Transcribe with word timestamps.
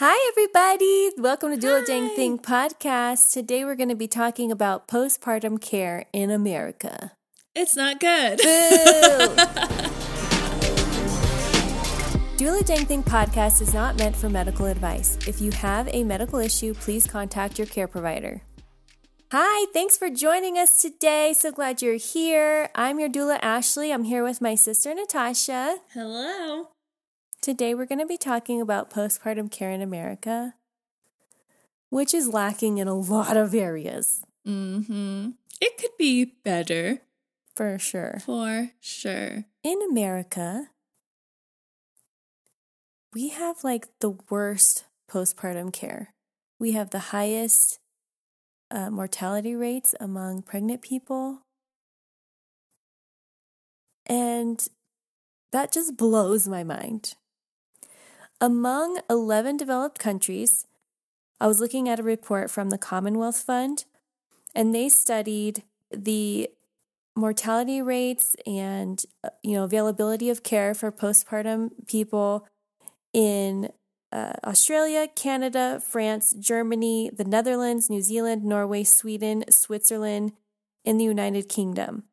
Hi, 0.00 0.16
everybody. 0.30 1.10
Welcome 1.20 1.50
to 1.50 1.66
Doula 1.66 1.84
Dang 1.84 2.14
Thing 2.14 2.38
podcast. 2.38 3.32
Today, 3.32 3.64
we're 3.64 3.74
going 3.74 3.88
to 3.88 3.96
be 3.96 4.06
talking 4.06 4.52
about 4.52 4.86
postpartum 4.86 5.60
care 5.60 6.04
in 6.12 6.30
America. 6.30 7.14
It's 7.56 7.74
not 7.74 7.98
good. 7.98 8.38
Doula 12.38 12.64
Dang 12.64 12.86
Thing 12.86 13.02
podcast 13.02 13.60
is 13.60 13.74
not 13.74 13.98
meant 13.98 14.14
for 14.14 14.28
medical 14.28 14.66
advice. 14.66 15.18
If 15.26 15.40
you 15.40 15.50
have 15.50 15.88
a 15.88 16.04
medical 16.04 16.38
issue, 16.38 16.74
please 16.74 17.04
contact 17.04 17.58
your 17.58 17.66
care 17.66 17.88
provider. 17.88 18.42
Hi, 19.32 19.66
thanks 19.72 19.98
for 19.98 20.10
joining 20.10 20.58
us 20.58 20.80
today. 20.80 21.34
So 21.36 21.50
glad 21.50 21.82
you're 21.82 21.94
here. 21.94 22.70
I'm 22.76 23.00
your 23.00 23.08
doula, 23.08 23.40
Ashley. 23.42 23.92
I'm 23.92 24.04
here 24.04 24.22
with 24.22 24.40
my 24.40 24.54
sister, 24.54 24.94
Natasha. 24.94 25.78
Hello. 25.92 26.68
Today, 27.40 27.74
we're 27.74 27.86
going 27.86 28.00
to 28.00 28.06
be 28.06 28.16
talking 28.16 28.60
about 28.60 28.90
postpartum 28.90 29.50
care 29.50 29.70
in 29.70 29.80
America, 29.80 30.54
which 31.88 32.12
is 32.12 32.28
lacking 32.28 32.78
in 32.78 32.88
a 32.88 32.94
lot 32.94 33.36
of 33.36 33.54
areas. 33.54 34.22
Mm-hmm. 34.46 35.30
It 35.60 35.78
could 35.78 35.96
be 35.98 36.24
better. 36.24 37.00
For 37.54 37.78
sure. 37.78 38.20
For 38.24 38.70
sure. 38.80 39.44
In 39.62 39.80
America, 39.88 40.68
we 43.14 43.30
have 43.30 43.64
like 43.64 43.88
the 44.00 44.16
worst 44.28 44.84
postpartum 45.10 45.72
care. 45.72 46.14
We 46.58 46.72
have 46.72 46.90
the 46.90 47.10
highest 47.10 47.78
uh, 48.70 48.90
mortality 48.90 49.54
rates 49.54 49.94
among 50.00 50.42
pregnant 50.42 50.82
people. 50.82 51.42
And 54.06 54.66
that 55.52 55.72
just 55.72 55.96
blows 55.96 56.46
my 56.46 56.64
mind. 56.64 57.14
Among 58.40 59.00
11 59.10 59.56
developed 59.56 59.98
countries, 59.98 60.64
I 61.40 61.46
was 61.46 61.60
looking 61.60 61.88
at 61.88 61.98
a 61.98 62.04
report 62.04 62.50
from 62.50 62.70
the 62.70 62.78
Commonwealth 62.78 63.38
Fund, 63.38 63.84
and 64.54 64.74
they 64.74 64.88
studied 64.88 65.64
the 65.90 66.48
mortality 67.16 67.82
rates 67.82 68.36
and 68.46 69.02
you 69.42 69.54
know 69.54 69.64
availability 69.64 70.30
of 70.30 70.44
care 70.44 70.72
for 70.72 70.92
postpartum 70.92 71.70
people 71.88 72.46
in 73.12 73.70
uh, 74.12 74.34
Australia, 74.44 75.08
Canada, 75.08 75.80
France, 75.90 76.32
Germany, 76.38 77.10
the 77.12 77.24
Netherlands, 77.24 77.90
New 77.90 78.02
Zealand, 78.02 78.44
Norway, 78.44 78.84
Sweden, 78.84 79.44
Switzerland, 79.50 80.32
in 80.84 80.96
the 80.96 81.04
United 81.04 81.48
Kingdom. 81.48 82.04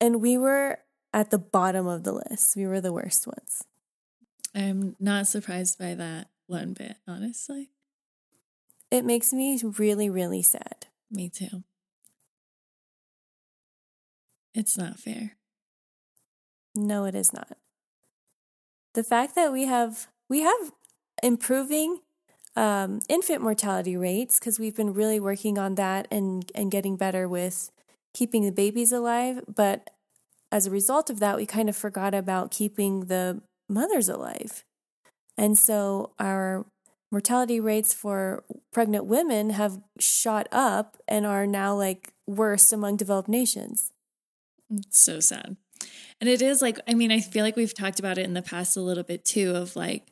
And 0.00 0.20
we 0.20 0.38
were 0.38 0.78
at 1.12 1.30
the 1.30 1.38
bottom 1.38 1.86
of 1.86 2.04
the 2.04 2.12
list. 2.12 2.56
We 2.56 2.66
were 2.66 2.80
the 2.80 2.92
worst 2.92 3.26
ones. 3.26 3.64
I'm 4.54 4.96
not 4.98 5.26
surprised 5.26 5.78
by 5.78 5.94
that 5.94 6.28
one 6.46 6.72
bit, 6.72 6.96
honestly. 7.06 7.70
It 8.90 9.04
makes 9.04 9.32
me 9.32 9.60
really, 9.78 10.10
really 10.10 10.42
sad. 10.42 10.86
Me 11.10 11.28
too. 11.28 11.64
It's 14.54 14.76
not 14.78 14.98
fair. 14.98 15.36
No, 16.74 17.04
it 17.04 17.14
is 17.14 17.32
not. 17.32 17.56
The 18.94 19.04
fact 19.04 19.34
that 19.36 19.52
we 19.52 19.64
have 19.64 20.08
we 20.28 20.40
have 20.40 20.72
improving 21.22 22.00
um, 22.56 23.00
infant 23.08 23.42
mortality 23.42 23.96
rates 23.96 24.38
because 24.38 24.58
we've 24.58 24.74
been 24.74 24.92
really 24.94 25.20
working 25.20 25.58
on 25.58 25.76
that 25.76 26.08
and 26.10 26.50
and 26.54 26.70
getting 26.70 26.96
better 26.96 27.28
with 27.28 27.70
keeping 28.12 28.44
the 28.44 28.52
babies 28.52 28.92
alive, 28.92 29.42
but 29.46 29.90
as 30.52 30.66
a 30.66 30.70
result 30.70 31.10
of 31.10 31.20
that, 31.20 31.36
we 31.36 31.46
kind 31.46 31.68
of 31.68 31.76
forgot 31.76 32.14
about 32.14 32.50
keeping 32.50 33.06
the 33.06 33.42
mothers 33.70 34.08
alive. 34.08 34.64
And 35.38 35.56
so 35.56 36.12
our 36.18 36.66
mortality 37.10 37.58
rates 37.60 37.94
for 37.94 38.44
pregnant 38.72 39.06
women 39.06 39.50
have 39.50 39.82
shot 39.98 40.48
up 40.52 40.96
and 41.08 41.24
are 41.26 41.46
now 41.46 41.74
like 41.74 42.12
worst 42.26 42.72
among 42.72 42.96
developed 42.96 43.28
nations. 43.28 43.90
It's 44.70 45.00
so 45.00 45.20
sad. 45.20 45.56
And 46.20 46.28
it 46.28 46.42
is 46.42 46.60
like, 46.60 46.78
I 46.86 46.94
mean, 46.94 47.10
I 47.10 47.20
feel 47.20 47.42
like 47.42 47.56
we've 47.56 47.74
talked 47.74 47.98
about 47.98 48.18
it 48.18 48.26
in 48.26 48.34
the 48.34 48.42
past 48.42 48.76
a 48.76 48.82
little 48.82 49.02
bit 49.02 49.24
too 49.24 49.54
of 49.56 49.74
like, 49.74 50.06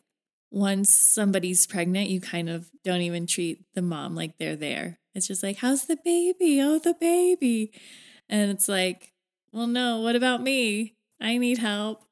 once 0.51 0.89
somebody's 0.91 1.67
pregnant, 1.67 2.09
you 2.09 2.23
kind 2.23 2.49
of 2.49 2.71
don't 2.83 3.03
even 3.03 3.27
treat 3.27 3.63
the 3.75 3.83
mom 3.83 4.15
like 4.15 4.39
they're 4.39 4.57
there. 4.57 4.99
It's 5.15 5.27
just 5.27 5.43
like, 5.43 5.59
how's 5.59 5.85
the 5.85 5.99
baby? 6.03 6.61
Oh, 6.63 6.79
the 6.79 6.95
baby. 6.95 7.71
And 8.31 8.51
it's 8.51 8.67
like, 8.67 9.13
well, 9.53 9.67
no, 9.67 10.01
what 10.01 10.17
about 10.17 10.43
me? 10.43 10.95
I 11.21 11.37
need 11.37 11.59
help. 11.59 12.05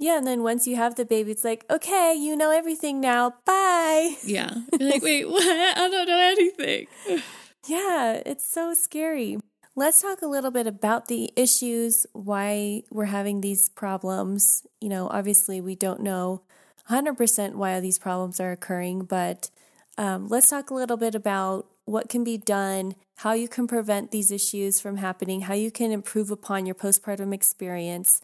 Yeah, 0.00 0.16
and 0.16 0.26
then 0.26 0.42
once 0.42 0.66
you 0.66 0.76
have 0.76 0.94
the 0.94 1.04
baby, 1.04 1.30
it's 1.30 1.44
like, 1.44 1.66
okay, 1.68 2.14
you 2.14 2.34
know 2.34 2.50
everything 2.50 3.02
now. 3.02 3.34
Bye. 3.44 4.16
Yeah. 4.24 4.54
You're 4.78 4.92
like, 4.92 5.02
wait, 5.02 5.28
what? 5.28 5.44
I 5.44 5.90
don't 5.90 6.08
know 6.08 6.18
anything. 6.18 6.86
yeah, 7.68 8.22
it's 8.24 8.50
so 8.50 8.72
scary. 8.72 9.36
Let's 9.76 10.00
talk 10.00 10.22
a 10.22 10.26
little 10.26 10.50
bit 10.50 10.66
about 10.66 11.08
the 11.08 11.30
issues, 11.36 12.06
why 12.14 12.82
we're 12.90 13.04
having 13.04 13.42
these 13.42 13.68
problems. 13.68 14.66
You 14.80 14.88
know, 14.88 15.06
obviously, 15.08 15.60
we 15.60 15.74
don't 15.74 16.00
know 16.00 16.40
100% 16.88 17.56
why 17.56 17.78
these 17.80 17.98
problems 17.98 18.40
are 18.40 18.52
occurring, 18.52 19.04
but 19.04 19.50
um, 19.98 20.28
let's 20.28 20.48
talk 20.48 20.70
a 20.70 20.74
little 20.74 20.96
bit 20.96 21.14
about 21.14 21.66
what 21.84 22.08
can 22.08 22.24
be 22.24 22.38
done, 22.38 22.94
how 23.16 23.34
you 23.34 23.48
can 23.48 23.66
prevent 23.66 24.12
these 24.12 24.30
issues 24.30 24.80
from 24.80 24.96
happening, 24.96 25.42
how 25.42 25.54
you 25.54 25.70
can 25.70 25.92
improve 25.92 26.30
upon 26.30 26.64
your 26.64 26.74
postpartum 26.74 27.34
experience. 27.34 28.22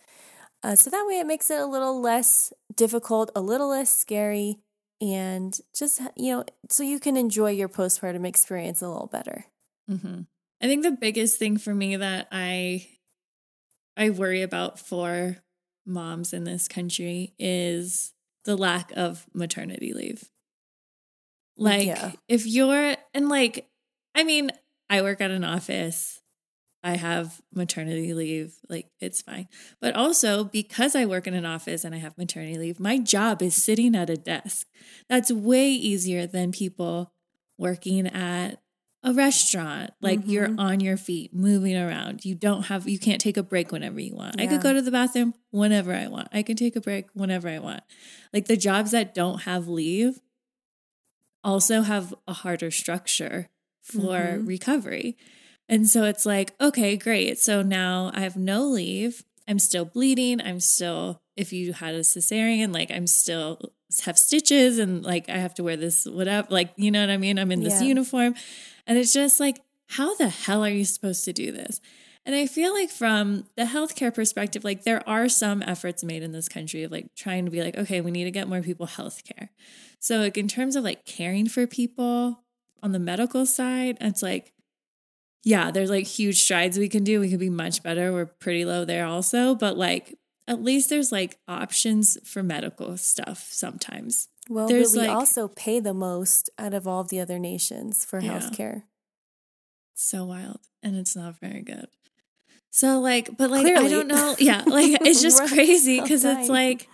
Uh, 0.66 0.74
so 0.74 0.90
that 0.90 1.06
way 1.06 1.20
it 1.20 1.26
makes 1.28 1.48
it 1.48 1.60
a 1.60 1.64
little 1.64 2.00
less 2.00 2.52
difficult, 2.74 3.30
a 3.36 3.40
little 3.40 3.68
less 3.68 3.94
scary, 3.94 4.58
and 5.00 5.56
just, 5.72 6.00
you 6.16 6.34
know, 6.34 6.44
so 6.68 6.82
you 6.82 6.98
can 6.98 7.16
enjoy 7.16 7.50
your 7.50 7.68
postpartum 7.68 8.26
experience 8.26 8.82
a 8.82 8.88
little 8.88 9.06
better. 9.06 9.44
Mm-hmm. 9.88 10.22
I 10.60 10.66
think 10.66 10.82
the 10.82 10.90
biggest 10.90 11.38
thing 11.38 11.56
for 11.56 11.72
me 11.72 11.94
that 11.94 12.26
I 12.32 12.88
I 13.96 14.10
worry 14.10 14.42
about 14.42 14.80
for 14.80 15.36
moms 15.86 16.32
in 16.32 16.42
this 16.42 16.66
country 16.66 17.32
is 17.38 18.12
the 18.44 18.56
lack 18.56 18.90
of 18.96 19.24
maternity 19.32 19.92
leave. 19.92 20.28
Like 21.56 21.86
yeah. 21.86 22.10
if 22.26 22.44
you're 22.44 22.96
and 23.14 23.28
like 23.28 23.68
I 24.16 24.24
mean, 24.24 24.50
I 24.90 25.02
work 25.02 25.20
at 25.20 25.30
an 25.30 25.44
office. 25.44 26.20
I 26.86 26.96
have 26.96 27.40
maternity 27.52 28.14
leave, 28.14 28.54
like 28.68 28.90
it's 29.00 29.20
fine. 29.20 29.48
But 29.80 29.96
also 29.96 30.44
because 30.44 30.94
I 30.94 31.04
work 31.04 31.26
in 31.26 31.34
an 31.34 31.44
office 31.44 31.82
and 31.82 31.92
I 31.92 31.98
have 31.98 32.16
maternity 32.16 32.56
leave, 32.56 32.78
my 32.78 32.98
job 32.98 33.42
is 33.42 33.56
sitting 33.56 33.96
at 33.96 34.08
a 34.08 34.16
desk. 34.16 34.68
That's 35.08 35.32
way 35.32 35.68
easier 35.68 36.28
than 36.28 36.52
people 36.52 37.12
working 37.58 38.06
at 38.06 38.62
a 39.02 39.12
restaurant 39.12 39.90
like 40.00 40.20
mm-hmm. 40.20 40.30
you're 40.30 40.54
on 40.58 40.80
your 40.80 40.96
feet 40.96 41.32
moving 41.32 41.76
around 41.76 42.24
you 42.24 42.34
don't 42.34 42.64
have 42.64 42.88
you 42.88 42.98
can't 42.98 43.20
take 43.20 43.36
a 43.36 43.42
break 43.42 43.70
whenever 43.70 44.00
you 44.00 44.12
want 44.12 44.34
yeah. 44.36 44.44
i 44.44 44.46
could 44.48 44.60
go 44.60 44.72
to 44.72 44.82
the 44.82 44.90
bathroom 44.90 45.32
whenever 45.50 45.94
i 45.94 46.08
want 46.08 46.26
i 46.32 46.42
can 46.42 46.56
take 46.56 46.74
a 46.74 46.80
break 46.80 47.06
whenever 47.14 47.48
i 47.48 47.58
want 47.60 47.84
like 48.32 48.46
the 48.46 48.56
jobs 48.56 48.90
that 48.90 49.14
don't 49.14 49.42
have 49.42 49.68
leave 49.68 50.18
also 51.44 51.82
have 51.82 52.12
a 52.26 52.32
harder 52.32 52.70
structure 52.70 53.48
for 53.80 54.18
mm-hmm. 54.18 54.46
recovery 54.46 55.16
and 55.68 55.88
so 55.88 56.04
it's 56.04 56.26
like 56.26 56.54
okay 56.60 56.96
great 56.96 57.38
so 57.38 57.62
now 57.62 58.10
i 58.14 58.20
have 58.20 58.36
no 58.36 58.64
leave 58.64 59.24
i'm 59.48 59.58
still 59.58 59.84
bleeding 59.84 60.40
i'm 60.40 60.60
still 60.60 61.20
if 61.36 61.52
you 61.52 61.72
had 61.72 61.94
a 61.94 62.00
cesarean 62.00 62.72
like 62.72 62.90
i'm 62.90 63.06
still 63.06 63.60
have 64.04 64.18
stitches 64.18 64.78
and 64.78 65.04
like 65.04 65.28
i 65.28 65.36
have 65.36 65.54
to 65.54 65.62
wear 65.62 65.76
this 65.76 66.06
whatever 66.06 66.46
like 66.50 66.72
you 66.76 66.90
know 66.90 67.00
what 67.00 67.10
i 67.10 67.16
mean 67.16 67.38
i'm 67.38 67.52
in 67.52 67.62
this 67.62 67.80
yeah. 67.80 67.88
uniform 67.88 68.34
and 68.86 68.98
it's 68.98 69.12
just 69.12 69.40
like, 69.40 69.60
how 69.88 70.14
the 70.14 70.28
hell 70.28 70.64
are 70.64 70.70
you 70.70 70.84
supposed 70.84 71.24
to 71.24 71.32
do 71.32 71.52
this? 71.52 71.80
And 72.24 72.34
I 72.34 72.46
feel 72.46 72.72
like 72.72 72.90
from 72.90 73.46
the 73.56 73.64
healthcare 73.64 74.12
perspective, 74.12 74.64
like 74.64 74.82
there 74.82 75.06
are 75.08 75.28
some 75.28 75.62
efforts 75.62 76.02
made 76.02 76.22
in 76.22 76.32
this 76.32 76.48
country 76.48 76.82
of 76.82 76.90
like 76.90 77.14
trying 77.14 77.44
to 77.44 77.50
be 77.50 77.62
like, 77.62 77.76
okay, 77.76 78.00
we 78.00 78.10
need 78.10 78.24
to 78.24 78.32
get 78.32 78.48
more 78.48 78.62
people 78.62 78.86
healthcare. 78.86 79.48
So 80.00 80.18
like 80.18 80.36
in 80.36 80.48
terms 80.48 80.74
of 80.74 80.82
like 80.82 81.04
caring 81.04 81.48
for 81.48 81.66
people 81.66 82.42
on 82.82 82.92
the 82.92 82.98
medical 82.98 83.46
side, 83.46 83.98
it's 84.00 84.22
like, 84.22 84.52
yeah, 85.44 85.70
there's 85.70 85.90
like 85.90 86.06
huge 86.06 86.40
strides 86.40 86.78
we 86.78 86.88
can 86.88 87.04
do. 87.04 87.20
We 87.20 87.30
could 87.30 87.40
be 87.40 87.50
much 87.50 87.82
better. 87.82 88.12
We're 88.12 88.26
pretty 88.26 88.64
low 88.64 88.84
there 88.84 89.06
also, 89.06 89.54
but 89.54 89.76
like 89.76 90.18
at 90.48 90.62
least 90.62 90.90
there's 90.90 91.12
like 91.12 91.38
options 91.48 92.18
for 92.24 92.42
medical 92.42 92.96
stuff 92.96 93.48
sometimes. 93.50 94.28
Well, 94.48 94.68
There's 94.68 94.94
we 94.94 95.00
like, 95.00 95.10
also 95.10 95.48
pay 95.48 95.80
the 95.80 95.94
most 95.94 96.50
out 96.58 96.72
of 96.72 96.86
all 96.86 97.00
of 97.00 97.08
the 97.08 97.20
other 97.20 97.38
nations 97.38 98.04
for 98.04 98.20
yeah. 98.20 98.38
healthcare. 98.38 98.84
So 99.94 100.24
wild. 100.24 100.60
And 100.82 100.96
it's 100.96 101.16
not 101.16 101.38
very 101.40 101.62
good. 101.62 101.88
So, 102.70 103.00
like, 103.00 103.36
but 103.36 103.50
like, 103.50 103.62
Clearly. 103.62 103.86
I 103.86 103.88
don't 103.88 104.06
know. 104.06 104.36
Yeah. 104.38 104.62
Like, 104.66 104.98
it's 105.00 105.22
just 105.28 105.44
crazy 105.46 106.00
because 106.02 106.24
it's 106.24 106.48
like, 106.48 106.88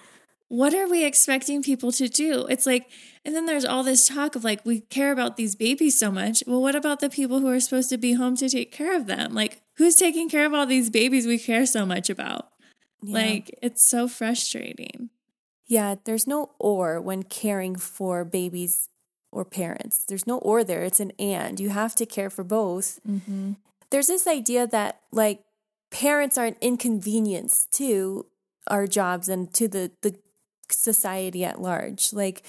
what 0.53 0.75
are 0.75 0.87
we 0.87 1.03
expecting 1.03 1.63
people 1.63 1.91
to 1.93 2.11
do? 2.11 2.45
It's 2.45 2.67
like, 2.67 2.91
and 3.25 3.35
then 3.35 3.47
there's 3.47 3.65
all 3.65 3.83
this 3.83 4.07
talk 4.07 4.37
of 4.37 4.45
like, 4.45 4.61
we 4.67 4.81
care 4.81 5.11
about 5.11 5.39
these 5.39 5.55
babies 5.55 5.99
so 5.99 6.13
much. 6.13 6.45
Well, 6.47 6.61
what 6.61 6.75
about 6.75 7.01
the 7.01 7.09
people 7.09 7.41
who 7.41 7.49
are 7.49 7.59
supposed 7.59 7.89
to 7.89 7.97
be 7.97 8.13
home 8.13 8.37
to 8.37 8.51
take 8.51 8.71
care 8.71 8.95
of 8.95 9.07
them? 9.07 9.33
Like, 9.33 9.63
who's 9.79 9.97
taking 9.97 10.29
care 10.29 10.45
of 10.45 10.53
all 10.53 10.67
these 10.67 10.91
babies 10.91 11.27
we 11.27 11.39
care 11.39 11.65
so 11.65 11.87
much 11.87 12.11
about? 12.11 12.51
Yeah. 13.03 13.15
Like, 13.15 13.59
it's 13.63 13.83
so 13.83 14.07
frustrating. 14.07 15.09
Yeah, 15.69 15.95
there's 16.05 16.27
no 16.27 16.51
or 16.59 17.01
when 17.01 17.23
caring 17.23 17.77
for 17.77 18.23
babies 18.23 18.91
or 19.31 19.47
parents. 19.47 20.05
There's 20.05 20.27
no 20.27 20.37
or 20.37 20.65
there. 20.65 20.83
It's 20.83 21.01
an 21.01 21.13
and. 21.19 21.59
You 21.59 21.71
have 21.71 21.95
to 21.95 22.05
care 22.05 22.29
for 22.29 22.45
both. 22.45 23.01
Mm-hmm. 23.09 23.53
There's 23.89 24.09
this 24.09 24.27
idea 24.27 24.67
that 24.67 25.01
like 25.13 25.45
parents 25.91 26.37
are 26.37 26.45
an 26.45 26.57
inconvenience 26.61 27.67
to 27.73 28.27
our 28.69 28.87
jobs 28.87 29.31
and 29.31 29.53
to 29.55 29.67
the 29.67 29.93
the 30.03 30.15
society 30.73 31.45
at 31.45 31.61
large. 31.61 32.13
Like 32.13 32.43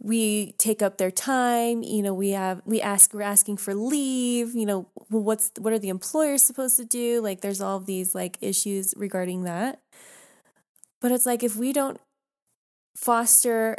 we 0.00 0.52
take 0.58 0.80
up 0.80 0.96
their 0.98 1.10
time 1.10 1.82
you 1.82 2.02
know 2.02 2.14
we 2.14 2.30
have 2.30 2.62
we 2.64 2.80
ask 2.80 3.12
we're 3.12 3.22
asking 3.22 3.56
for 3.56 3.74
leave 3.74 4.54
you 4.54 4.64
know 4.64 4.88
what's 5.08 5.50
what 5.58 5.72
are 5.72 5.78
the 5.78 5.88
employers 5.88 6.42
supposed 6.42 6.76
to 6.76 6.84
do 6.84 7.20
like 7.20 7.40
there's 7.40 7.60
all 7.60 7.76
of 7.76 7.86
these 7.86 8.14
like 8.14 8.38
issues 8.40 8.94
regarding 8.96 9.42
that 9.42 9.80
but 11.00 11.10
it's 11.10 11.26
like 11.26 11.42
if 11.42 11.56
we 11.56 11.72
don't 11.72 12.00
foster 12.96 13.76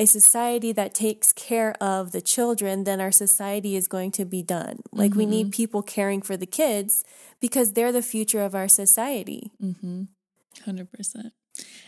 a 0.00 0.06
society 0.06 0.70
that 0.70 0.94
takes 0.94 1.32
care 1.32 1.72
of 1.82 2.12
the 2.12 2.20
children 2.20 2.84
then 2.84 3.00
our 3.00 3.12
society 3.12 3.74
is 3.74 3.88
going 3.88 4.12
to 4.12 4.24
be 4.24 4.42
done 4.42 4.78
like 4.92 5.10
mm-hmm. 5.10 5.18
we 5.18 5.26
need 5.26 5.50
people 5.50 5.82
caring 5.82 6.22
for 6.22 6.36
the 6.36 6.46
kids 6.46 7.02
because 7.40 7.72
they're 7.72 7.92
the 7.92 8.02
future 8.02 8.42
of 8.42 8.54
our 8.54 8.68
society 8.68 9.50
mm-hmm. 9.60 10.04
100% 10.64 10.86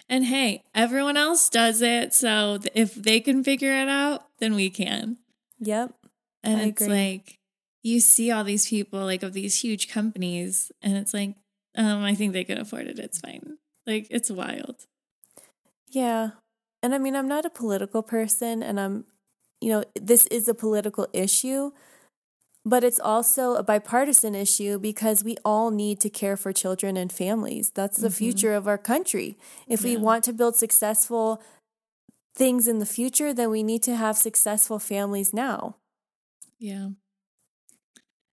and 0.09 0.25
hey, 0.25 0.65
everyone 0.75 1.17
else 1.17 1.49
does 1.49 1.83
it. 1.83 2.13
So 2.15 2.59
if 2.75 2.95
they 2.95 3.21
can 3.21 3.45
figure 3.45 3.73
it 3.73 3.89
out, 3.89 4.27
then 4.39 4.55
we 4.55 4.71
can. 4.71 5.19
Yep. 5.61 5.95
And 6.43 6.61
I 6.61 6.65
it's 6.65 6.83
agree. 6.83 6.95
like 6.95 7.39
you 7.83 8.01
see 8.01 8.31
all 8.31 8.45
these 8.45 8.69
people 8.69 9.01
like 9.01 9.23
of 9.23 9.33
these 9.33 9.61
huge 9.63 9.89
companies 9.89 10.73
and 10.83 10.97
it's 10.97 11.15
like, 11.15 11.35
um, 11.77 12.03
I 12.03 12.15
think 12.15 12.33
they 12.33 12.45
can 12.45 12.59
afford 12.59 12.87
it. 12.87 12.99
It's 12.99 13.21
fine. 13.21 13.59
Like 13.87 14.07
it's 14.11 14.31
wild. 14.31 14.87
Yeah. 15.89 16.31
And 16.83 16.95
I 16.95 16.99
mean, 16.99 17.15
I'm 17.15 17.29
not 17.29 17.45
a 17.45 17.51
political 17.51 18.03
person 18.03 18.63
and 18.63 18.81
I'm, 18.81 19.05
you 19.61 19.71
know, 19.71 19.85
this 19.95 20.27
is 20.27 20.49
a 20.49 20.55
political 20.55 21.07
issue, 21.13 21.73
but 22.65 22.85
it's 22.85 23.01
also 23.01 23.55
a 23.55 23.63
bipartisan 23.63 24.35
issue 24.35 24.79
because 24.79 25.25
we 25.25 25.37
all 25.45 25.71
need 25.71 26.01
to 26.01 26.11
care 26.11 26.37
for 26.37 26.53
children 26.53 26.97
and 26.97 27.13
families. 27.13 27.71
That's 27.75 27.99
the 27.99 28.09
mm-hmm. 28.09 28.17
future 28.17 28.55
of 28.55 28.69
our 28.69 28.79
country. 28.79 29.39
If 29.67 29.83
yeah. 29.83 29.91
we 29.91 29.97
want 29.97 30.25
to 30.25 30.33
build 30.33 30.57
successful 30.57 31.43
things 32.35 32.69
in 32.69 32.79
the 32.79 32.87
future, 32.87 33.33
then 33.33 33.51
we 33.51 33.63
need 33.63 33.83
to 33.85 33.97
have 33.97 34.17
successful 34.17 34.79
families 34.79 35.33
now. 35.33 35.77
Yeah. 36.59 36.91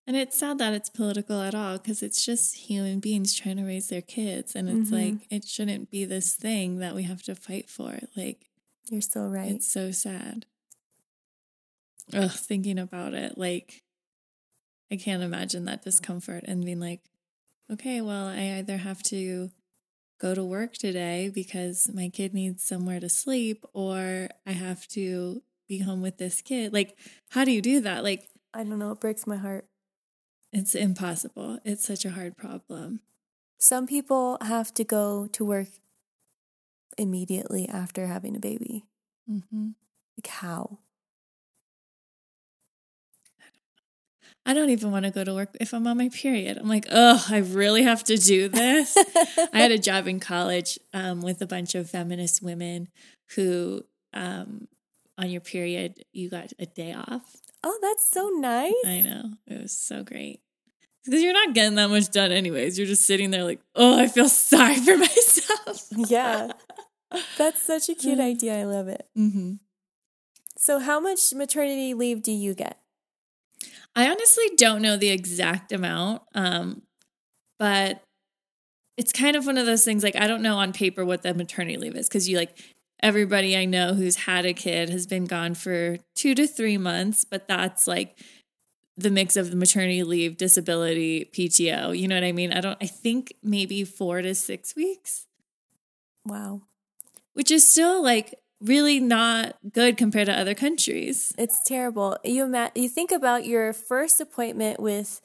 And 0.08 0.16
it's 0.16 0.38
sad 0.38 0.58
that 0.58 0.72
it's 0.72 0.88
political 0.88 1.40
at 1.40 1.54
all 1.54 1.78
because 1.78 2.02
it's 2.02 2.24
just 2.24 2.68
human 2.68 3.00
beings 3.00 3.34
trying 3.34 3.56
to 3.56 3.64
raise 3.64 3.88
their 3.88 4.02
kids. 4.02 4.54
And 4.54 4.68
it's 4.68 4.90
mm-hmm. 4.90 5.18
like, 5.18 5.26
it 5.30 5.46
shouldn't 5.46 5.90
be 5.90 6.04
this 6.04 6.34
thing 6.34 6.78
that 6.78 6.94
we 6.94 7.04
have 7.04 7.22
to 7.24 7.34
fight 7.34 7.68
for. 7.68 7.98
Like, 8.16 8.46
you're 8.88 9.00
so 9.00 9.22
right. 9.22 9.50
It's 9.50 9.70
so 9.70 9.90
sad. 9.90 10.46
Ugh, 12.14 12.30
thinking 12.30 12.78
about 12.78 13.14
it. 13.14 13.36
Like, 13.36 13.82
I 14.90 14.96
can't 14.96 15.22
imagine 15.22 15.64
that 15.64 15.82
discomfort 15.82 16.44
and 16.46 16.64
being 16.64 16.80
like, 16.80 17.00
okay, 17.70 18.00
well, 18.00 18.26
I 18.26 18.58
either 18.58 18.76
have 18.76 19.02
to 19.04 19.50
go 20.20 20.34
to 20.34 20.44
work 20.44 20.74
today 20.74 21.30
because 21.32 21.90
my 21.92 22.08
kid 22.08 22.32
needs 22.32 22.62
somewhere 22.62 23.00
to 23.00 23.08
sleep 23.08 23.64
or 23.72 24.28
I 24.46 24.52
have 24.52 24.86
to 24.88 25.42
be 25.68 25.80
home 25.80 26.00
with 26.00 26.18
this 26.18 26.40
kid. 26.40 26.72
Like, 26.72 26.96
how 27.30 27.44
do 27.44 27.50
you 27.50 27.60
do 27.60 27.80
that? 27.80 28.04
Like, 28.04 28.26
I 28.54 28.64
don't 28.64 28.78
know. 28.78 28.92
It 28.92 29.00
breaks 29.00 29.26
my 29.26 29.36
heart. 29.36 29.66
It's 30.52 30.74
impossible. 30.74 31.58
It's 31.64 31.84
such 31.84 32.04
a 32.04 32.10
hard 32.10 32.36
problem. 32.36 33.00
Some 33.58 33.86
people 33.86 34.38
have 34.40 34.72
to 34.74 34.84
go 34.84 35.26
to 35.32 35.44
work 35.44 35.68
immediately 36.96 37.68
after 37.68 38.06
having 38.06 38.36
a 38.36 38.40
baby. 38.40 38.84
Mm-hmm. 39.30 39.70
Like, 40.16 40.26
how? 40.28 40.78
I 44.46 44.54
don't 44.54 44.70
even 44.70 44.92
want 44.92 45.04
to 45.04 45.10
go 45.10 45.24
to 45.24 45.34
work 45.34 45.56
if 45.60 45.74
I'm 45.74 45.88
on 45.88 45.98
my 45.98 46.08
period. 46.08 46.56
I'm 46.56 46.68
like, 46.68 46.86
oh, 46.92 47.26
I 47.28 47.38
really 47.38 47.82
have 47.82 48.04
to 48.04 48.16
do 48.16 48.48
this. 48.48 48.96
I 49.52 49.58
had 49.58 49.72
a 49.72 49.78
job 49.78 50.06
in 50.06 50.20
college 50.20 50.78
um, 50.94 51.20
with 51.20 51.42
a 51.42 51.46
bunch 51.46 51.74
of 51.74 51.90
feminist 51.90 52.42
women 52.42 52.86
who, 53.34 53.84
um, 54.14 54.68
on 55.18 55.30
your 55.30 55.40
period, 55.40 56.04
you 56.12 56.30
got 56.30 56.52
a 56.60 56.66
day 56.66 56.92
off. 56.92 57.34
Oh, 57.64 57.76
that's 57.82 58.08
so 58.08 58.30
nice. 58.34 58.72
I 58.86 59.00
know. 59.00 59.32
It 59.48 59.62
was 59.62 59.72
so 59.72 60.04
great. 60.04 60.40
Because 61.04 61.22
you're 61.22 61.32
not 61.32 61.52
getting 61.52 61.74
that 61.74 61.90
much 61.90 62.10
done, 62.10 62.30
anyways. 62.30 62.78
You're 62.78 62.86
just 62.86 63.04
sitting 63.04 63.32
there 63.32 63.42
like, 63.42 63.60
oh, 63.74 63.98
I 63.98 64.06
feel 64.06 64.28
sorry 64.30 64.76
for 64.76 64.96
myself. 64.96 65.88
yeah. 65.90 66.52
That's 67.36 67.60
such 67.60 67.88
a 67.88 67.94
cute 67.96 68.20
idea. 68.20 68.60
I 68.60 68.64
love 68.64 68.86
it. 68.86 69.08
Mm-hmm. 69.18 69.54
So, 70.56 70.78
how 70.78 71.00
much 71.00 71.34
maternity 71.34 71.94
leave 71.94 72.22
do 72.22 72.30
you 72.30 72.54
get? 72.54 72.78
I 73.96 74.10
honestly 74.10 74.44
don't 74.56 74.82
know 74.82 74.96
the 74.96 75.08
exact 75.08 75.72
amount, 75.72 76.22
um, 76.34 76.82
but 77.58 78.02
it's 78.98 79.10
kind 79.10 79.36
of 79.36 79.46
one 79.46 79.56
of 79.56 79.66
those 79.66 79.84
things 79.84 80.02
like 80.02 80.16
I 80.16 80.26
don't 80.26 80.42
know 80.42 80.56
on 80.56 80.72
paper 80.72 81.04
what 81.04 81.22
the 81.22 81.34
maternity 81.34 81.78
leave 81.78 81.96
is 81.96 82.08
because 82.08 82.28
you 82.28 82.36
like 82.36 82.58
everybody 83.02 83.56
I 83.56 83.64
know 83.64 83.94
who's 83.94 84.16
had 84.16 84.46
a 84.46 84.52
kid 84.52 84.90
has 84.90 85.06
been 85.06 85.24
gone 85.24 85.54
for 85.54 85.96
two 86.14 86.34
to 86.34 86.46
three 86.46 86.78
months, 86.78 87.24
but 87.24 87.48
that's 87.48 87.86
like 87.86 88.18
the 88.98 89.10
mix 89.10 89.36
of 89.36 89.50
the 89.50 89.56
maternity 89.56 90.02
leave, 90.02 90.36
disability, 90.36 91.30
PTO. 91.32 91.98
You 91.98 92.08
know 92.08 92.16
what 92.16 92.24
I 92.24 92.32
mean? 92.32 92.52
I 92.52 92.60
don't, 92.60 92.78
I 92.80 92.86
think 92.86 93.34
maybe 93.42 93.84
four 93.84 94.22
to 94.22 94.34
six 94.34 94.74
weeks. 94.74 95.26
Wow. 96.24 96.62
Which 97.34 97.50
is 97.50 97.70
still 97.70 98.02
like 98.02 98.34
really 98.60 99.00
not 99.00 99.56
good 99.72 99.96
compared 99.96 100.26
to 100.26 100.38
other 100.38 100.54
countries. 100.54 101.32
It's 101.38 101.60
terrible. 101.64 102.16
You 102.24 102.52
you 102.74 102.88
think 102.88 103.12
about 103.12 103.44
your 103.44 103.72
first 103.72 104.20
appointment 104.20 104.80
with 104.80 105.20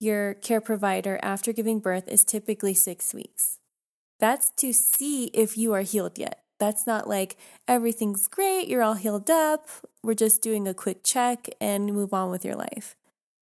your 0.00 0.34
care 0.34 0.60
provider 0.60 1.18
after 1.22 1.52
giving 1.52 1.78
birth 1.78 2.08
is 2.08 2.24
typically 2.24 2.74
6 2.74 3.14
weeks. 3.14 3.58
That's 4.18 4.50
to 4.58 4.72
see 4.72 5.26
if 5.26 5.56
you 5.56 5.72
are 5.74 5.82
healed 5.82 6.18
yet. 6.18 6.42
That's 6.58 6.86
not 6.86 7.08
like 7.08 7.36
everything's 7.66 8.28
great, 8.28 8.68
you're 8.68 8.82
all 8.82 8.94
healed 8.94 9.28
up, 9.30 9.68
we're 10.02 10.14
just 10.14 10.42
doing 10.42 10.68
a 10.68 10.74
quick 10.74 11.02
check 11.02 11.48
and 11.60 11.92
move 11.92 12.14
on 12.14 12.30
with 12.30 12.44
your 12.44 12.54
life. 12.54 12.94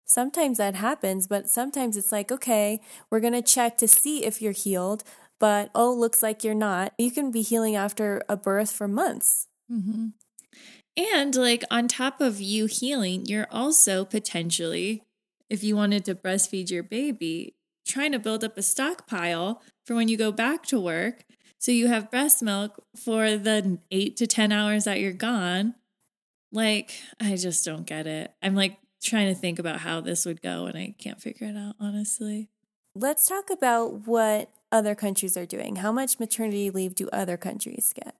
Sometimes 0.05 0.59
that 0.59 0.75
happens, 0.75 1.27
but 1.27 1.49
sometimes 1.49 1.97
it's 1.97 2.13
like, 2.13 2.31
okay, 2.31 2.81
we're 3.11 3.21
going 3.21 3.33
to 3.33 3.43
check 3.43 3.79
to 3.79 3.89
see 3.89 4.25
if 4.25 4.43
you're 4.43 4.53
healed 4.53 5.05
but 5.44 5.70
oh, 5.75 5.93
looks 5.93 6.23
like 6.23 6.43
you're 6.43 6.55
not. 6.55 6.94
You 6.96 7.11
can 7.11 7.31
be 7.31 7.43
healing 7.43 7.76
after 7.76 8.23
a 8.31 8.35
birth 8.35 8.73
for 8.73 8.88
months. 8.88 9.46
Mm-hmm. 9.70 10.06
And 10.96 11.37
like 11.37 11.64
on 11.70 11.87
top 11.87 12.23
of 12.23 12.41
you 12.41 12.64
healing, 12.64 13.26
you're 13.26 13.49
also 13.50 14.07
potentially, 14.07 15.02
if 15.50 15.62
you 15.62 15.76
wanted 15.76 16.07
to 16.07 16.14
breastfeed 16.14 16.71
your 16.71 16.83
baby, 16.83 17.57
trying 17.87 18.12
to 18.12 18.19
build 18.19 18.42
up 18.42 18.57
a 18.57 18.62
stockpile 18.62 19.61
for 19.85 19.95
when 19.95 20.09
you 20.09 20.16
go 20.16 20.33
back 20.33 20.64
to 20.69 20.80
work. 20.80 21.26
So 21.59 21.73
you 21.73 21.88
have 21.88 22.11
breast 22.11 22.42
milk 22.42 22.83
for 22.97 23.37
the 23.37 23.78
eight 23.90 24.16
to 24.16 24.26
10 24.26 24.50
hours 24.50 24.85
that 24.85 24.99
you're 24.99 25.12
gone. 25.12 25.75
Like, 26.52 26.95
I 27.21 27.37
just 27.37 27.66
don't 27.66 27.85
get 27.85 28.07
it. 28.07 28.33
I'm 28.42 28.54
like 28.54 28.78
trying 29.02 29.28
to 29.28 29.38
think 29.38 29.59
about 29.59 29.80
how 29.80 30.00
this 30.00 30.25
would 30.25 30.40
go 30.40 30.64
and 30.64 30.78
I 30.78 30.95
can't 30.99 31.21
figure 31.21 31.49
it 31.49 31.57
out, 31.59 31.75
honestly. 31.78 32.49
Let's 32.95 33.28
talk 33.28 33.50
about 33.50 34.07
what 34.07 34.50
other 34.75 34.97
countries 34.97 35.37
are 35.37 35.47
doing. 35.47 35.76
How 35.76 35.93
much 35.93 36.19
maternity 36.19 36.69
leave 36.69 36.97
do 36.97 37.09
other 37.12 37.37
countries 37.37 37.95
get? 37.95 38.16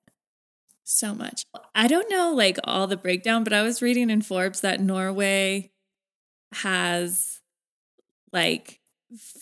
So 0.84 1.12
much. 1.12 1.44
I 1.75 1.88
don't 1.88 2.08
know 2.08 2.32
like 2.32 2.58
all 2.62 2.87
the 2.87 2.96
breakdown, 2.96 3.42
but 3.42 3.52
I 3.52 3.62
was 3.62 3.82
reading 3.82 4.08
in 4.08 4.23
Forbes 4.23 4.61
that 4.61 4.80
Norway 4.80 5.73
has 6.52 7.40
like 8.32 8.80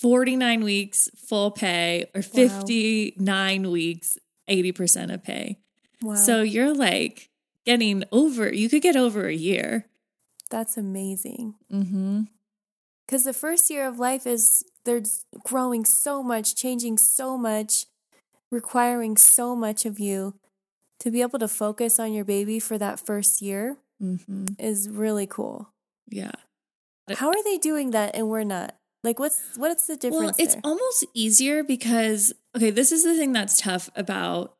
49 0.00 0.64
weeks 0.64 1.10
full 1.16 1.50
pay 1.50 2.06
or 2.14 2.22
59 2.22 3.62
wow. 3.62 3.70
weeks 3.70 4.18
80% 4.48 5.12
of 5.12 5.22
pay. 5.22 5.58
Wow. 6.00 6.14
So 6.14 6.40
you're 6.40 6.74
like 6.74 7.28
getting 7.66 8.04
over, 8.10 8.52
you 8.52 8.70
could 8.70 8.82
get 8.82 8.96
over 8.96 9.26
a 9.26 9.34
year. 9.34 9.86
That's 10.50 10.78
amazing. 10.78 11.56
Mm-hmm. 11.70 12.22
Because 13.06 13.24
the 13.24 13.32
first 13.34 13.68
year 13.68 13.86
of 13.86 13.98
life 13.98 14.26
is 14.26 14.64
they're 14.84 15.02
growing 15.44 15.84
so 15.84 16.22
much, 16.22 16.54
changing 16.54 16.98
so 16.98 17.38
much, 17.38 17.86
requiring 18.50 19.16
so 19.16 19.54
much 19.56 19.84
of 19.84 19.98
you. 19.98 20.34
To 21.00 21.10
be 21.10 21.20
able 21.20 21.40
to 21.40 21.48
focus 21.48 21.98
on 21.98 22.12
your 22.12 22.24
baby 22.24 22.60
for 22.60 22.78
that 22.78 23.00
first 23.00 23.42
year 23.42 23.76
mm-hmm. 24.00 24.50
is 24.58 24.88
really 24.88 25.26
cool. 25.26 25.68
Yeah. 26.08 26.30
How 27.14 27.28
are 27.28 27.44
they 27.44 27.58
doing 27.58 27.90
that 27.90 28.14
and 28.14 28.28
we're 28.28 28.44
not? 28.44 28.76
Like 29.02 29.18
what's 29.18 29.40
what's 29.56 29.88
the 29.88 29.96
difference? 29.96 30.22
Well, 30.22 30.34
it's 30.38 30.54
there? 30.54 30.60
almost 30.62 31.04
easier 31.12 31.64
because 31.64 32.32
okay, 32.56 32.70
this 32.70 32.92
is 32.92 33.02
the 33.02 33.16
thing 33.16 33.32
that's 33.32 33.60
tough 33.60 33.90
about 33.96 34.54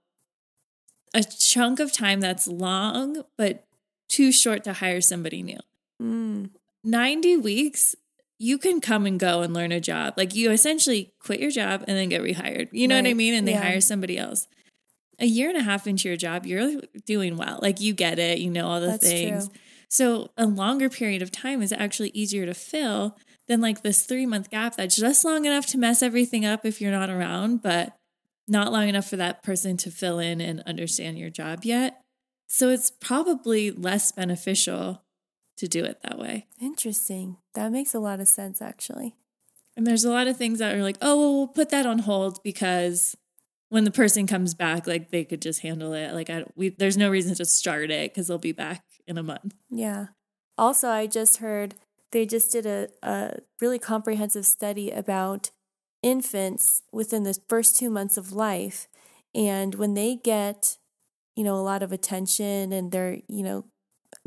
a 1.14 1.22
chunk 1.22 1.78
of 1.78 1.92
time 1.92 2.20
that's 2.20 2.48
long 2.48 3.22
but 3.38 3.64
too 4.08 4.32
short 4.32 4.64
to 4.64 4.72
hire 4.72 5.00
somebody 5.00 5.42
new. 5.42 5.60
Mm. 6.02 6.50
90 6.84 7.36
weeks 7.36 7.94
you 8.42 8.58
can 8.58 8.80
come 8.80 9.06
and 9.06 9.20
go 9.20 9.42
and 9.42 9.54
learn 9.54 9.70
a 9.70 9.80
job. 9.80 10.14
Like 10.16 10.34
you 10.34 10.50
essentially 10.50 11.14
quit 11.20 11.38
your 11.38 11.52
job 11.52 11.84
and 11.86 11.96
then 11.96 12.08
get 12.08 12.22
rehired. 12.22 12.68
You 12.72 12.88
know 12.88 12.96
right. 12.96 13.04
what 13.04 13.10
I 13.10 13.14
mean? 13.14 13.34
And 13.34 13.46
they 13.46 13.52
yeah. 13.52 13.62
hire 13.62 13.80
somebody 13.80 14.18
else. 14.18 14.48
a 15.20 15.26
year 15.26 15.48
and 15.48 15.56
a 15.56 15.62
half 15.62 15.86
into 15.86 16.08
your 16.08 16.16
job, 16.16 16.44
you're 16.44 16.80
doing 17.06 17.36
well. 17.36 17.60
Like 17.62 17.80
you 17.80 17.92
get 17.92 18.18
it, 18.18 18.38
you 18.38 18.50
know 18.50 18.66
all 18.66 18.80
the 18.80 18.88
That's 18.88 19.06
things. 19.06 19.48
true. 19.48 19.56
So 19.88 20.30
a 20.36 20.46
longer 20.46 20.90
period 20.90 21.22
of 21.22 21.30
time 21.30 21.62
is 21.62 21.72
actually 21.72 22.10
easier 22.14 22.44
to 22.44 22.54
fill 22.54 23.16
than 23.46 23.60
like 23.60 23.82
this 23.82 24.04
three 24.04 24.26
month 24.26 24.50
gap 24.50 24.74
that's 24.76 24.96
just 24.96 25.24
long 25.24 25.44
enough 25.44 25.66
to 25.66 25.78
mess 25.78 26.02
everything 26.02 26.44
up 26.44 26.66
if 26.66 26.80
you're 26.80 26.90
not 26.90 27.10
around, 27.10 27.62
but 27.62 27.96
not 28.48 28.72
long 28.72 28.88
enough 28.88 29.08
for 29.08 29.16
that 29.16 29.44
person 29.44 29.76
to 29.76 29.90
fill 29.92 30.18
in 30.18 30.40
and 30.40 30.64
understand 30.66 31.16
your 31.16 31.30
job 31.30 31.60
yet. 31.64 32.00
So 32.48 32.70
it's 32.70 32.90
probably 32.90 33.70
less 33.70 34.10
beneficial 34.10 35.04
to 35.56 35.68
do 35.68 35.84
it 35.84 36.00
that 36.02 36.18
way. 36.18 36.46
Interesting. 36.60 37.36
That 37.54 37.72
makes 37.72 37.94
a 37.94 38.00
lot 38.00 38.20
of 38.20 38.28
sense, 38.28 38.62
actually. 38.62 39.14
And 39.76 39.86
there's 39.86 40.04
a 40.04 40.10
lot 40.10 40.26
of 40.26 40.36
things 40.36 40.58
that 40.58 40.74
are 40.74 40.82
like, 40.82 40.98
oh, 41.00 41.18
well, 41.18 41.34
we'll 41.34 41.48
put 41.48 41.70
that 41.70 41.86
on 41.86 42.00
hold 42.00 42.42
because 42.42 43.16
when 43.68 43.84
the 43.84 43.90
person 43.90 44.26
comes 44.26 44.54
back, 44.54 44.86
like 44.86 45.10
they 45.10 45.24
could 45.24 45.40
just 45.40 45.60
handle 45.60 45.94
it. 45.94 46.12
Like, 46.12 46.28
I, 46.28 46.44
we, 46.56 46.70
there's 46.70 46.98
no 46.98 47.10
reason 47.10 47.34
to 47.36 47.44
start 47.44 47.90
it 47.90 48.12
because 48.12 48.28
they'll 48.28 48.38
be 48.38 48.52
back 48.52 48.84
in 49.06 49.16
a 49.16 49.22
month. 49.22 49.54
Yeah. 49.70 50.08
Also, 50.58 50.88
I 50.88 51.06
just 51.06 51.38
heard 51.38 51.74
they 52.10 52.26
just 52.26 52.52
did 52.52 52.66
a, 52.66 52.88
a 53.02 53.38
really 53.60 53.78
comprehensive 53.78 54.44
study 54.44 54.90
about 54.90 55.50
infants 56.02 56.82
within 56.92 57.22
the 57.22 57.38
first 57.48 57.76
two 57.76 57.88
months 57.88 58.18
of 58.18 58.32
life. 58.32 58.88
And 59.34 59.76
when 59.76 59.94
they 59.94 60.16
get, 60.16 60.76
you 61.34 61.44
know, 61.44 61.54
a 61.54 61.62
lot 61.64 61.82
of 61.82 61.92
attention 61.92 62.72
and 62.72 62.92
they're, 62.92 63.20
you 63.28 63.42
know, 63.42 63.64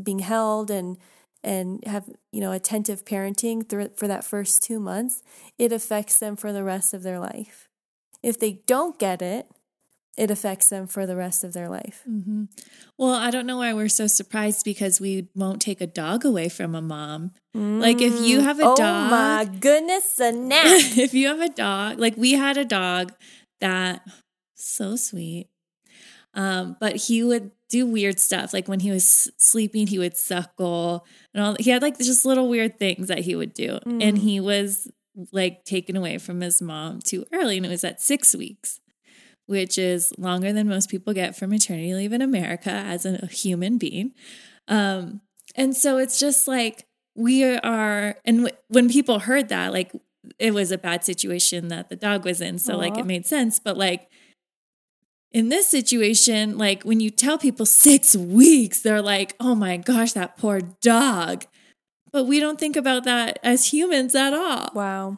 being 0.01 0.19
held 0.19 0.71
and 0.71 0.97
and 1.45 1.81
have 1.85 2.09
you 2.33 2.41
know 2.41 2.51
attentive 2.51 3.05
parenting 3.05 3.67
through, 3.69 3.89
for 3.95 4.07
that 4.07 4.25
first 4.25 4.63
two 4.63 4.79
months 4.79 5.21
it 5.57 5.71
affects 5.71 6.19
them 6.19 6.35
for 6.35 6.51
the 6.51 6.63
rest 6.63 6.93
of 6.93 7.03
their 7.03 7.19
life 7.19 7.69
if 8.23 8.37
they 8.39 8.59
don't 8.65 8.99
get 8.99 9.21
it 9.21 9.47
it 10.17 10.31
affects 10.31 10.69
them 10.69 10.87
for 10.87 11.05
the 11.05 11.15
rest 11.15 11.43
of 11.43 11.53
their 11.53 11.69
life 11.69 12.01
Mm-hmm. 12.09 12.45
Well, 12.97 13.13
I 13.13 13.29
don't 13.29 13.45
know 13.45 13.57
why 13.57 13.73
we're 13.73 13.89
so 13.89 14.07
surprised 14.07 14.63
because 14.63 15.01
we 15.01 15.27
won't 15.35 15.61
take 15.61 15.81
a 15.81 15.87
dog 15.87 16.23
away 16.23 16.47
from 16.47 16.73
a 16.73 16.81
mom. 16.81 17.31
Like, 17.53 18.01
if 18.01 18.21
you 18.21 18.39
have 18.39 18.59
a 18.59 18.63
oh 18.63 18.75
dog- 18.75 19.11
my 19.11 19.45
goodness 19.59 20.17
a 20.19 20.31
nap 20.31 20.65
if 20.97 21.13
you 21.13 21.27
have 21.27 21.41
a 21.41 21.49
dog, 21.49 21.99
like 21.99 22.15
we 22.15 22.31
had 22.33 22.57
a 22.57 22.63
dog 22.65 23.13
that 23.59 24.01
so 24.55 24.95
sweet. 24.95 25.47
Um, 26.35 26.75
but 26.79 26.95
he 26.95 27.23
would 27.23 27.51
do 27.69 27.85
weird 27.85 28.19
stuff. 28.19 28.53
Like 28.53 28.67
when 28.67 28.81
he 28.81 28.91
was 28.91 29.31
sleeping, 29.37 29.87
he 29.87 29.97
would 29.97 30.15
suckle 30.17 31.05
and 31.33 31.43
all 31.43 31.55
he 31.59 31.69
had 31.71 31.81
like 31.81 31.97
just 31.97 32.25
little 32.25 32.47
weird 32.49 32.77
things 32.77 33.07
that 33.07 33.19
he 33.19 33.35
would 33.35 33.53
do. 33.53 33.79
And 34.01 34.17
he 34.17 34.39
was 34.39 34.87
like 35.31 35.63
taken 35.63 35.95
away 35.95 36.17
from 36.17 36.41
his 36.41 36.61
mom 36.61 36.99
too 36.99 37.25
early, 37.33 37.57
and 37.57 37.65
it 37.65 37.69
was 37.69 37.83
at 37.85 38.01
six 38.01 38.35
weeks, 38.35 38.81
which 39.45 39.77
is 39.77 40.13
longer 40.17 40.51
than 40.51 40.67
most 40.67 40.89
people 40.89 41.13
get 41.13 41.35
for 41.35 41.47
maternity 41.47 41.93
leave 41.93 42.11
in 42.13 42.21
America 42.21 42.69
as 42.69 43.05
a 43.05 43.25
human 43.27 43.77
being. 43.77 44.11
Um, 44.67 45.21
and 45.55 45.75
so 45.75 45.97
it's 45.97 46.19
just 46.19 46.47
like 46.47 46.85
we 47.15 47.45
are, 47.45 48.17
and 48.25 48.37
w- 48.39 48.57
when 48.67 48.89
people 48.89 49.19
heard 49.19 49.47
that, 49.49 49.71
like 49.71 49.93
it 50.37 50.53
was 50.53 50.71
a 50.71 50.77
bad 50.77 51.05
situation 51.05 51.69
that 51.69 51.87
the 51.87 51.95
dog 51.95 52.25
was 52.25 52.41
in, 52.41 52.59
so 52.59 52.75
like 52.75 52.97
it 52.97 53.05
made 53.05 53.25
sense. 53.25 53.57
But 53.59 53.77
like 53.77 54.09
in 55.31 55.49
this 55.49 55.67
situation, 55.67 56.57
like 56.57 56.83
when 56.83 56.99
you 56.99 57.09
tell 57.09 57.37
people 57.37 57.65
six 57.65 58.15
weeks, 58.15 58.81
they're 58.81 59.01
like, 59.01 59.35
oh 59.39 59.55
my 59.55 59.77
gosh, 59.77 60.13
that 60.13 60.37
poor 60.37 60.61
dog. 60.81 61.45
But 62.11 62.25
we 62.25 62.39
don't 62.39 62.59
think 62.59 62.77
about 62.77 63.03
that 63.03 63.39
as 63.43 63.73
humans 63.73 64.15
at 64.15 64.33
all. 64.33 64.69
wow 64.73 65.17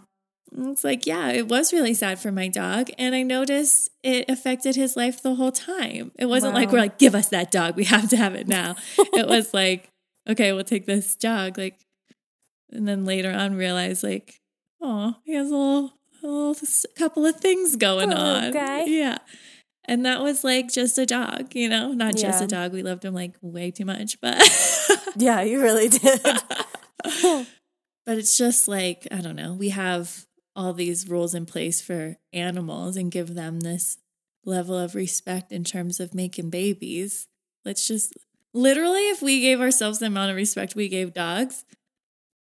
It's 0.57 0.83
like, 0.83 1.05
yeah, 1.05 1.29
it 1.29 1.47
was 1.47 1.71
really 1.71 1.93
sad 1.93 2.17
for 2.17 2.31
my 2.31 2.47
dog. 2.47 2.89
And 2.97 3.13
I 3.13 3.21
noticed 3.21 3.91
it 4.01 4.29
affected 4.29 4.75
his 4.75 4.95
life 4.97 5.21
the 5.21 5.35
whole 5.35 5.51
time. 5.51 6.11
It 6.17 6.25
wasn't 6.25 6.55
like, 6.55 6.71
we're 6.71 6.79
like, 6.79 6.97
give 6.97 7.13
us 7.13 7.29
that 7.29 7.51
dog. 7.51 7.75
We 7.75 7.83
have 7.83 8.09
to 8.09 8.17
have 8.17 8.33
it 8.33 8.47
now. 8.47 8.75
it 8.97 9.27
was 9.29 9.53
like, 9.53 9.89
okay, 10.27 10.51
we'll 10.53 10.63
take 10.63 10.87
this 10.87 11.15
dog. 11.15 11.57
Like, 11.57 11.79
and 12.71 12.87
then 12.87 13.05
later 13.05 13.31
on 13.31 13.55
realize, 13.55 14.03
like, 14.03 14.41
oh, 14.81 15.15
he 15.23 15.35
has 15.35 15.51
a 15.51 15.55
little, 15.55 15.93
a 16.23 16.27
little 16.27 16.67
couple 16.97 17.25
of 17.25 17.35
things 17.35 17.75
going 17.75 18.09
little 18.09 18.23
on. 18.23 18.51
guy. 18.51 18.83
Yeah. 18.85 19.19
And 19.87 20.05
that 20.05 20.21
was 20.21 20.43
like 20.43 20.69
just 20.71 20.97
a 20.97 21.05
dog, 21.05 21.55
you 21.55 21.69
know, 21.69 21.93
not 21.93 22.13
just 22.17 22.39
Yeah. 22.41 22.43
a 22.43 22.47
dog. 22.47 22.73
We 22.73 22.83
loved 22.83 23.05
him 23.05 23.13
like 23.13 23.35
way 23.41 23.71
too 23.71 23.85
much, 23.85 24.19
but. 24.21 24.37
yeah 25.15 25.41
you 25.41 25.61
really 25.61 25.89
did 25.89 26.21
But 28.05 28.17
it's 28.17 28.37
just 28.37 28.67
like, 28.67 29.07
I 29.11 29.17
don't 29.21 29.35
know, 29.35 29.53
we 29.53 29.69
have 29.69 30.25
all 30.55 30.73
these 30.73 31.07
rules 31.09 31.35
in 31.35 31.45
place 31.45 31.81
for 31.81 32.17
animals 32.33 32.95
and 32.97 33.11
give 33.11 33.33
them 33.35 33.59
this 33.59 33.97
level 34.45 34.77
of 34.77 34.95
respect 34.95 35.51
in 35.51 35.63
terms 35.65 35.99
of 35.99 36.13
making 36.13 36.49
babies. 36.49 37.27
Let's 37.65 37.85
just 37.87 38.13
literally, 38.53 39.09
if 39.09 39.21
we 39.21 39.41
gave 39.41 39.59
ourselves 39.59 39.99
the 39.99 40.05
amount 40.07 40.31
of 40.31 40.37
respect 40.37 40.73
we 40.75 40.87
gave 40.87 41.13
dogs, 41.13 41.65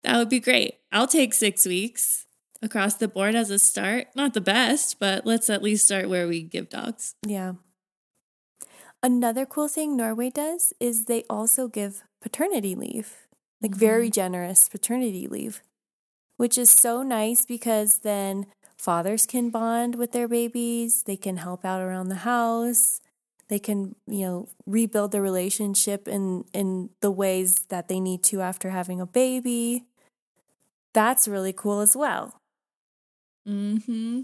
that 0.03 0.17
would 0.17 0.29
be 0.29 0.41
great. 0.41 0.75
I'll 0.91 1.07
take 1.07 1.33
six 1.33 1.65
weeks 1.65 2.25
across 2.63 2.95
the 2.95 3.07
board 3.07 3.35
as 3.35 3.49
a 3.49 3.59
start. 3.59 4.07
Not 4.15 4.33
the 4.33 4.41
best, 4.41 4.99
but 4.99 5.25
let's 5.25 5.49
at 5.49 5.61
least 5.61 5.85
start 5.85 6.09
where 6.09 6.27
we 6.27 6.41
give 6.41 6.69
dogs. 6.69 7.15
Yeah. 7.25 7.53
Another 9.03 9.45
cool 9.45 9.67
thing 9.67 9.97
Norway 9.97 10.29
does 10.29 10.73
is 10.79 11.05
they 11.05 11.25
also 11.29 11.67
give 11.67 12.03
paternity 12.21 12.73
leave, 12.73 13.27
like 13.61 13.75
very 13.75 14.05
mm-hmm. 14.05 14.13
generous 14.13 14.69
paternity 14.69 15.27
leave, 15.27 15.61
which 16.37 16.57
is 16.57 16.71
so 16.71 17.03
nice 17.03 17.45
because 17.45 17.99
then 17.99 18.47
fathers 18.77 19.27
can 19.27 19.49
bond 19.49 19.95
with 19.95 20.13
their 20.13 20.29
babies, 20.29 21.03
they 21.03 21.17
can 21.17 21.37
help 21.37 21.65
out 21.65 21.81
around 21.81 22.07
the 22.07 22.23
house, 22.23 23.01
they 23.49 23.59
can, 23.59 23.95
you 24.07 24.25
know, 24.25 24.47
rebuild 24.65 25.11
the 25.11 25.21
relationship 25.21 26.07
in 26.07 26.45
in 26.53 26.89
the 27.01 27.11
ways 27.11 27.65
that 27.67 27.89
they 27.89 27.99
need 27.99 28.23
to 28.23 28.41
after 28.41 28.69
having 28.69 29.01
a 29.01 29.05
baby. 29.05 29.83
That's 30.93 31.27
really 31.27 31.53
cool 31.53 31.81
as 31.81 31.95
well. 31.95 32.39
Hmm. 33.45 34.21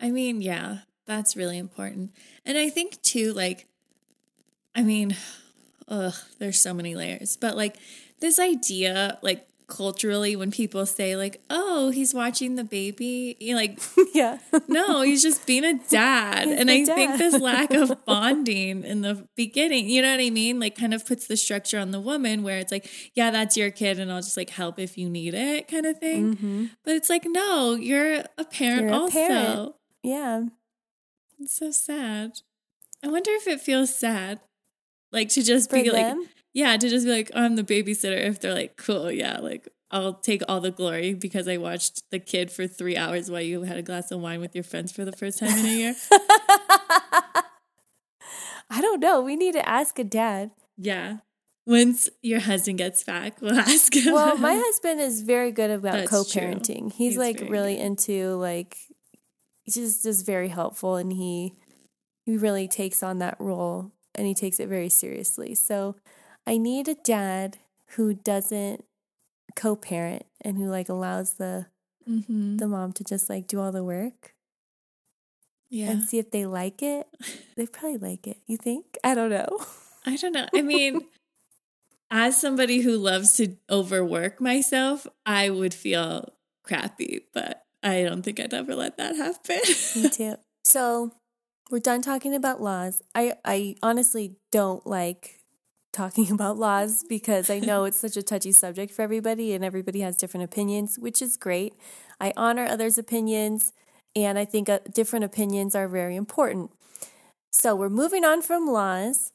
I 0.00 0.10
mean, 0.10 0.42
yeah, 0.42 0.78
that's 1.06 1.36
really 1.36 1.58
important, 1.58 2.12
and 2.44 2.58
I 2.58 2.68
think 2.68 3.00
too, 3.02 3.32
like, 3.32 3.66
I 4.74 4.82
mean, 4.82 5.16
ugh, 5.88 6.14
there's 6.38 6.60
so 6.60 6.74
many 6.74 6.94
layers, 6.94 7.36
but 7.36 7.56
like 7.56 7.76
this 8.20 8.38
idea, 8.38 9.18
like 9.22 9.48
culturally, 9.68 10.36
when 10.36 10.50
people 10.50 10.86
say 10.86 11.16
like, 11.16 11.40
"Oh, 11.50 11.90
he's 11.90 12.14
watching 12.14 12.54
the 12.54 12.64
baby," 12.64 13.36
you 13.40 13.54
like, 13.56 13.78
yeah. 14.14 14.38
no, 14.68 15.02
he's 15.02 15.22
just 15.22 15.46
being 15.46 15.64
a 15.64 15.74
dad, 15.90 16.48
and 16.48 16.70
I 16.70 16.84
think 16.84 17.18
this 17.18 17.40
lack 17.40 17.72
of 17.72 18.04
bonding 18.06 18.84
in 18.84 19.00
the 19.02 19.26
beginning, 19.36 19.88
you 19.88 20.02
know 20.02 20.10
what 20.12 20.20
I 20.20 20.30
mean, 20.30 20.60
like, 20.60 20.76
kind 20.76 20.94
of 20.94 21.04
puts 21.06 21.26
the 21.26 21.36
structure 21.36 21.78
on 21.78 21.90
the 21.90 22.00
woman 22.00 22.42
where 22.42 22.58
it's 22.58 22.72
like, 22.72 22.88
"Yeah, 23.14 23.30
that's 23.30 23.56
your 23.56 23.70
kid, 23.70 23.98
and 23.98 24.12
I'll 24.12 24.22
just 24.22 24.36
like 24.36 24.50
help 24.50 24.78
if 24.78 24.96
you 24.96 25.08
need 25.08 25.34
it," 25.34 25.68
kind 25.68 25.86
of 25.86 25.98
thing. 25.98 26.36
Mhm. 26.36 26.70
But 26.84 26.94
it's 26.94 27.10
like, 27.10 27.24
no, 27.26 27.74
you're 27.74 28.24
a 28.38 28.44
parent 28.44 28.82
You're 28.82 28.90
a 28.90 28.96
also. 28.98 29.12
parent. 29.12 29.74
Yeah. 30.02 30.42
It's 31.40 31.58
so 31.58 31.70
sad. 31.70 32.32
I 33.04 33.08
wonder 33.08 33.30
if 33.32 33.46
it 33.46 33.60
feels 33.60 33.94
sad. 33.94 34.40
Like 35.12 35.28
to 35.30 35.42
just 35.42 35.70
For 35.70 35.76
be 35.82 35.90
like, 35.90 36.06
them? 36.06 36.28
Yeah, 36.56 36.74
to 36.78 36.88
just 36.88 37.04
be 37.04 37.12
like, 37.12 37.30
oh, 37.34 37.42
I'm 37.42 37.54
the 37.56 37.62
babysitter. 37.62 38.16
If 38.16 38.40
they're 38.40 38.54
like, 38.54 38.78
cool, 38.78 39.12
yeah, 39.12 39.40
like 39.40 39.68
I'll 39.90 40.14
take 40.14 40.42
all 40.48 40.58
the 40.58 40.70
glory 40.70 41.12
because 41.12 41.46
I 41.46 41.58
watched 41.58 42.10
the 42.10 42.18
kid 42.18 42.50
for 42.50 42.66
three 42.66 42.96
hours 42.96 43.30
while 43.30 43.42
you 43.42 43.60
had 43.64 43.76
a 43.76 43.82
glass 43.82 44.10
of 44.10 44.20
wine 44.20 44.40
with 44.40 44.54
your 44.54 44.64
friends 44.64 44.90
for 44.90 45.04
the 45.04 45.12
first 45.12 45.38
time 45.38 45.50
in 45.50 45.66
a 45.66 45.68
year. 45.68 45.94
I 48.70 48.80
don't 48.80 49.00
know. 49.00 49.20
We 49.20 49.36
need 49.36 49.52
to 49.52 49.68
ask 49.68 49.98
a 49.98 50.04
dad. 50.04 50.50
yeah. 50.78 51.18
Once 51.68 52.08
your 52.22 52.38
husband 52.38 52.78
gets 52.78 53.02
back, 53.02 53.42
we'll 53.42 53.58
ask 53.58 53.92
him. 53.92 54.14
Well, 54.14 54.38
my 54.38 54.54
husband 54.54 55.00
is 55.00 55.22
very 55.22 55.50
good 55.50 55.70
about 55.70 56.08
co-parenting. 56.08 56.92
He's, 56.92 57.14
He's 57.14 57.18
like 57.18 57.40
really 57.50 57.74
good. 57.74 57.82
into 57.82 58.36
like 58.36 58.76
he's 59.64 59.74
just 59.74 60.04
just 60.04 60.24
very 60.24 60.48
helpful 60.48 60.94
and 60.94 61.12
he 61.12 61.54
he 62.24 62.36
really 62.36 62.68
takes 62.68 63.02
on 63.02 63.18
that 63.18 63.36
role 63.40 63.90
and 64.14 64.28
he 64.28 64.32
takes 64.32 64.60
it 64.60 64.68
very 64.68 64.88
seriously. 64.88 65.56
So 65.56 65.96
I 66.46 66.58
need 66.58 66.88
a 66.88 66.94
dad 66.94 67.58
who 67.96 68.14
doesn't 68.14 68.84
co-parent 69.54 70.24
and 70.42 70.56
who 70.58 70.68
like 70.68 70.88
allows 70.88 71.34
the 71.34 71.66
hmm 72.04 72.56
the 72.58 72.68
mom 72.68 72.92
to 72.92 73.04
just 73.04 73.28
like 73.28 73.46
do 73.48 73.60
all 73.60 73.72
the 73.72 73.82
work 73.84 74.34
Yeah. 75.70 75.90
and 75.90 76.02
see 76.02 76.18
if 76.18 76.30
they 76.30 76.46
like 76.46 76.82
it. 76.82 77.06
They 77.56 77.66
probably 77.66 77.96
like 77.96 78.26
it. 78.26 78.36
You 78.46 78.58
think? 78.58 78.98
I 79.02 79.14
don't 79.14 79.30
know. 79.30 79.48
I 80.04 80.16
don't 80.16 80.32
know. 80.32 80.46
I 80.54 80.60
mean, 80.60 81.06
as 82.10 82.38
somebody 82.38 82.80
who 82.82 82.98
loves 82.98 83.32
to 83.38 83.56
overwork 83.70 84.42
myself, 84.42 85.06
I 85.24 85.48
would 85.48 85.72
feel 85.72 86.34
crappy, 86.62 87.22
but 87.32 87.62
I 87.82 88.02
don't 88.02 88.20
think 88.22 88.38
I'd 88.40 88.52
ever 88.52 88.74
let 88.74 88.98
that 88.98 89.16
happen. 89.16 89.60
Me 89.96 90.10
too. 90.12 90.34
So 90.64 91.12
we're 91.70 91.78
done 91.80 92.02
talking 92.02 92.34
about 92.34 92.60
laws. 92.60 93.00
I, 93.14 93.32
I 93.42 93.76
honestly 93.82 94.36
don't 94.52 94.86
like 94.86 95.35
talking 95.96 96.30
about 96.30 96.58
laws 96.58 97.04
because 97.08 97.50
I 97.50 97.58
know 97.58 97.84
it's 97.84 97.98
such 97.98 98.16
a 98.16 98.22
touchy 98.22 98.52
subject 98.52 98.92
for 98.92 99.02
everybody 99.02 99.54
and 99.54 99.64
everybody 99.64 100.00
has 100.00 100.16
different 100.16 100.44
opinions, 100.44 100.98
which 100.98 101.22
is 101.22 101.36
great. 101.36 101.74
I 102.20 102.32
honor 102.36 102.64
others' 102.64 102.98
opinions 102.98 103.72
and 104.14 104.38
I 104.38 104.44
think 104.44 104.68
uh, 104.68 104.80
different 104.92 105.24
opinions 105.24 105.74
are 105.74 105.88
very 105.88 106.16
important. 106.16 106.70
So 107.50 107.74
we're 107.74 107.88
moving 107.88 108.24
on 108.24 108.42
from 108.42 108.66
laws. 108.66 109.32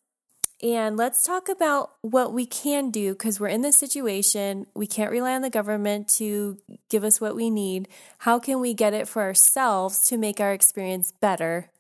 And 0.64 0.96
let's 0.96 1.24
talk 1.24 1.50
about 1.50 1.94
what 2.02 2.34
we 2.34 2.46
can 2.46 2.92
do 2.92 3.14
because 3.14 3.40
we're 3.40 3.48
in 3.48 3.64
this 3.64 3.78
situation. 3.78 4.68
We 4.76 4.86
can't 4.86 5.12
rely 5.12 5.34
on 5.34 5.42
the 5.42 5.50
government 5.50 6.08
to 6.18 6.60
give 6.88 7.04
us 7.04 7.20
what 7.20 7.36
we 7.36 7.50
need. 7.50 7.88
How 8.20 8.38
can 8.38 8.60
we 8.60 8.76
get 8.76 8.94
it 8.94 9.08
for 9.08 9.24
ourselves 9.24 10.04
to 10.04 10.18
make 10.18 10.40
our 10.40 10.54
experience 10.54 11.12
better 11.20 11.72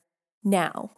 now? 0.44 0.92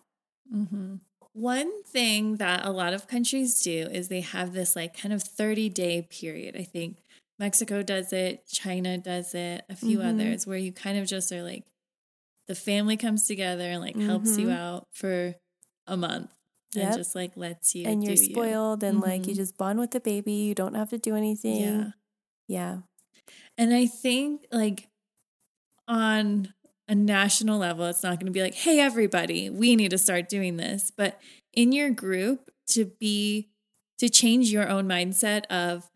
Mm-hmm. 0.53 0.95
One 1.33 1.83
thing 1.83 2.37
that 2.37 2.63
a 2.65 2.69
lot 2.71 2.93
of 2.93 3.07
countries 3.07 3.61
do 3.63 3.87
is 3.91 4.07
they 4.07 4.21
have 4.21 4.53
this 4.53 4.75
like 4.75 4.95
kind 4.95 5.13
of 5.13 5.23
30 5.23 5.69
day 5.69 6.03
period. 6.03 6.55
I 6.55 6.63
think 6.63 6.97
Mexico 7.39 7.81
does 7.81 8.13
it, 8.13 8.45
China 8.45 8.97
does 8.99 9.33
it, 9.33 9.65
a 9.67 9.75
few 9.75 9.97
Mhm. 9.97 10.09
others 10.09 10.45
where 10.47 10.57
you 10.57 10.71
kind 10.71 10.97
of 10.99 11.07
just 11.07 11.31
are 11.31 11.41
like, 11.41 11.63
the 12.47 12.53
family 12.55 12.97
comes 12.97 13.25
together 13.25 13.63
and 13.63 13.81
like 13.81 13.95
helps 13.97 14.37
you 14.37 14.47
Mhm. 14.47 14.55
out 14.57 14.87
for 14.91 15.35
a 15.87 15.97
month 15.97 16.31
and 16.75 16.93
just 16.95 17.15
like 17.15 17.35
lets 17.35 17.73
you 17.73 17.85
and 17.87 18.03
you're 18.03 18.15
do 18.15 18.23
you. 18.23 18.29
spoiled 18.31 18.83
and 18.83 18.99
like 19.01 19.25
you 19.25 19.33
Mhm. 19.33 19.37
just 19.37 19.57
bond 19.57 19.79
with 19.79 19.91
the 19.91 19.99
baby. 19.99 20.33
You 20.33 20.53
don't 20.53 20.75
have 20.75 20.89
to 20.91 20.99
do 20.99 21.15
anything. 21.15 21.61
Yeah. 21.61 21.91
Yeah. 22.47 22.81
And 23.57 23.73
I 23.73 23.87
think 23.87 24.45
like 24.51 24.89
on 25.87 26.53
a 26.93 26.95
national 26.95 27.57
level, 27.57 27.85
it's 27.85 28.03
not 28.03 28.19
going 28.19 28.27
to 28.27 28.31
be 28.31 28.41
like, 28.41 28.53
hey, 28.53 28.79
everybody, 28.79 29.49
we 29.49 29.75
need 29.75 29.89
to 29.91 29.97
start 29.97 30.29
doing 30.29 30.57
this. 30.57 30.91
But 30.95 31.19
in 31.51 31.71
your 31.71 31.89
group, 31.89 32.51
to 32.69 32.85
be, 32.85 33.49
to 33.97 34.09
change 34.09 34.51
your 34.51 34.69
own 34.69 34.87
mindset 34.87 35.45
of, 35.47 35.89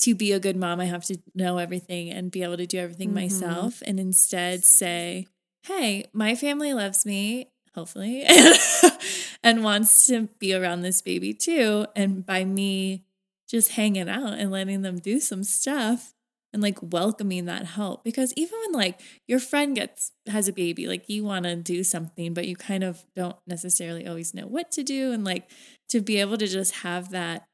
to 0.00 0.14
be 0.14 0.32
a 0.32 0.38
good 0.40 0.56
mom, 0.56 0.78
I 0.80 0.84
have 0.86 1.04
to 1.06 1.16
know 1.34 1.58
everything 1.58 2.10
and 2.10 2.30
be 2.30 2.42
able 2.42 2.56
to 2.58 2.66
do 2.66 2.78
everything 2.78 3.10
Mhm. 3.10 3.14
myself. 3.14 3.82
And 3.86 3.98
instead 3.98 4.64
say, 4.64 5.26
hey, 5.66 6.04
my 6.12 6.34
family 6.34 6.74
loves 6.74 7.06
me, 7.06 7.48
hopefully, 7.74 8.24
and 9.42 9.64
wants 9.64 10.06
to 10.08 10.28
be 10.38 10.54
around 10.54 10.82
this 10.82 11.00
baby 11.02 11.32
too. 11.32 11.86
And 11.96 12.26
by 12.26 12.44
me 12.44 13.04
just 13.48 13.72
hanging 13.72 14.08
out 14.08 14.34
and 14.34 14.50
letting 14.50 14.82
them 14.82 14.98
do 14.98 15.18
some 15.20 15.44
stuff, 15.44 16.14
and 16.52 16.62
like 16.62 16.78
welcoming 16.82 17.46
that 17.46 17.64
help 17.66 18.04
because 18.04 18.32
even 18.36 18.58
when 18.60 18.72
like 18.72 19.00
your 19.26 19.38
friend 19.38 19.74
gets 19.76 20.12
has 20.26 20.48
a 20.48 20.52
baby 20.52 20.86
like 20.86 21.08
you 21.08 21.24
want 21.24 21.44
to 21.44 21.56
do 21.56 21.82
something 21.82 22.34
but 22.34 22.46
you 22.46 22.56
kind 22.56 22.84
of 22.84 23.04
don't 23.16 23.36
necessarily 23.46 24.06
always 24.06 24.34
know 24.34 24.46
what 24.46 24.70
to 24.70 24.82
do 24.82 25.12
and 25.12 25.24
like 25.24 25.48
to 25.88 26.00
be 26.00 26.18
able 26.18 26.36
to 26.36 26.46
just 26.46 26.76
have 26.76 27.10
that 27.10 27.46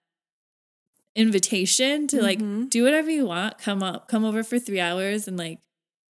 invitation 1.17 2.07
to 2.07 2.23
like 2.23 2.39
Mhm. 2.39 2.71
do 2.71 2.85
whatever 2.85 3.11
you 3.11 3.27
want 3.27 3.59
come 3.59 3.83
up 3.83 4.09
come 4.09 4.25
over 4.25 4.43
for 4.45 4.59
3 4.59 4.79
hours 4.81 5.27
and 5.27 5.37
like 5.37 5.59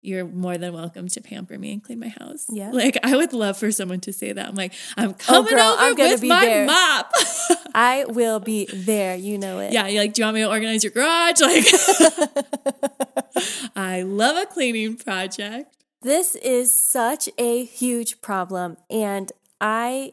you're 0.05 0.27
more 0.27 0.59
than 0.59 0.75
welcome 0.75 1.09
to 1.09 1.21
pamper 1.23 1.59
me 1.59 1.73
and 1.73 1.83
clean 1.83 1.99
my 1.99 2.09
house. 2.09 2.45
Yeah. 2.51 2.71
Like 2.71 2.99
I 3.03 3.17
would 3.17 3.33
love 3.33 3.57
for 3.57 3.73
someone 3.73 4.01
to 4.01 4.13
say 4.13 4.33
that. 4.33 4.49
I'm 4.49 4.55
like, 4.55 4.75
I'm 4.97 5.11
oh, 5.11 5.15
coming 5.15 5.55
girl, 5.55 5.63
over 5.63 5.83
I'm 5.83 5.97
with 5.97 6.23
my 6.23 6.45
there. 6.45 6.67
mop. 6.67 7.11
I 7.75 8.05
will 8.07 8.39
be 8.39 8.67
there. 8.67 9.17
You 9.17 9.39
know 9.39 9.61
it. 9.61 9.73
yeah, 9.73 9.89
you're 9.89 10.03
like, 10.03 10.13
do 10.13 10.21
you 10.21 10.27
want 10.27 10.35
me 10.35 10.43
to 10.43 10.51
organize 10.51 10.85
your 10.85 10.93
garage? 10.93 11.41
Like 11.45 11.65
I 13.77 14.03
love 14.03 14.37
a 14.37 14.47
cleaning 14.47 14.97
project. 14.97 15.75
This 16.03 16.37
is 16.37 16.73
such 16.73 17.29
a 17.39 17.65
huge 17.65 18.21
problem. 18.21 18.77
And 18.91 19.33
I, 19.61 20.13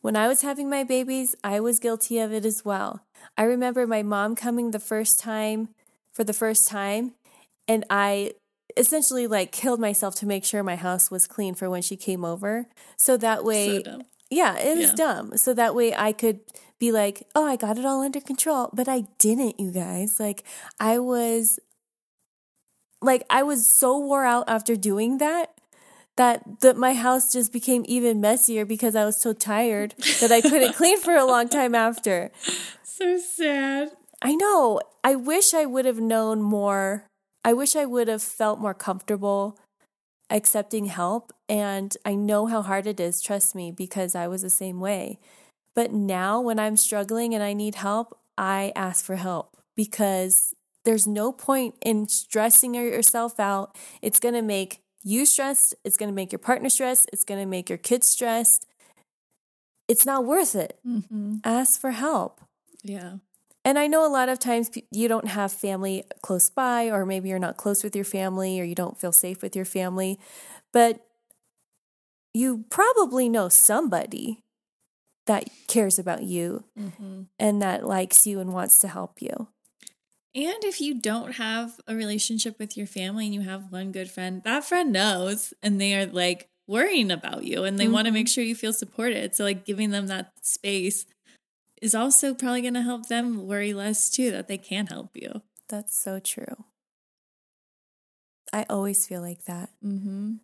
when 0.00 0.16
I 0.16 0.28
was 0.28 0.42
having 0.42 0.68
my 0.68 0.84
babies, 0.84 1.34
I 1.44 1.60
was 1.60 1.78
guilty 1.78 2.18
of 2.18 2.32
it 2.32 2.44
as 2.44 2.64
well. 2.64 3.04
I 3.38 3.44
remember 3.44 3.86
my 3.86 4.02
mom 4.02 4.34
coming 4.34 4.72
the 4.72 4.78
first 4.78 5.20
time, 5.20 5.68
for 6.12 6.24
the 6.24 6.32
first 6.32 6.68
time, 6.68 7.14
and 7.68 7.84
I 7.90 8.32
essentially 8.76 9.26
like 9.26 9.52
killed 9.52 9.80
myself 9.80 10.14
to 10.16 10.26
make 10.26 10.44
sure 10.44 10.62
my 10.62 10.76
house 10.76 11.10
was 11.10 11.26
clean 11.26 11.54
for 11.54 11.68
when 11.70 11.82
she 11.82 11.96
came 11.96 12.24
over. 12.24 12.66
So 12.96 13.16
that 13.16 13.44
way, 13.44 13.82
So 13.84 14.02
yeah, 14.30 14.58
it 14.58 14.76
was 14.76 14.90
Yeah. 14.90 14.94
dumb. 14.96 15.36
So 15.36 15.54
that 15.54 15.74
way 15.74 15.94
I 15.94 16.12
could 16.12 16.40
be 16.78 16.92
like, 16.92 17.26
oh, 17.34 17.46
I 17.46 17.56
got 17.56 17.78
it 17.78 17.84
all 17.84 18.02
under 18.02 18.20
control. 18.20 18.70
But 18.72 18.88
I 18.88 19.04
didn't, 19.18 19.58
you 19.58 19.70
guys. 19.70 20.20
Like, 20.20 20.44
I 20.78 20.98
was, 20.98 21.58
like, 23.00 23.24
I 23.30 23.42
was 23.42 23.66
so 23.70 23.98
wore 23.98 24.24
out 24.24 24.44
after 24.48 24.76
doing 24.76 25.18
that 25.18 25.52
that 26.16 26.60
that 26.60 26.76
my 26.78 26.94
house 26.94 27.30
just 27.32 27.52
became 27.52 27.84
even 27.86 28.20
messier 28.22 28.64
because 28.64 28.96
I 28.96 29.04
was 29.04 29.16
so 29.18 29.32
tired 29.34 29.94
that 30.20 30.32
I 30.32 30.40
couldn't 30.40 30.72
clean 30.80 30.98
for 30.98 31.14
a 31.14 31.26
long 31.26 31.48
time 31.48 31.74
after. 31.74 32.30
So 32.82 33.18
sad. 33.18 33.90
I 34.22 34.34
know. 34.34 34.80
I 35.04 35.14
wish 35.14 35.52
I 35.52 35.66
would 35.66 35.84
have 35.84 36.00
known 36.00 36.40
more. 36.42 37.04
I 37.46 37.52
wish 37.52 37.76
I 37.76 37.86
would 37.86 38.08
have 38.08 38.24
felt 38.24 38.58
more 38.58 38.74
comfortable 38.74 39.56
accepting 40.30 40.86
help. 40.86 41.32
And 41.48 41.96
I 42.04 42.16
know 42.16 42.46
how 42.46 42.60
hard 42.60 42.88
it 42.88 42.98
is, 42.98 43.22
trust 43.22 43.54
me, 43.54 43.70
because 43.70 44.16
I 44.16 44.26
was 44.26 44.42
the 44.42 44.50
same 44.50 44.80
way. 44.80 45.20
But 45.72 45.92
now 45.92 46.40
when 46.40 46.58
I'm 46.58 46.76
struggling 46.76 47.34
and 47.34 47.44
I 47.44 47.52
need 47.52 47.76
help, 47.76 48.18
I 48.36 48.72
ask 48.74 49.04
for 49.04 49.14
help 49.14 49.56
because 49.76 50.54
there's 50.84 51.06
no 51.06 51.30
point 51.30 51.76
in 51.84 52.08
stressing 52.08 52.74
yourself 52.74 53.38
out. 53.38 53.76
It's 54.02 54.18
going 54.18 54.34
to 54.34 54.42
make 54.42 54.80
you 55.04 55.24
stressed. 55.24 55.72
It's 55.84 55.96
going 55.96 56.10
to 56.10 56.14
make 56.14 56.32
your 56.32 56.40
partner 56.40 56.68
stressed. 56.68 57.08
It's 57.12 57.24
going 57.24 57.40
to 57.40 57.46
make 57.46 57.68
your 57.68 57.78
kids 57.78 58.08
stressed. 58.08 58.66
It's 59.86 60.04
not 60.04 60.24
worth 60.24 60.56
it. 60.56 60.80
hmm 60.82 61.36
Ask 61.44 61.80
for 61.80 61.92
help. 61.92 62.40
Yeah. 62.82 63.18
And 63.66 63.80
I 63.80 63.88
know 63.88 64.06
a 64.06 64.08
lot 64.08 64.28
of 64.28 64.38
times 64.38 64.70
you 64.92 65.08
don't 65.08 65.26
have 65.26 65.50
family 65.50 66.04
close 66.22 66.48
by, 66.48 66.88
or 66.88 67.04
maybe 67.04 67.28
you're 67.28 67.40
not 67.40 67.56
close 67.56 67.82
with 67.82 67.96
your 67.96 68.04
family, 68.04 68.60
or 68.60 68.64
you 68.64 68.76
don't 68.76 68.96
feel 68.96 69.10
safe 69.10 69.42
with 69.42 69.56
your 69.56 69.64
family, 69.64 70.20
but 70.72 71.04
you 72.32 72.64
probably 72.70 73.28
know 73.28 73.48
somebody 73.48 74.44
that 75.26 75.50
cares 75.66 75.98
about 75.98 76.22
you 76.22 76.62
hmm 76.78 77.22
and 77.38 77.60
that 77.60 77.84
likes 77.84 78.26
you 78.26 78.40
and 78.40 78.52
wants 78.52 78.78
to 78.78 78.88
help 78.88 79.20
you. 79.20 79.48
And 80.34 80.64
if 80.64 80.80
you 80.80 81.00
don't 81.00 81.32
have 81.32 81.78
a 81.86 81.94
relationship 81.94 82.58
with 82.58 82.76
your 82.76 82.86
family 82.86 83.26
and 83.26 83.34
you 83.34 83.40
have 83.42 83.72
one 83.72 83.90
good 83.90 84.10
friend, 84.10 84.42
that 84.44 84.64
friend 84.64 84.92
knows 84.92 85.52
and 85.62 85.80
they 85.80 85.94
are 85.94 86.06
like 86.06 86.48
worrying 86.66 87.10
about 87.10 87.44
you 87.44 87.64
and 87.64 87.78
they 87.78 87.88
want 87.88 88.06
to 88.06 88.12
make 88.12 88.28
sure 88.28 88.44
you 88.44 88.54
feel 88.54 88.72
supported. 88.72 89.34
So, 89.34 89.44
like, 89.44 89.66
giving 89.66 89.90
them 89.90 90.06
that 90.06 90.32
space 90.42 91.04
is 91.82 91.94
also 91.94 92.34
probably 92.34 92.62
going 92.62 92.74
to 92.74 92.82
help 92.82 93.08
them 93.08 93.46
worry 93.46 93.72
less 93.72 94.10
too 94.10 94.30
that 94.30 94.48
they 94.48 94.58
can 94.58 94.86
help 94.86 95.10
you. 95.14 95.42
That's 95.68 95.94
so 95.96 96.18
true. 96.20 96.64
I 98.52 98.64
always 98.70 99.06
feel 99.06 99.20
like 99.20 99.44
that. 99.44 99.70
Mm-hmm. 99.84 100.34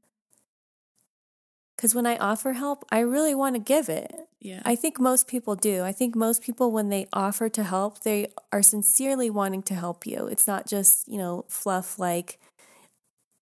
Because 1.77 1.95
when 1.95 2.07
I 2.07 2.17
offer 2.17 2.53
help, 2.53 2.85
I 2.93 3.01
really 3.01 3.35
want 3.35 3.57
to 3.57 3.61
give 3.61 3.89
it. 3.89 4.13
Yeah. 4.41 4.63
I 4.65 4.77
think 4.77 5.01
most 5.01 5.27
people 5.27 5.57
do. 5.57 5.83
I 5.83 5.93
think 5.93 6.15
most 6.15 6.43
people, 6.43 6.71
when 6.71 6.89
they 6.91 7.07
offer 7.13 7.49
to 7.49 7.63
help, 7.65 8.03
they 8.03 8.29
are 8.53 8.63
sincerely 8.63 9.31
wanting 9.31 9.63
to 9.65 9.75
help 9.75 10.07
you. 10.07 10.27
It's 10.27 10.47
not 10.47 10.67
just, 10.67 11.09
you 11.09 11.19
know, 11.19 11.45
fluff 11.49 11.99
like 11.99 12.39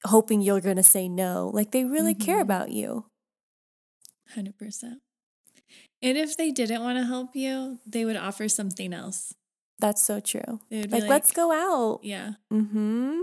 hoping 0.06 0.40
you're 0.40 0.60
going 0.60 0.76
to 0.76 0.82
say 0.82 1.08
no. 1.08 1.50
Like 1.52 1.72
they 1.72 1.84
really 1.84 2.14
care 2.14 2.38
Mhm. 2.38 2.42
about 2.42 2.70
you. 2.70 3.06
100%. 4.34 5.02
And 6.02 6.16
if 6.16 6.36
they 6.36 6.50
didn't 6.50 6.82
want 6.82 6.98
to 6.98 7.04
help 7.04 7.36
you, 7.36 7.78
they 7.86 8.04
would 8.04 8.16
offer 8.16 8.48
something 8.48 8.92
else. 8.92 9.34
That's 9.78 10.02
so 10.02 10.20
true. 10.20 10.60
Be 10.70 10.86
Like, 10.86 11.08
let's 11.08 11.32
go 11.32 11.52
out. 11.52 12.00
Yeah. 12.02 12.32
hmm 12.50 13.22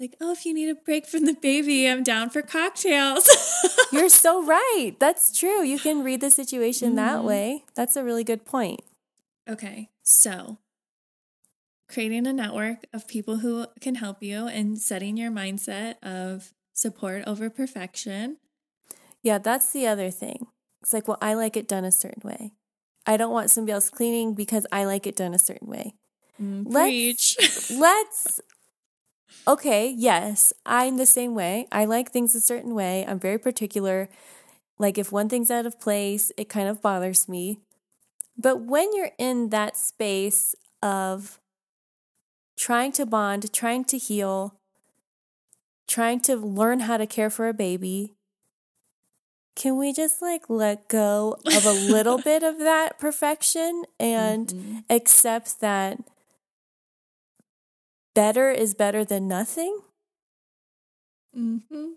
Like, 0.00 0.14
oh, 0.20 0.30
if 0.32 0.46
you 0.46 0.54
need 0.54 0.68
a 0.68 0.74
break 0.76 1.06
from 1.06 1.24
the 1.24 1.34
baby, 1.34 1.88
I'm 1.88 2.02
down 2.04 2.30
for 2.30 2.40
cocktails. 2.42 3.26
You're 3.92 4.08
so 4.08 4.44
right. 4.44 4.92
That's 5.00 5.36
true. 5.36 5.62
You 5.64 5.78
can 5.78 6.04
read 6.04 6.20
the 6.20 6.30
situation 6.30 6.94
that 6.94 7.20
Mhm. 7.20 7.24
way. 7.24 7.64
That's 7.74 7.96
a 7.96 8.04
really 8.04 8.22
good 8.24 8.44
point. 8.44 8.80
Okay, 9.48 9.88
so 10.02 10.58
creating 11.88 12.26
a 12.26 12.32
network 12.32 12.84
of 12.92 13.08
people 13.08 13.38
who 13.38 13.66
can 13.80 13.94
help 13.96 14.22
you 14.22 14.46
and 14.46 14.78
setting 14.78 15.16
your 15.16 15.30
mindset 15.30 15.96
of 16.02 16.52
support 16.74 17.24
over 17.26 17.48
perfection. 17.50 18.36
Yeah, 19.22 19.38
that's 19.38 19.72
the 19.72 19.86
other 19.86 20.10
thing. 20.10 20.46
It's 20.82 20.92
like, 20.92 21.08
well, 21.08 21.18
I 21.20 21.34
like 21.34 21.56
it 21.56 21.68
done 21.68 21.84
a 21.84 21.92
certain 21.92 22.22
way. 22.24 22.52
I 23.06 23.16
don't 23.16 23.32
want 23.32 23.50
somebody 23.50 23.72
else 23.72 23.90
cleaning 23.90 24.34
because 24.34 24.66
I 24.70 24.84
like 24.84 25.06
it 25.06 25.16
done 25.16 25.34
a 25.34 25.38
certain 25.38 25.68
way. 25.68 25.94
Mm, 26.40 26.64
Let's- 26.68 27.70
let's 27.70 28.40
okay 29.46 29.94
yes 29.96 30.52
i'm 30.66 30.96
the 30.96 31.06
same 31.06 31.34
way. 31.34 31.66
I 31.72 31.84
like 31.84 32.10
things 32.10 32.34
a 32.34 32.40
certain 32.40 32.74
way. 32.74 33.04
I'm 33.06 33.18
very 33.18 33.38
particular. 33.38 34.08
Like 34.78 34.98
if 34.98 35.10
one 35.10 35.28
thing's 35.28 35.50
out 35.50 35.66
of 35.66 35.80
place 35.80 36.30
it 36.36 36.48
kind 36.48 36.68
of 36.68 36.80
bothers 36.82 37.28
me. 37.28 37.58
But 38.36 38.60
when 38.60 38.94
you're 38.94 39.10
in 39.18 39.48
that 39.50 39.76
space 39.76 40.54
of 40.82 41.40
trying 42.56 42.92
to 42.92 43.06
bond 43.06 43.52
trying 43.52 43.84
to 43.86 43.98
heal 43.98 44.54
trying 45.88 46.20
to 46.20 46.36
learn 46.36 46.80
how 46.80 46.96
to 46.98 47.06
care 47.06 47.30
for 47.30 47.48
a 47.48 47.54
baby 47.54 48.14
can 49.58 49.76
we 49.76 49.92
just 49.92 50.22
like 50.22 50.48
let 50.48 50.88
go 50.88 51.36
of 51.44 51.66
a 51.66 51.72
little 51.72 52.16
bit 52.30 52.42
of 52.44 52.58
that 52.60 52.98
perfection 52.98 53.82
and 53.98 54.46
Mhm. 54.48 54.84
accept 54.88 55.60
that 55.60 55.98
better 58.14 58.50
is 58.50 58.74
better 58.74 59.04
than 59.04 59.28
nothing 59.28 59.80
Mm-hmm. 61.36 61.88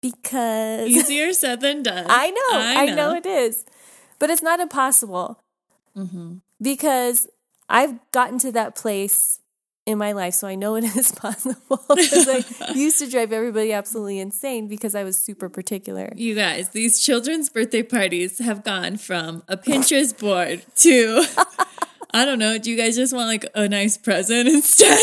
because 0.00 0.88
Easier 0.88 1.32
said 1.32 1.60
than 1.60 1.82
done. 1.82 2.06
I 2.08 2.30
know, 2.30 2.58
I 2.58 2.86
know. 2.94 3.14
it 3.14 3.26
is, 3.26 3.64
but 4.18 4.30
it's 4.30 4.42
not 4.42 4.60
impossible 4.60 5.42
Mm-hmm. 5.96 6.38
because 6.62 7.26
I've 7.68 7.98
gotten 8.12 8.38
to 8.40 8.52
that 8.52 8.74
place 8.76 9.40
in 9.86 9.98
my 9.98 10.12
life, 10.12 10.34
so 10.34 10.48
I 10.48 10.56
know 10.56 10.74
it 10.74 10.84
is 10.96 11.12
possible. 11.12 11.80
Because 11.88 12.28
I 12.28 12.72
used 12.74 12.98
to 12.98 13.08
drive 13.08 13.32
everybody 13.32 13.72
absolutely 13.72 14.18
insane 14.18 14.66
because 14.68 14.94
I 14.94 15.04
was 15.04 15.16
super 15.18 15.48
particular. 15.48 16.12
You 16.16 16.34
guys, 16.34 16.70
these 16.70 17.00
children's 17.00 17.48
birthday 17.48 17.82
parties 17.82 18.38
have 18.40 18.64
gone 18.64 18.96
from 18.96 19.42
a 19.48 19.56
Pinterest 19.56 20.18
board 20.18 20.64
to 20.76 21.24
I 22.12 22.24
don't 22.24 22.38
know. 22.38 22.56
Do 22.58 22.70
you 22.70 22.76
guys 22.76 22.96
just 22.96 23.12
want 23.14 23.28
like 23.28 23.44
a 23.54 23.68
nice 23.68 23.96
present 23.98 24.48
instead? 24.48 24.98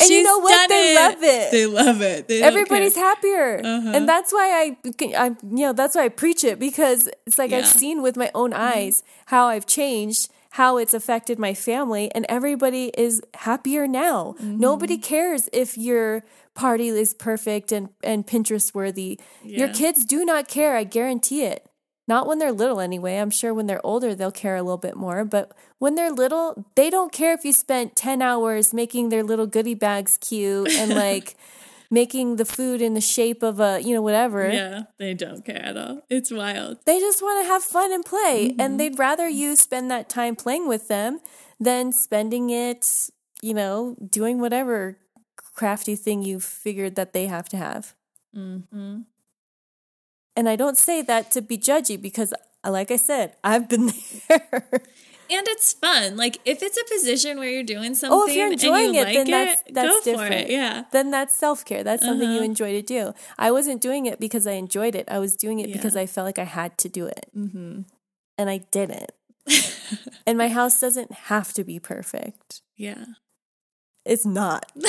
And 0.00 0.08
you 0.10 0.22
know 0.22 0.38
what? 0.38 0.68
They 0.68 0.94
love 0.94 1.22
it. 1.22 1.50
They 1.50 1.66
love 1.66 2.00
it. 2.00 2.28
They 2.28 2.42
Everybody's 2.42 2.94
happier, 2.96 3.60
Uh-huh. 3.62 3.92
and 3.94 4.08
that's 4.08 4.32
why 4.32 4.76
I, 4.80 5.16
I, 5.16 5.26
you 5.42 5.66
know, 5.66 5.72
that's 5.72 5.94
why 5.96 6.04
I 6.04 6.08
preach 6.08 6.44
it 6.44 6.58
because 6.58 7.08
it's 7.26 7.36
like 7.38 7.50
Yeah. 7.50 7.58
I've 7.58 7.66
seen 7.66 8.00
with 8.00 8.16
my 8.16 8.30
own 8.34 8.52
eyes 8.54 9.02
how 9.26 9.48
I've 9.48 9.66
changed, 9.66 10.30
how 10.52 10.76
it's 10.76 10.94
affected 10.94 11.38
my 11.38 11.54
family, 11.54 12.10
and 12.14 12.24
everybody 12.28 12.90
is 12.96 13.20
happier 13.34 13.86
now. 13.86 14.34
Mm-hmm. 14.38 14.58
Nobody 14.58 14.98
cares 14.98 15.48
if 15.52 15.76
your 15.76 16.24
party 16.54 16.88
is 16.88 17.14
perfect 17.14 17.70
and 17.72 17.90
and 18.02 18.26
Pinterest 18.26 18.74
worthy. 18.74 19.20
Your 19.44 19.68
kids 19.68 20.04
do 20.04 20.24
not 20.24 20.48
care. 20.48 20.76
I 20.76 20.84
guarantee 20.84 21.44
it. 21.44 21.68
Not 22.08 22.26
when 22.26 22.38
they're 22.38 22.52
little, 22.52 22.80
anyway. 22.80 23.18
I'm 23.18 23.30
sure 23.30 23.52
when 23.52 23.66
they're 23.66 23.84
older, 23.84 24.14
they'll 24.14 24.32
care 24.32 24.56
a 24.56 24.62
little 24.62 24.78
bit 24.78 24.96
more. 24.96 25.26
But 25.26 25.52
when 25.78 25.94
they're 25.94 26.10
little, 26.10 26.64
they 26.74 26.88
don't 26.88 27.12
care 27.12 27.34
if 27.34 27.44
you 27.44 27.52
spent 27.52 27.96
10 27.96 28.22
hours 28.22 28.72
making 28.72 29.10
their 29.10 29.22
little 29.22 29.46
goodie 29.46 29.74
bags 29.74 30.16
cute 30.16 30.70
and 30.70 30.94
like 30.94 31.36
making 31.90 32.36
the 32.36 32.44
food 32.44 32.82
in 32.82 32.94
the 32.94 33.00
shape 33.00 33.42
of 33.42 33.60
a, 33.60 33.80
you 33.80 33.94
know, 33.94 34.02
whatever. 34.02 34.50
Yeah, 34.50 34.82
they 34.98 35.14
don't 35.14 35.44
care 35.44 35.62
at 35.64 35.76
all. 35.76 36.02
It's 36.10 36.30
wild. 36.30 36.78
They 36.84 36.98
just 36.98 37.22
want 37.22 37.44
to 37.44 37.48
have 37.48 37.62
fun 37.72 37.92
and 37.92 38.04
play. 38.04 38.50
Mm-hmm. 38.50 38.60
And 38.60 38.80
they'd 38.80 38.98
rather 38.98 39.28
you 39.28 39.56
spend 39.56 39.90
that 39.90 40.08
time 40.08 40.36
playing 40.36 40.68
with 40.68 40.88
them 40.88 41.20
than 41.58 41.92
spending 41.92 42.50
it, 42.50 42.84
you 43.42 43.54
know, 43.54 43.96
doing 44.04 44.38
whatever 44.38 44.98
crafty 45.54 45.96
thing 45.96 46.22
you 46.22 46.40
figured 46.40 46.94
that 46.96 47.12
they 47.12 47.26
have 47.26 47.48
to 47.48 47.56
have. 47.56 47.94
Mm-hmm. 48.36 49.00
And 50.36 50.48
I 50.48 50.54
don't 50.54 50.78
say 50.78 51.02
that 51.02 51.32
to 51.32 51.42
be 51.42 51.58
judgy 51.58 52.00
because, 52.00 52.32
like 52.64 52.90
I 52.90 52.96
said, 52.96 53.34
I've 53.42 53.68
been 53.68 53.90
there. 54.28 54.82
And 55.30 55.46
it's 55.48 55.72
fun. 55.74 56.16
Like 56.16 56.38
if 56.44 56.62
it's 56.62 56.76
a 56.78 56.84
position 56.92 57.38
where 57.38 57.50
you're 57.50 57.62
doing 57.62 57.94
something 57.94 58.18
Oh, 58.18 58.26
if 58.26 58.34
you're 58.34 58.50
enjoying 58.52 58.86
and 58.86 58.94
you 58.96 59.00
it, 59.02 59.04
like 59.04 59.14
then 59.14 59.28
it, 59.28 59.30
that's 59.30 59.62
that's 59.72 59.88
go 59.88 60.00
different. 60.12 60.34
it. 60.34 60.50
Yeah. 60.50 60.84
Then 60.92 61.10
that's 61.10 61.34
self 61.38 61.64
care. 61.64 61.84
That's 61.84 62.02
something 62.04 62.28
you 62.30 62.36
Uh-huh. 62.36 62.44
enjoy 62.44 62.72
to 62.72 62.82
do. 62.82 63.12
I 63.38 63.50
wasn't 63.50 63.82
doing 63.82 64.06
it 64.06 64.18
because 64.20 64.46
I 64.46 64.52
enjoyed 64.52 64.94
it. 64.94 65.06
I 65.10 65.18
was 65.18 65.36
doing 65.36 65.58
it 65.60 65.68
Yeah. 65.68 65.76
because 65.76 65.96
I 65.96 66.06
felt 66.06 66.24
like 66.24 66.38
I 66.38 66.44
had 66.44 66.78
to 66.78 66.88
do 66.88 67.06
it, 67.06 67.26
Mm-hmm. 67.36 67.82
and 68.38 68.50
I 68.50 68.58
didn't. 68.70 69.12
and 70.26 70.38
my 70.38 70.48
house 70.48 70.80
doesn't 70.80 71.12
have 71.12 71.52
to 71.54 71.64
be 71.64 71.78
perfect. 71.78 72.62
Yeah. 72.76 73.04
It's 74.06 74.24
not. 74.24 74.64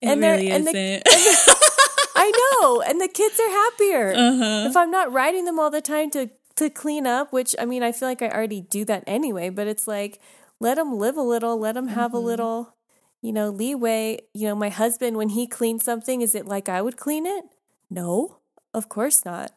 It 0.00 0.08
And 0.08 0.20
really 0.20 0.50
and 0.50 0.66
the- 0.66 0.70
isn't. 0.70 1.48
I 2.16 2.30
know, 2.60 2.80
and 2.82 3.00
the 3.00 3.08
kids 3.08 3.40
are 3.40 3.48
happier. 3.50 4.12
uh-huh. 4.14 4.68
If 4.68 4.76
I'm 4.76 4.90
not 4.90 5.12
riding 5.12 5.46
them 5.46 5.58
all 5.58 5.70
the 5.70 5.80
time 5.80 6.10
to 6.10 6.30
to 6.56 6.70
clean 6.70 7.06
up, 7.06 7.32
which 7.32 7.54
I 7.58 7.64
mean, 7.64 7.82
I 7.82 7.92
feel 7.92 8.08
like 8.08 8.22
I 8.22 8.28
already 8.28 8.60
do 8.62 8.84
that 8.86 9.04
anyway, 9.06 9.48
but 9.50 9.66
it's 9.66 9.86
like 9.88 10.20
let 10.60 10.76
them 10.76 10.98
live 10.98 11.16
a 11.16 11.22
little, 11.22 11.58
let 11.58 11.74
them 11.74 11.88
have 11.88 12.14
a 12.14 12.16
Mm-hmm. 12.16 12.26
little, 12.26 12.74
you 13.22 13.32
know, 13.32 13.50
leeway. 13.50 14.20
You 14.34 14.48
know, 14.48 14.54
my 14.54 14.68
husband 14.70 15.16
when 15.16 15.30
he 15.30 15.46
cleans 15.46 15.84
something, 15.84 16.20
is 16.22 16.34
it 16.34 16.46
like 16.46 16.68
I 16.68 16.82
would 16.82 16.96
clean 16.96 17.26
it? 17.26 17.44
No, 17.90 18.38
of 18.72 18.88
course 18.88 19.24
not. 19.24 19.52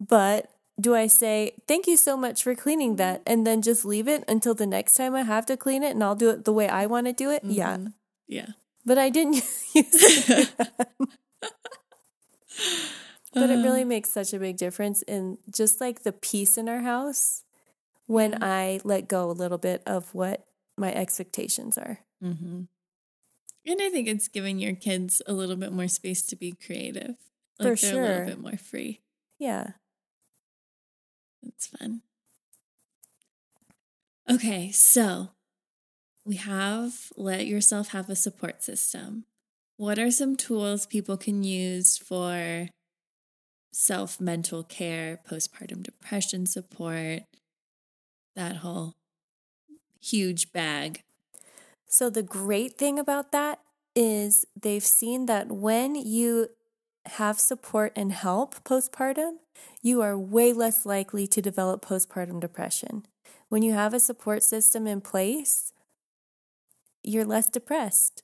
But 0.00 0.50
do 0.80 0.94
I 0.94 1.06
say 1.06 1.54
thank 1.68 1.86
you 1.86 1.96
so 1.96 2.16
much 2.16 2.42
for 2.42 2.54
cleaning 2.54 2.96
that 2.96 3.22
and 3.26 3.46
then 3.46 3.62
just 3.62 3.84
leave 3.84 4.08
it 4.08 4.24
until 4.28 4.54
the 4.54 4.66
next 4.66 4.94
time 4.94 5.14
I 5.14 5.22
have 5.22 5.46
to 5.46 5.56
clean 5.56 5.82
it 5.82 5.92
and 5.92 6.02
I'll 6.02 6.16
do 6.16 6.30
it 6.30 6.44
the 6.44 6.52
way 6.52 6.68
I 6.68 6.86
want 6.86 7.06
to 7.06 7.12
do 7.12 7.30
it? 7.30 7.42
Yeah. 7.44 7.76
Mhm. 7.76 7.92
Yeah. 8.26 8.46
But 8.84 8.98
I 8.98 9.10
didn't 9.10 9.34
use 9.74 10.28
it. 10.28 10.50
But 13.34 13.50
it 13.50 13.56
really 13.56 13.84
makes 13.84 14.10
such 14.10 14.32
a 14.32 14.38
big 14.38 14.56
difference 14.56 15.02
in 15.02 15.38
just 15.50 15.80
like 15.80 16.02
the 16.02 16.12
peace 16.12 16.56
in 16.56 16.68
our 16.68 16.80
house 16.80 17.42
when 18.06 18.42
I 18.42 18.80
let 18.84 19.08
go 19.08 19.30
a 19.30 19.32
little 19.32 19.58
bit 19.58 19.82
of 19.86 20.14
what 20.14 20.46
my 20.76 20.92
expectations 20.92 21.76
are. 21.76 21.98
Mm-hmm. 22.22 22.62
And 23.66 23.80
I 23.82 23.90
think 23.90 24.08
it's 24.08 24.28
giving 24.28 24.58
your 24.58 24.74
kids 24.74 25.22
a 25.26 25.32
little 25.32 25.56
bit 25.56 25.72
more 25.72 25.88
space 25.88 26.22
to 26.26 26.36
be 26.36 26.52
creative. 26.52 27.16
Like 27.58 27.78
For 27.78 27.86
they're 27.86 28.04
a 28.04 28.08
little 28.08 28.26
bit 28.26 28.40
more 28.40 28.56
free. 28.56 29.00
Yeah. 29.38 29.72
It's 31.42 31.66
fun. 31.66 32.02
Okay, 34.30 34.70
so 34.70 35.30
we 36.24 36.36
have 36.36 37.12
let 37.16 37.46
yourself 37.46 37.88
have 37.88 38.08
a 38.08 38.16
support 38.16 38.62
system. 38.62 39.24
What 39.76 39.98
are 39.98 40.10
some 40.10 40.36
tools 40.36 40.86
people 40.86 41.16
can 41.16 41.42
use 41.42 41.98
for 41.98 42.68
self 43.74 44.20
mental 44.20 44.62
care, 44.62 45.20
postpartum 45.28 45.82
depression 45.82 46.46
support, 46.46 47.22
that 48.36 48.56
whole 48.56 48.94
huge 50.00 50.52
bag? 50.52 51.02
So 51.86 52.10
the 52.10 52.22
great 52.22 52.76
thing 52.76 52.98
about 52.98 53.32
that 53.32 53.60
is 53.94 54.46
they've 54.60 54.84
seen 54.84 55.26
that 55.26 55.52
when 55.52 55.94
you 55.94 56.48
have 57.06 57.38
support 57.38 57.92
and 57.94 58.12
help 58.12 58.56
postpartum, 58.64 59.36
you 59.82 60.00
are 60.02 60.18
way 60.18 60.52
less 60.52 60.84
likely 60.84 61.26
to 61.28 61.42
develop 61.42 61.84
postpartum 61.84 62.40
depression. 62.40 63.04
When 63.48 63.62
you 63.62 63.72
have 63.74 63.94
a 63.94 64.00
support 64.00 64.42
system 64.42 64.86
in 64.86 65.00
place, 65.00 65.72
you're 67.04 67.24
less 67.24 67.48
depressed. 67.48 68.23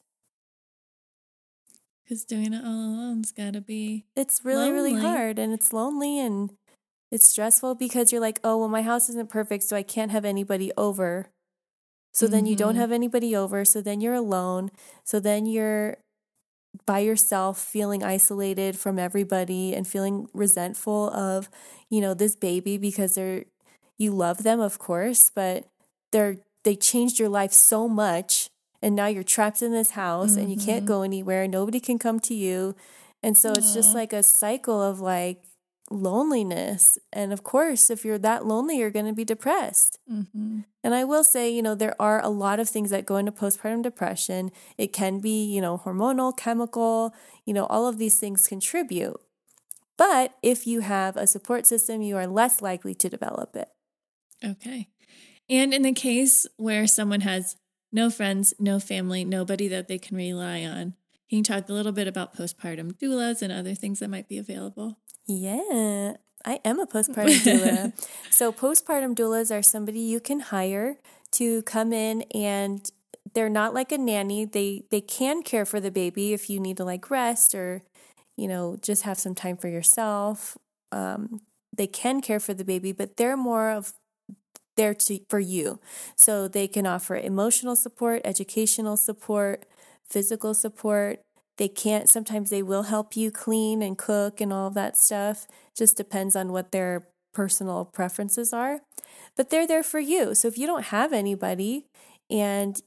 Because 2.10 2.24
doing 2.24 2.52
it 2.52 2.64
all 2.64 2.72
alone's 2.72 3.30
got 3.30 3.52
to 3.52 3.60
be. 3.60 4.04
It's 4.16 4.44
really, 4.44 4.72
really 4.72 4.96
hard 4.96 5.38
and 5.38 5.52
it's 5.52 5.72
lonely 5.72 6.18
and 6.18 6.50
it's 7.12 7.28
stressful 7.28 7.76
because 7.76 8.10
you're 8.10 8.20
like, 8.20 8.40
oh, 8.42 8.56
well, 8.58 8.68
my 8.68 8.82
house 8.82 9.08
isn't 9.10 9.30
perfect, 9.30 9.62
so 9.62 9.76
I 9.76 9.84
can't 9.84 10.10
have 10.10 10.24
anybody 10.24 10.72
over. 10.76 11.28
So 12.12 12.26
then 12.26 12.46
you 12.46 12.56
don't 12.56 12.74
Mhm. 12.74 12.78
have 12.78 12.90
anybody 12.90 13.36
over. 13.36 13.64
So 13.64 13.80
then 13.80 14.00
you're 14.00 14.14
alone. 14.14 14.72
So 15.04 15.20
then 15.20 15.46
you're 15.46 15.98
by 16.84 16.98
yourself, 16.98 17.60
feeling 17.60 18.02
isolated 18.02 18.76
from 18.76 18.98
everybody 18.98 19.72
and 19.72 19.86
feeling 19.86 20.28
resentful 20.34 21.10
of, 21.10 21.48
you 21.90 22.00
know, 22.00 22.12
this 22.14 22.34
baby 22.34 22.76
because 22.76 23.14
they're, 23.14 23.44
you 23.98 24.10
love 24.10 24.42
them, 24.42 24.58
of 24.58 24.80
course, 24.80 25.30
but 25.30 25.68
they're, 26.10 26.38
they 26.64 26.74
changed 26.74 27.20
your 27.20 27.28
life 27.28 27.52
so 27.52 27.88
much. 27.88 28.49
And 28.82 28.94
now 28.96 29.06
you're 29.06 29.22
trapped 29.22 29.62
in 29.62 29.72
this 29.72 29.90
house 29.90 30.36
and 30.36 30.50
you 30.50 30.56
can't 30.56 30.84
Mhm. 30.84 30.88
go 30.88 31.02
anywhere. 31.02 31.46
Nobody 31.46 31.80
can 31.80 31.98
come 31.98 32.18
to 32.20 32.34
you. 32.34 32.74
And 33.22 33.36
so 33.36 33.52
it's 33.52 33.74
just 33.74 33.94
like 33.94 34.12
a 34.12 34.22
cycle 34.22 34.80
of 34.82 35.00
like 35.00 35.44
loneliness. 35.90 36.98
And 37.12 37.32
of 37.32 37.42
course, 37.42 37.90
if 37.90 38.04
you're 38.04 38.18
that 38.18 38.46
lonely, 38.46 38.78
you're 38.78 38.90
going 38.90 39.06
to 39.06 39.12
be 39.12 39.24
depressed. 39.24 39.98
Mm-hmm. 40.10 40.60
And 40.82 40.94
I 40.94 41.04
will 41.04 41.24
say, 41.24 41.50
you 41.50 41.62
know, 41.62 41.74
there 41.74 42.00
are 42.00 42.22
a 42.22 42.28
lot 42.28 42.60
of 42.60 42.68
things 42.68 42.90
that 42.90 43.04
go 43.04 43.16
into 43.16 43.32
postpartum 43.32 43.82
depression. 43.82 44.50
It 44.78 44.92
can 44.92 45.18
be, 45.18 45.44
you 45.44 45.60
know, 45.60 45.76
hormonal, 45.78 46.34
chemical, 46.36 47.12
you 47.44 47.52
know, 47.52 47.66
all 47.66 47.86
of 47.86 47.98
these 47.98 48.18
things 48.18 48.46
contribute. 48.46 49.20
But 49.96 50.34
if 50.42 50.66
you 50.66 50.80
have 50.80 51.16
a 51.16 51.26
support 51.26 51.66
system, 51.66 52.00
you 52.00 52.16
are 52.16 52.26
less 52.26 52.62
likely 52.62 52.94
to 52.94 53.08
develop 53.10 53.54
it. 53.54 53.68
Okay. 54.42 54.88
And 55.50 55.74
in 55.74 55.82
the 55.82 55.92
case 55.92 56.46
where 56.56 56.86
someone 56.86 57.20
has 57.22 57.56
no 57.92 58.10
friends, 58.10 58.54
no 58.58 58.78
family, 58.78 59.24
nobody 59.24 59.68
that 59.68 59.88
they 59.88 59.98
can 59.98 60.16
rely 60.16 60.62
on, 60.62 60.94
can 61.30 61.38
you 61.38 61.44
talk 61.44 61.68
a 61.68 61.72
little 61.72 61.92
bit 61.92 62.08
about 62.08 62.36
postpartum 62.36 62.92
doulas 62.94 63.40
and 63.40 63.52
other 63.52 63.72
things 63.72 64.00
that 64.00 64.10
might 64.10 64.28
be 64.28 64.36
available? 64.36 64.98
Yeah, 65.28 66.14
I 66.44 66.58
am 66.64 66.80
a 66.80 66.88
postpartum 66.88 67.38
doula. 67.44 67.92
so, 68.30 68.52
postpartum 68.52 69.14
doulas 69.14 69.56
are 69.56 69.62
somebody 69.62 70.00
you 70.00 70.18
can 70.18 70.40
hire 70.40 70.98
to 71.32 71.62
come 71.62 71.92
in 71.92 72.22
and 72.34 72.90
they're 73.32 73.48
not 73.48 73.74
like 73.74 73.92
a 73.92 73.98
nanny. 73.98 74.44
They 74.44 74.82
they 74.90 75.00
can 75.00 75.44
care 75.44 75.64
for 75.64 75.78
the 75.78 75.92
baby 75.92 76.32
if 76.32 76.50
you 76.50 76.58
need 76.58 76.76
to 76.78 76.84
like 76.84 77.10
rest 77.10 77.54
or 77.54 77.82
you 78.36 78.48
know 78.48 78.76
just 78.82 79.02
have 79.02 79.18
some 79.18 79.36
time 79.36 79.56
for 79.56 79.68
yourself. 79.68 80.58
Um, 80.90 81.42
they 81.72 81.86
can 81.86 82.20
care 82.20 82.40
for 82.40 82.54
the 82.54 82.64
baby, 82.64 82.90
but 82.90 83.16
they're 83.16 83.36
more 83.36 83.70
of 83.70 83.92
there 84.80 84.94
to 84.94 85.20
for 85.28 85.38
you. 85.38 85.78
So 86.16 86.48
they 86.48 86.66
can 86.66 86.86
offer 86.86 87.14
emotional 87.14 87.76
support, 87.76 88.22
educational 88.24 88.96
support, 88.96 89.66
physical 90.08 90.54
support. 90.54 91.20
They 91.58 91.68
can't 91.68 92.08
sometimes 92.08 92.48
they 92.48 92.62
will 92.62 92.84
help 92.84 93.14
you 93.14 93.30
clean 93.30 93.82
and 93.82 93.98
cook 93.98 94.40
and 94.40 94.52
all 94.52 94.68
of 94.68 94.74
that 94.74 94.96
stuff. 94.96 95.46
Just 95.76 95.98
depends 95.98 96.34
on 96.34 96.50
what 96.50 96.72
their 96.72 97.06
personal 97.34 97.84
preferences 97.84 98.54
are. 98.54 98.80
But 99.36 99.50
they're 99.50 99.66
there 99.66 99.82
for 99.82 100.00
you. 100.00 100.34
So 100.34 100.48
if 100.48 100.56
you 100.56 100.66
don't 100.66 100.86
have 100.86 101.12
anybody 101.12 101.84
and 102.30 102.80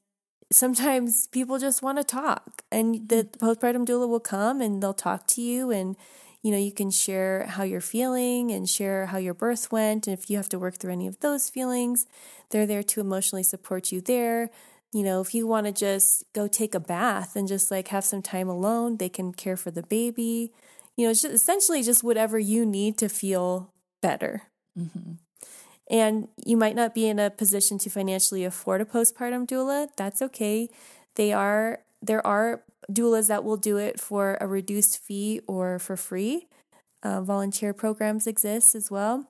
sometimes 0.51 1.27
people 1.31 1.59
just 1.59 1.83
want 1.83 1.99
to 1.99 2.03
talk 2.03 2.63
and 2.71 3.07
the 3.07 3.25
mm-hmm. 3.25 3.45
postpartum 3.45 3.85
doula 3.85 4.09
will 4.09 4.19
come 4.19 4.61
and 4.61 4.81
they'll 4.81 4.93
talk 4.93 5.27
to 5.27 5.41
you 5.41 5.69
and 5.69 5.95
you 6.43 6.51
know 6.51 6.57
you 6.57 6.71
can 6.71 6.91
share 6.91 7.45
how 7.47 7.63
you're 7.63 7.81
feeling 7.81 8.51
and 8.51 8.69
share 8.69 9.07
how 9.07 9.17
your 9.17 9.33
birth 9.33 9.71
went 9.71 10.05
and 10.05 10.17
if 10.17 10.29
you 10.29 10.37
have 10.37 10.49
to 10.49 10.59
work 10.59 10.77
through 10.77 10.91
any 10.91 11.07
of 11.07 11.19
those 11.21 11.49
feelings 11.49 12.05
they're 12.51 12.67
there 12.67 12.83
to 12.83 13.01
emotionally 13.01 13.43
support 13.43 13.91
you 13.91 14.01
there 14.01 14.49
you 14.91 15.03
know 15.03 15.21
if 15.21 15.33
you 15.33 15.47
want 15.47 15.65
to 15.65 15.71
just 15.71 16.23
go 16.33 16.47
take 16.47 16.75
a 16.75 16.79
bath 16.79 17.35
and 17.35 17.47
just 17.47 17.71
like 17.71 17.87
have 17.87 18.03
some 18.03 18.21
time 18.21 18.47
alone 18.49 18.97
they 18.97 19.09
can 19.09 19.33
care 19.33 19.57
for 19.57 19.71
the 19.71 19.83
baby 19.83 20.51
you 20.95 21.05
know 21.05 21.11
it's 21.11 21.21
just 21.21 21.33
essentially 21.33 21.81
just 21.81 22.03
whatever 22.03 22.37
you 22.37 22.65
need 22.65 22.97
to 22.97 23.09
feel 23.09 23.71
better 24.01 24.43
mm-hmm. 24.77 25.13
And 25.89 26.29
you 26.45 26.55
might 26.55 26.75
not 26.75 26.95
be 26.95 27.07
in 27.07 27.19
a 27.19 27.29
position 27.29 27.77
to 27.79 27.89
financially 27.89 28.45
afford 28.45 28.81
a 28.81 28.85
postpartum 28.85 29.47
doula. 29.47 29.89
That's 29.97 30.21
okay. 30.21 30.69
They 31.15 31.33
are 31.33 31.79
there 32.01 32.25
are 32.25 32.63
doulas 32.91 33.27
that 33.27 33.43
will 33.43 33.57
do 33.57 33.77
it 33.77 33.99
for 33.99 34.37
a 34.39 34.47
reduced 34.47 34.97
fee 34.97 35.41
or 35.47 35.79
for 35.79 35.97
free. 35.97 36.47
Uh, 37.01 37.21
volunteer 37.21 37.73
programs 37.73 38.27
exist 38.27 38.75
as 38.75 38.89
well. 38.89 39.29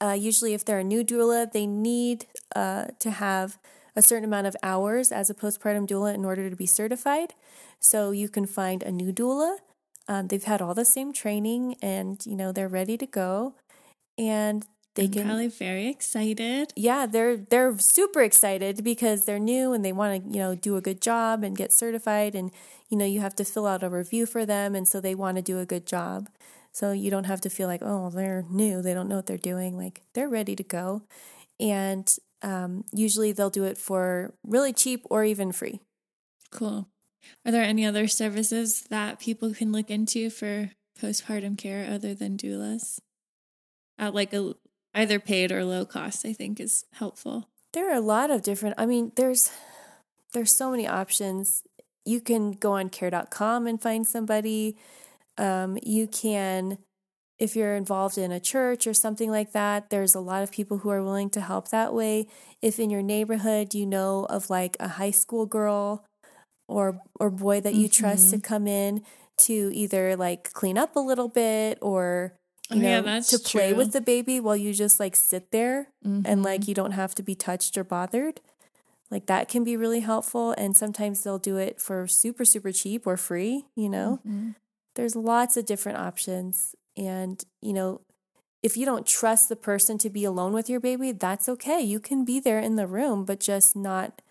Uh, 0.00 0.16
usually, 0.18 0.52
if 0.52 0.64
they're 0.64 0.80
a 0.80 0.84
new 0.84 1.04
doula, 1.04 1.50
they 1.50 1.66
need 1.66 2.26
uh, 2.56 2.86
to 2.98 3.10
have 3.10 3.58
a 3.94 4.02
certain 4.02 4.24
amount 4.24 4.46
of 4.46 4.56
hours 4.62 5.12
as 5.12 5.30
a 5.30 5.34
postpartum 5.34 5.86
doula 5.86 6.14
in 6.14 6.24
order 6.24 6.48
to 6.50 6.56
be 6.56 6.66
certified. 6.66 7.34
So 7.78 8.10
you 8.10 8.28
can 8.28 8.46
find 8.46 8.82
a 8.82 8.90
new 8.90 9.12
doula. 9.12 9.58
Um, 10.08 10.28
they've 10.28 10.42
had 10.42 10.60
all 10.60 10.74
the 10.74 10.84
same 10.84 11.12
training, 11.12 11.76
and 11.80 12.24
you 12.26 12.34
know 12.34 12.52
they're 12.52 12.68
ready 12.68 12.96
to 12.96 13.06
go. 13.06 13.54
And 14.18 14.66
they 14.94 15.04
I'm 15.04 15.12
can 15.12 15.24
probably 15.24 15.48
very 15.48 15.88
excited. 15.88 16.72
Yeah, 16.76 17.06
they're 17.06 17.36
they're 17.36 17.78
super 17.78 18.22
excited 18.22 18.84
because 18.84 19.24
they're 19.24 19.38
new 19.38 19.72
and 19.72 19.84
they 19.84 19.92
want 19.92 20.24
to, 20.24 20.30
you 20.30 20.38
know, 20.38 20.54
do 20.54 20.76
a 20.76 20.82
good 20.82 21.00
job 21.00 21.42
and 21.42 21.56
get 21.56 21.72
certified 21.72 22.34
and 22.34 22.50
you 22.90 22.98
know, 22.98 23.06
you 23.06 23.20
have 23.20 23.34
to 23.36 23.44
fill 23.44 23.66
out 23.66 23.82
a 23.82 23.88
review 23.88 24.26
for 24.26 24.44
them 24.44 24.74
and 24.74 24.86
so 24.86 25.00
they 25.00 25.14
want 25.14 25.36
to 25.36 25.42
do 25.42 25.58
a 25.58 25.64
good 25.64 25.86
job. 25.86 26.28
So 26.72 26.92
you 26.92 27.10
don't 27.10 27.24
have 27.24 27.40
to 27.42 27.50
feel 27.50 27.68
like, 27.68 27.80
oh, 27.82 28.10
they're 28.10 28.44
new, 28.50 28.82
they 28.82 28.92
don't 28.92 29.08
know 29.08 29.16
what 29.16 29.26
they're 29.26 29.38
doing. 29.38 29.76
Like 29.76 30.02
they're 30.14 30.28
ready 30.28 30.54
to 30.56 30.62
go. 30.62 31.02
And 31.58 32.14
um, 32.42 32.84
usually 32.92 33.32
they'll 33.32 33.50
do 33.50 33.64
it 33.64 33.78
for 33.78 34.34
really 34.44 34.72
cheap 34.72 35.06
or 35.08 35.24
even 35.24 35.52
free. 35.52 35.80
Cool. 36.50 36.88
Are 37.46 37.52
there 37.52 37.62
any 37.62 37.86
other 37.86 38.08
services 38.08 38.82
that 38.90 39.20
people 39.20 39.54
can 39.54 39.72
look 39.72 39.90
into 39.90 40.28
for 40.28 40.72
postpartum 41.00 41.56
care 41.56 41.90
other 41.90 42.14
than 42.14 42.36
doulas? 42.36 42.98
At 43.98 44.14
like 44.14 44.32
a 44.32 44.54
either 44.94 45.18
paid 45.18 45.52
or 45.52 45.64
low 45.64 45.84
cost, 45.84 46.24
I 46.26 46.32
think 46.32 46.60
is 46.60 46.84
helpful. 46.94 47.48
There 47.72 47.90
are 47.90 47.96
a 47.96 48.00
lot 48.00 48.30
of 48.30 48.42
different, 48.42 48.74
I 48.78 48.86
mean, 48.86 49.12
there's 49.16 49.50
there's 50.32 50.54
so 50.54 50.70
many 50.70 50.86
options. 50.86 51.62
You 52.04 52.20
can 52.20 52.52
go 52.52 52.72
on 52.72 52.88
care.com 52.88 53.66
and 53.66 53.80
find 53.80 54.06
somebody. 54.06 54.76
Um, 55.38 55.78
you 55.82 56.06
can, 56.06 56.78
if 57.38 57.54
you're 57.54 57.76
involved 57.76 58.18
in 58.18 58.32
a 58.32 58.40
church 58.40 58.86
or 58.86 58.94
something 58.94 59.30
like 59.30 59.52
that, 59.52 59.90
there's 59.90 60.14
a 60.14 60.20
lot 60.20 60.42
of 60.42 60.50
people 60.50 60.78
who 60.78 60.90
are 60.90 61.02
willing 61.02 61.30
to 61.30 61.40
help 61.40 61.68
that 61.68 61.92
way. 61.92 62.26
If 62.60 62.78
in 62.78 62.90
your 62.90 63.02
neighborhood 63.02 63.74
you 63.74 63.86
know 63.86 64.26
of 64.30 64.50
like 64.50 64.76
a 64.80 64.88
high 64.88 65.10
school 65.10 65.46
girl 65.46 66.04
or 66.68 67.00
or 67.20 67.30
boy 67.30 67.60
that 67.60 67.74
you 67.74 67.88
mm-hmm. 67.88 68.00
trust 68.00 68.30
to 68.30 68.36
mm-hmm. 68.36 68.46
come 68.46 68.66
in 68.66 69.04
to 69.38 69.70
either 69.74 70.16
like 70.16 70.52
clean 70.52 70.78
up 70.78 70.96
a 70.96 71.00
little 71.00 71.28
bit 71.28 71.78
or 71.82 72.34
you 72.74 72.82
know, 72.82 73.04
yeah, 73.04 73.20
to 73.20 73.38
play 73.38 73.68
true. 73.68 73.76
with 73.76 73.92
the 73.92 74.00
baby 74.00 74.40
while 74.40 74.56
you 74.56 74.72
just 74.72 75.00
like 75.00 75.16
sit 75.16 75.50
there 75.50 75.88
mm-hmm. 76.04 76.22
and 76.24 76.42
like 76.42 76.68
you 76.68 76.74
don't 76.74 76.92
have 76.92 77.14
to 77.16 77.22
be 77.22 77.34
touched 77.34 77.76
or 77.76 77.84
bothered. 77.84 78.40
Like 79.10 79.26
that 79.26 79.48
can 79.48 79.62
be 79.62 79.76
really 79.76 80.00
helpful. 80.00 80.52
And 80.56 80.76
sometimes 80.76 81.22
they'll 81.22 81.38
do 81.38 81.58
it 81.58 81.80
for 81.80 82.06
super, 82.06 82.44
super 82.44 82.72
cheap 82.72 83.06
or 83.06 83.16
free, 83.16 83.66
you 83.76 83.88
know? 83.88 84.20
Mm-hmm. 84.26 84.50
There's 84.94 85.14
lots 85.14 85.56
of 85.56 85.66
different 85.66 85.98
options. 85.98 86.74
And, 86.96 87.42
you 87.60 87.74
know, 87.74 88.00
if 88.62 88.76
you 88.76 88.86
don't 88.86 89.06
trust 89.06 89.48
the 89.48 89.56
person 89.56 89.98
to 89.98 90.10
be 90.10 90.24
alone 90.24 90.52
with 90.52 90.70
your 90.70 90.80
baby, 90.80 91.12
that's 91.12 91.48
okay. 91.48 91.80
You 91.80 92.00
can 92.00 92.24
be 92.24 92.40
there 92.40 92.58
in 92.58 92.76
the 92.76 92.86
room, 92.86 93.24
but 93.24 93.40
just 93.40 93.76
not 93.76 94.22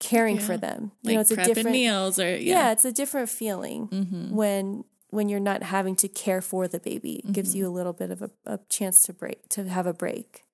caring 0.00 0.36
yeah. 0.36 0.42
for 0.42 0.56
them. 0.56 0.92
You 1.02 1.08
like 1.10 1.14
know, 1.14 1.20
it's 1.20 1.30
a 1.30 1.36
different 1.36 1.70
meals 1.70 2.18
or 2.18 2.28
yeah. 2.28 2.54
yeah. 2.54 2.72
it's 2.72 2.84
a 2.84 2.92
different 2.92 3.28
feeling 3.28 3.88
mm-hmm. 3.88 4.34
when 4.34 4.84
when 5.10 5.28
you're 5.28 5.40
not 5.40 5.62
having 5.62 5.96
to 5.96 6.08
care 6.08 6.40
for 6.40 6.68
the 6.68 6.80
baby. 6.80 7.16
It 7.16 7.24
mm-hmm. 7.24 7.32
gives 7.32 7.54
you 7.54 7.66
a 7.66 7.70
little 7.70 7.92
bit 7.92 8.10
of 8.10 8.22
a, 8.22 8.30
a 8.46 8.60
chance 8.68 9.02
to 9.04 9.12
break, 9.12 9.48
to 9.50 9.68
have 9.68 9.86
a 9.86 9.92
break. 9.92 10.44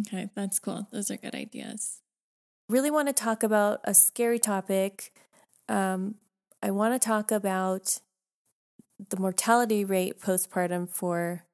Okay, 0.00 0.28
that's 0.34 0.58
cool. 0.58 0.88
Those 0.90 1.10
are 1.10 1.16
good 1.16 1.34
ideas. 1.34 2.00
Really 2.68 2.90
want 2.90 3.08
to 3.08 3.14
talk 3.14 3.42
about 3.42 3.80
a 3.84 3.94
scary 3.94 4.38
topic. 4.38 5.12
Um, 5.68 6.16
I 6.62 6.70
want 6.70 7.00
to 7.00 7.04
talk 7.04 7.30
about 7.30 8.00
the 9.10 9.16
mortality 9.18 9.84
rate 9.84 10.20
postpartum 10.20 10.88
for 10.88 11.44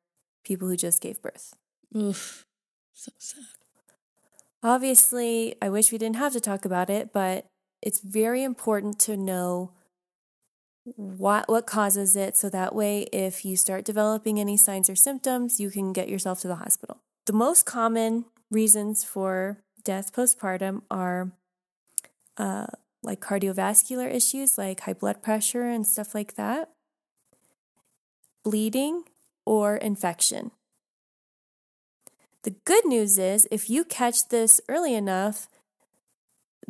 people 0.45 0.69
who 0.69 0.77
just 0.77 1.01
gave 1.01 1.21
birth. 1.21 1.55
Oof, 1.97 2.47
so 2.95 3.13
sad. 3.19 3.45
Obviously, 4.63 5.57
I 5.61 5.69
wish 5.69 5.91
we 5.91 5.99
didn't 5.99 6.17
have 6.17 6.33
to 6.35 6.41
talk 6.41 6.65
about 6.65 6.91
it, 6.91 7.13
but 7.13 7.47
it's 7.83 8.01
very 8.01 8.43
important 8.43 8.99
to 9.01 9.17
know 9.17 9.73
what 10.85 11.49
what 11.49 11.67
causes 11.67 12.17
it? 12.17 12.37
So 12.37 12.49
that 12.51 12.75
way 12.75 13.03
if 13.13 13.45
you 13.45 13.57
start 13.57 13.85
developing 13.85 14.41
any 14.41 14.57
signs 14.57 14.89
or 14.89 14.97
symptoms 14.97 15.61
you 15.61 15.71
can 15.71 15.93
get 15.93 16.09
yourself 16.09 16.41
to 16.41 16.49
the 16.49 16.57
hospital. 16.57 16.99
The 17.27 17.33
most 17.33 17.67
common 17.67 18.25
reasons 18.51 19.05
for 19.05 19.59
death 19.85 20.13
postpartum 20.13 20.83
are 20.91 21.33
uh, 22.37 22.67
like 23.03 23.21
cardiovascular 23.21 24.13
issues 24.13 24.59
like 24.59 24.81
high 24.81 24.95
blood 24.95 25.23
pressure 25.23 25.65
and 25.65 25.87
stuff 25.87 26.15
like 26.15 26.35
that 26.35 26.71
bleeding 28.43 29.05
or 29.45 29.77
infection. 29.77 30.51
The 32.43 32.55
good 32.65 32.87
news 32.87 33.19
is 33.19 33.47
if 33.51 33.69
you 33.69 33.85
catch 33.85 34.29
this 34.29 34.61
early 34.69 34.95
enough 34.95 35.47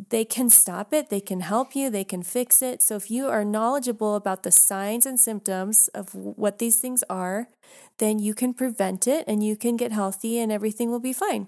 they 0.09 0.25
can 0.25 0.49
stop 0.49 0.93
it, 0.93 1.09
they 1.09 1.19
can 1.19 1.41
help 1.41 1.75
you, 1.75 1.89
they 1.89 2.03
can 2.03 2.23
fix 2.23 2.61
it. 2.61 2.81
So 2.81 2.95
if 2.95 3.11
you 3.11 3.27
are 3.27 3.45
knowledgeable 3.45 4.15
about 4.15 4.43
the 4.43 4.51
signs 4.51 5.05
and 5.05 5.19
symptoms 5.19 5.89
of 5.93 6.13
what 6.15 6.59
these 6.59 6.79
things 6.79 7.03
are, 7.09 7.47
then 7.97 8.19
you 8.19 8.33
can 8.33 8.53
prevent 8.53 9.07
it 9.07 9.25
and 9.27 9.43
you 9.43 9.55
can 9.55 9.77
get 9.77 9.91
healthy 9.91 10.39
and 10.39 10.51
everything 10.51 10.89
will 10.89 10.99
be 10.99 11.13
fine. 11.13 11.47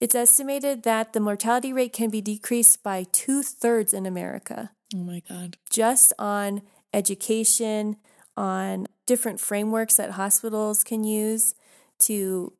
It's 0.00 0.14
estimated 0.14 0.82
that 0.82 1.12
the 1.12 1.20
mortality 1.20 1.72
rate 1.72 1.92
can 1.92 2.10
be 2.10 2.20
decreased 2.20 2.82
by 2.82 3.06
two 3.12 3.42
thirds 3.42 3.94
in 3.94 4.06
America. 4.06 4.72
Oh 4.94 4.98
my 4.98 5.22
God. 5.28 5.56
Just 5.70 6.12
on 6.18 6.62
education, 6.92 7.96
on 8.36 8.86
different 9.06 9.40
frameworks 9.40 9.96
that 9.96 10.12
hospitals 10.12 10.84
can 10.84 11.04
use 11.04 11.54
to 12.00 12.52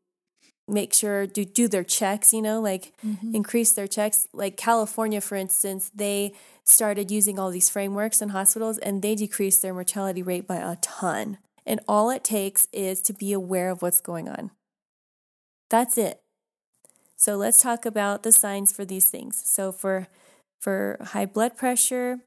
make 0.68 0.92
sure 0.92 1.26
to 1.26 1.44
do 1.44 1.68
their 1.68 1.84
checks, 1.84 2.32
you 2.32 2.42
know, 2.42 2.60
like 2.60 2.92
mm-hmm. 3.04 3.34
increase 3.34 3.72
their 3.72 3.86
checks. 3.86 4.26
Like 4.32 4.56
California, 4.56 5.20
for 5.20 5.36
instance, 5.36 5.90
they 5.94 6.32
started 6.64 7.10
using 7.10 7.38
all 7.38 7.50
these 7.50 7.68
frameworks 7.68 8.20
in 8.20 8.30
hospitals 8.30 8.78
and 8.78 9.02
they 9.02 9.14
decreased 9.14 9.62
their 9.62 9.74
mortality 9.74 10.22
rate 10.22 10.46
by 10.46 10.56
a 10.56 10.76
ton. 10.76 11.38
And 11.64 11.80
all 11.88 12.10
it 12.10 12.24
takes 12.24 12.66
is 12.72 13.00
to 13.02 13.12
be 13.12 13.32
aware 13.32 13.70
of 13.70 13.82
what's 13.82 14.00
going 14.00 14.28
on. 14.28 14.50
That's 15.68 15.98
it. 15.98 16.20
So 17.16 17.36
let's 17.36 17.62
talk 17.62 17.86
about 17.86 18.22
the 18.22 18.32
signs 18.32 18.72
for 18.72 18.84
these 18.84 19.08
things. 19.08 19.42
So 19.44 19.72
for 19.72 20.08
for 20.60 20.98
high 21.12 21.26
blood 21.26 21.56
pressure, 21.56 22.20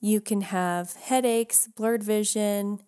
you 0.00 0.20
can 0.20 0.42
have 0.42 0.94
headaches, 0.94 1.68
blurred 1.74 2.02
vision, 2.02 2.80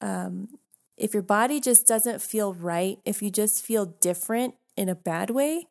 um, 0.00 0.57
if 0.98 1.14
your 1.14 1.22
body 1.22 1.60
just 1.60 1.86
doesn't 1.86 2.20
feel 2.20 2.52
right, 2.52 2.98
if 3.04 3.22
you 3.22 3.30
just 3.30 3.64
feel 3.64 3.86
different 3.86 4.54
in 4.76 4.88
a 4.88 4.94
bad 4.94 5.30
way, 5.30 5.66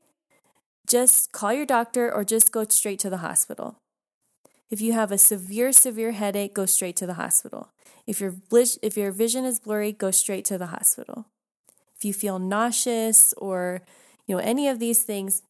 just 0.88 1.32
call 1.32 1.54
your 1.54 1.66
doctor 1.66 2.12
or 2.12 2.24
just 2.24 2.52
go 2.52 2.66
straight 2.70 3.00
to 3.00 3.10
the 3.10 3.18
hospital. 3.18 3.78
If 4.70 4.82
you 4.82 4.94
have 4.94 5.12
a 5.12 5.18
severe, 5.18 5.72
severe 5.72 6.14
headache, 6.14 6.54
go 6.54 6.66
straight 6.66 6.96
to 6.98 7.06
the 7.06 7.16
hospital. 7.16 7.70
If 8.06 8.22
your, 8.22 8.36
if 8.82 8.98
your 8.98 9.12
vision 9.12 9.44
is 9.44 9.60
blurry, 9.60 9.92
go 9.92 10.12
straight 10.12 10.46
to 10.46 10.58
the 10.58 10.68
hospital. 10.68 11.26
If 11.96 12.06
you 12.06 12.14
feel 12.14 12.40
nauseous 12.40 13.34
or 13.38 13.82
you 14.28 14.36
know 14.36 14.42
any 14.42 14.68
of 14.68 14.80
these 14.80 15.04
things, 15.04 15.42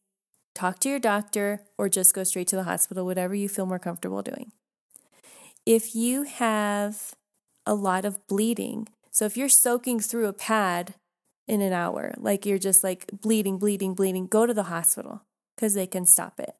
talk 0.54 0.78
to 0.80 0.88
your 0.88 0.98
doctor 0.98 1.60
or 1.76 1.88
just 1.88 2.14
go 2.14 2.24
straight 2.24 2.48
to 2.48 2.56
the 2.56 2.64
hospital, 2.64 3.04
whatever 3.04 3.34
you 3.34 3.48
feel 3.48 3.66
more 3.66 3.78
comfortable 3.78 4.22
doing. 4.22 4.50
If 5.66 5.94
you 5.94 6.22
have 6.22 7.14
a 7.66 7.74
lot 7.74 8.04
of 8.04 8.26
bleeding, 8.26 8.88
so 9.10 9.24
if 9.24 9.36
you're 9.36 9.48
soaking 9.48 10.00
through 10.00 10.26
a 10.26 10.32
pad 10.32 10.94
in 11.46 11.60
an 11.60 11.72
hour, 11.72 12.14
like 12.18 12.44
you're 12.44 12.58
just 12.58 12.84
like 12.84 13.06
bleeding, 13.22 13.58
bleeding, 13.58 13.94
bleeding, 13.94 14.26
go 14.26 14.46
to 14.46 14.54
the 14.54 14.64
hospital 14.64 15.22
because 15.56 15.74
they 15.74 15.86
can 15.86 16.04
stop 16.04 16.38
it. 16.38 16.54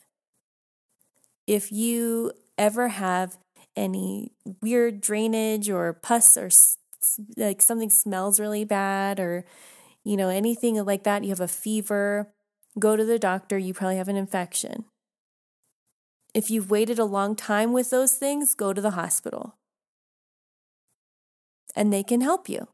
If 1.46 1.70
you 1.70 2.32
ever 2.56 2.88
have 2.88 3.36
any 3.76 4.32
weird 4.60 5.00
drainage 5.00 5.70
or 5.70 5.92
pus 5.92 6.36
or 6.36 6.50
like 7.36 7.62
something 7.62 7.90
smells 7.90 8.40
really 8.40 8.64
bad 8.64 9.20
or 9.20 9.44
you 10.04 10.16
know 10.16 10.28
anything 10.30 10.82
like 10.84 11.04
that, 11.04 11.22
you 11.22 11.30
have 11.30 11.40
a 11.40 11.48
fever, 11.48 12.32
go 12.78 12.96
to 12.96 13.04
the 13.04 13.18
doctor, 13.18 13.58
you 13.58 13.74
probably 13.74 13.96
have 13.96 14.08
an 14.08 14.16
infection. 14.16 14.84
If 16.34 16.50
you've 16.50 16.70
waited 16.70 16.98
a 16.98 17.04
long 17.04 17.36
time 17.36 17.72
with 17.72 17.90
those 17.90 18.14
things, 18.14 18.54
go 18.54 18.72
to 18.72 18.80
the 18.80 18.92
hospital 18.92 19.57
and 21.78 21.92
they 21.92 22.02
can 22.02 22.20
help 22.20 22.48
you. 22.48 22.66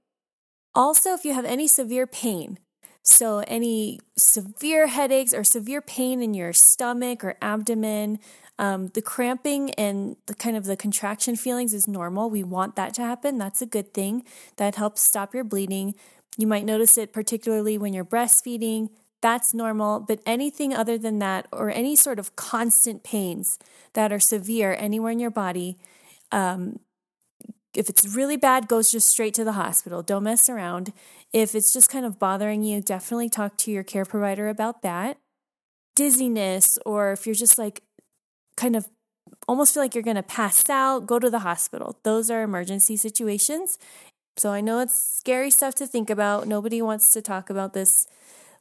Also, 0.75 1.13
if 1.13 1.25
you 1.25 1.35
have 1.35 1.45
any 1.45 1.69
severe 1.69 2.07
pain, 2.07 2.59
so 3.03 3.45
any 3.47 4.01
severe 4.17 4.87
headaches 4.87 5.35
or 5.35 5.45
severe 5.45 5.83
pain 5.83 6.23
in 6.23 6.33
your 6.33 6.55
stomach 6.55 7.23
or 7.23 7.37
abdomen, 7.43 8.19
um, 8.59 8.89
the 8.89 9.03
cramping 9.03 9.73
and 9.73 10.17
the 10.27 10.35
kind 10.35 10.57
of 10.57 10.65
the 10.65 10.77
contraction 10.77 11.37
feelings 11.37 11.75
is 11.75 11.87
normal. 11.87 12.31
We 12.31 12.43
want 12.43 12.77
that 12.77 12.95
to 12.95 13.03
happen. 13.03 13.37
That's 13.37 13.61
a 13.61 13.67
good 13.67 13.93
thing. 13.93 14.25
That 14.57 14.77
helps 14.77 15.03
stop 15.03 15.35
your 15.35 15.45
bleeding. 15.45 15.95
You 16.39 16.47
might 16.47 16.65
notice 16.65 16.97
it 16.97 17.13
particularly 17.13 17.77
when 17.77 17.93
you're 17.93 18.07
breastfeeding. 18.07 18.89
That's 19.21 19.53
normal. 19.53 20.01
But 20.01 20.21
anything 20.25 20.75
other 20.75 20.97
than 20.97 21.19
that, 21.19 21.47
or 21.53 21.71
any 21.71 21.95
sort 21.95 22.19
of 22.19 22.37
constant 22.37 23.05
pains 23.05 23.59
that 23.93 24.13
are 24.13 24.21
severe 24.21 24.75
anywhere 24.79 25.13
in 25.13 25.21
your 25.21 25.31
body, 25.31 25.77
um, 26.33 26.81
if 27.77 27.89
it's 27.89 28.07
really 28.15 28.37
bad, 28.37 28.69
go 28.69 28.83
just 28.83 29.09
straight 29.09 29.35
to 29.35 29.45
the 29.45 29.53
hospital. 29.53 30.03
Don't 30.03 30.25
mess 30.25 30.49
around. 30.49 30.93
If 31.33 31.55
it's 31.55 31.73
just 31.73 31.91
kind 31.91 32.05
of 32.07 32.19
bothering 32.19 32.63
you, 32.63 32.81
definitely 32.81 33.29
talk 33.29 33.57
to 33.59 33.71
your 33.71 33.85
care 33.85 34.05
provider 34.05 34.49
about 34.49 34.83
that. 34.83 35.19
Dizziness, 35.97 36.79
or 36.85 37.13
if 37.13 37.27
you're 37.27 37.35
just 37.35 37.59
like 37.59 37.83
kind 38.57 38.77
of 38.77 38.89
almost 39.49 39.75
feel 39.75 39.83
like 39.83 39.95
you're 39.95 40.03
going 40.03 40.17
to 40.17 40.23
pass 40.23 40.69
out, 40.71 41.07
go 41.07 41.19
to 41.19 41.31
the 41.31 41.41
hospital. 41.41 41.99
Those 42.03 42.31
are 42.31 42.43
emergency 42.43 42.97
situations. 42.97 43.79
So 44.37 44.51
I 44.51 44.61
know 44.61 44.81
it's 44.81 44.99
scary 44.99 45.51
stuff 45.51 45.75
to 45.77 45.87
think 45.87 46.11
about. 46.11 46.49
Nobody 46.49 46.83
wants 46.83 47.13
to 47.13 47.23
talk 47.23 47.51
about 47.51 47.73
this, 47.73 48.07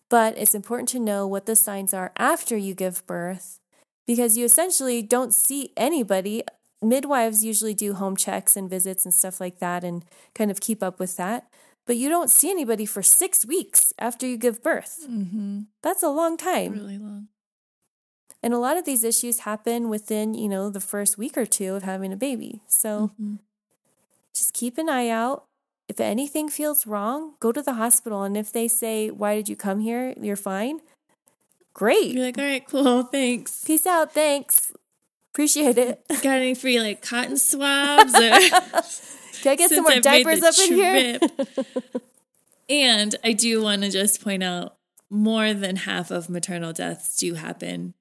but 0.09 0.37
it's 0.37 0.53
important 0.53 0.89
to 0.89 0.99
know 0.99 1.25
what 1.25 1.45
the 1.45 1.55
signs 1.55 1.93
are 1.93 2.11
after 2.17 2.55
you 2.55 2.75
give 2.75 3.05
birth 3.07 3.59
because 4.05 4.37
you 4.37 4.45
essentially 4.45 5.01
don't 5.01 5.33
see 5.33 5.71
anybody. 5.75 6.43
Midwives 6.83 7.43
usually 7.43 7.73
do 7.73 7.93
home 7.93 8.15
checks 8.15 8.55
and 8.57 8.69
visits 8.69 9.05
and 9.05 9.13
stuff 9.13 9.39
like 9.41 9.59
that 9.59 9.83
and 9.83 10.03
kind 10.35 10.51
of 10.51 10.59
keep 10.59 10.81
up 10.83 10.99
with 10.99 11.17
that. 11.17 11.47
But 11.85 11.97
you 11.97 12.07
don't 12.09 12.29
see 12.29 12.49
anybody 12.49 12.85
for 12.85 13.01
six 13.01 13.45
weeks 13.45 13.93
after 13.99 14.25
you 14.25 14.37
give 14.37 14.63
birth. 14.63 15.05
Mm-hmm. 15.09 15.61
That's 15.81 16.03
a 16.03 16.09
long 16.09 16.37
time. 16.37 16.71
Really 16.73 16.97
long. 16.97 17.27
And 18.41 18.53
a 18.53 18.57
lot 18.59 18.77
of 18.77 18.85
these 18.85 19.03
issues 19.03 19.39
happen 19.39 19.89
within, 19.89 20.33
you 20.33 20.47
know, 20.49 20.69
the 20.69 20.79
first 20.81 21.17
week 21.17 21.37
or 21.37 21.45
two 21.45 21.75
of 21.75 21.83
having 21.83 22.11
a 22.13 22.17
baby. 22.17 22.61
So 22.67 23.11
Mhm. 23.19 23.39
just 24.33 24.53
keep 24.53 24.77
an 24.77 24.89
eye 24.89 25.09
out. 25.09 25.45
If 25.89 25.99
anything 25.99 26.47
feels 26.49 26.87
wrong, 26.87 27.35
go 27.39 27.51
to 27.51 27.61
the 27.61 27.73
hospital. 27.73 28.23
And 28.23 28.37
if 28.37 28.51
they 28.51 28.67
say, 28.69 29.09
Why 29.11 29.35
did 29.35 29.49
you 29.49 29.55
come 29.55 29.79
here? 29.79 30.13
You're 30.19 30.35
fine. 30.37 30.79
Great. 31.73 32.11
You're 32.13 32.25
like, 32.25 32.37
all 32.37 32.43
right, 32.45 32.67
cool, 32.67 33.03
thanks. 33.11 33.63
Peace 33.65 33.85
out. 33.87 34.13
Thanks. 34.13 34.71
Appreciate 35.33 35.79
it. 35.79 35.99
Got 36.21 36.37
any 36.37 36.53
free 36.53 36.79
like 36.79 37.01
cotton 37.01 37.37
swabs? 37.37 38.13
Or 38.13 38.19
Can 39.41 39.51
I 39.51 39.55
get 39.55 39.69
some 39.71 39.81
more 39.81 39.93
I've 39.93 40.03
diapers 40.03 40.43
up 40.43 40.53
in 40.59 40.73
here? 40.75 41.19
and 42.69 43.15
I 43.23 43.33
do 43.33 43.63
want 43.63 43.81
to 43.81 43.89
just 43.89 44.23
point 44.23 44.43
out 44.43 44.77
more 45.09 45.55
than 45.55 45.75
half 45.77 46.11
of 46.11 46.29
maternal 46.29 46.71
deaths 46.71 47.17
do 47.17 47.33
happen 47.33 47.95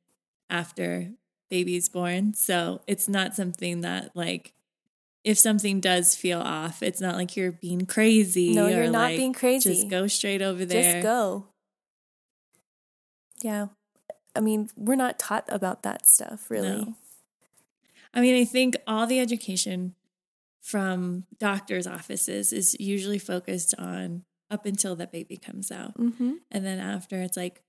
after 0.51 1.11
baby's 1.49 1.89
born. 1.89 2.35
So 2.35 2.83
it's 2.87 3.09
not 3.09 3.35
something 3.35 3.81
that 3.81 4.15
like 4.15 4.53
if 5.25 5.39
something 5.39 5.81
does 5.81 6.15
feel 6.15 6.41
off, 6.41 6.83
it's 6.83 7.01
not 7.01 7.15
like 7.15 7.35
you're 7.35 7.53
being 7.53 7.87
crazy. 7.87 8.53
No, 8.53 8.67
you're 8.67 8.91
not 8.91 9.11
like, 9.11 9.17
being 9.17 9.33
crazy. 9.33 9.73
Just 9.73 9.89
go 9.89 10.07
straight 10.07 10.43
over 10.43 10.67
there. 10.67 11.01
Just 11.01 11.03
go. 11.03 11.47
Yeah. 13.43 13.69
I 14.37 14.41
mean, 14.41 14.69
we're 14.77 14.97
not 14.97 15.19
taught 15.19 15.45
about 15.49 15.83
that 15.83 16.07
stuff, 16.07 16.51
really. 16.51 16.85
No. 16.85 16.95
I 18.15 18.21
mean, 18.21 18.35
I 18.41 18.45
think 18.45 18.77
all 18.87 19.07
the 19.07 19.21
education 19.21 19.95
from 20.61 21.25
doctors' 21.39 21.87
offices 21.87 22.53
is 22.53 22.77
usually 22.79 23.19
focused 23.19 23.75
on 23.79 24.25
up 24.51 24.67
until 24.67 24.95
that 24.97 25.11
baby 25.11 25.37
comes 25.37 25.73
out. 25.73 25.97
Mm-hmm. 25.99 26.35
And 26.51 26.65
then 26.67 26.79
after, 26.79 27.21
it's 27.23 27.37
like 27.37 27.63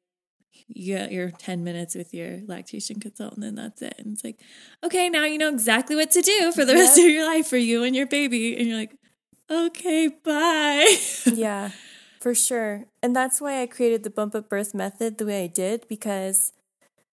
you 0.67 0.95
get 0.95 1.11
your 1.11 1.31
10 1.31 1.63
minutes 1.63 1.95
with 1.95 2.13
your 2.13 2.41
lactation 2.45 2.99
consultant, 2.99 3.43
and 3.45 3.57
that's 3.57 3.81
it. 3.81 3.95
And 3.97 4.13
it's 4.13 4.23
like, 4.23 4.39
okay, 4.83 5.09
now 5.09 5.25
you 5.25 5.37
know 5.37 5.49
exactly 5.49 5.95
what 5.95 6.11
to 6.11 6.21
do 6.21 6.51
for 6.51 6.65
the 6.65 6.73
rest 6.73 6.97
Yep. 6.97 7.07
of 7.07 7.11
your 7.13 7.25
life 7.25 7.47
for 7.47 7.57
you 7.57 7.83
and 7.83 7.95
your 7.95 8.05
baby. 8.07 8.55
And 8.57 8.67
you're 8.67 8.77
like, 8.77 8.95
okay, 9.49 10.09
bye. 10.23 10.95
yeah, 11.25 11.71
for 12.19 12.35
sure. 12.35 12.85
And 13.01 13.15
that's 13.15 13.41
why 13.41 13.61
I 13.61 13.65
created 13.65 14.03
the 14.03 14.09
Bump 14.11 14.35
Up 14.35 14.49
Birth 14.49 14.73
method 14.75 15.17
the 15.17 15.25
way 15.25 15.45
I 15.45 15.47
did 15.47 15.87
because 15.87 16.51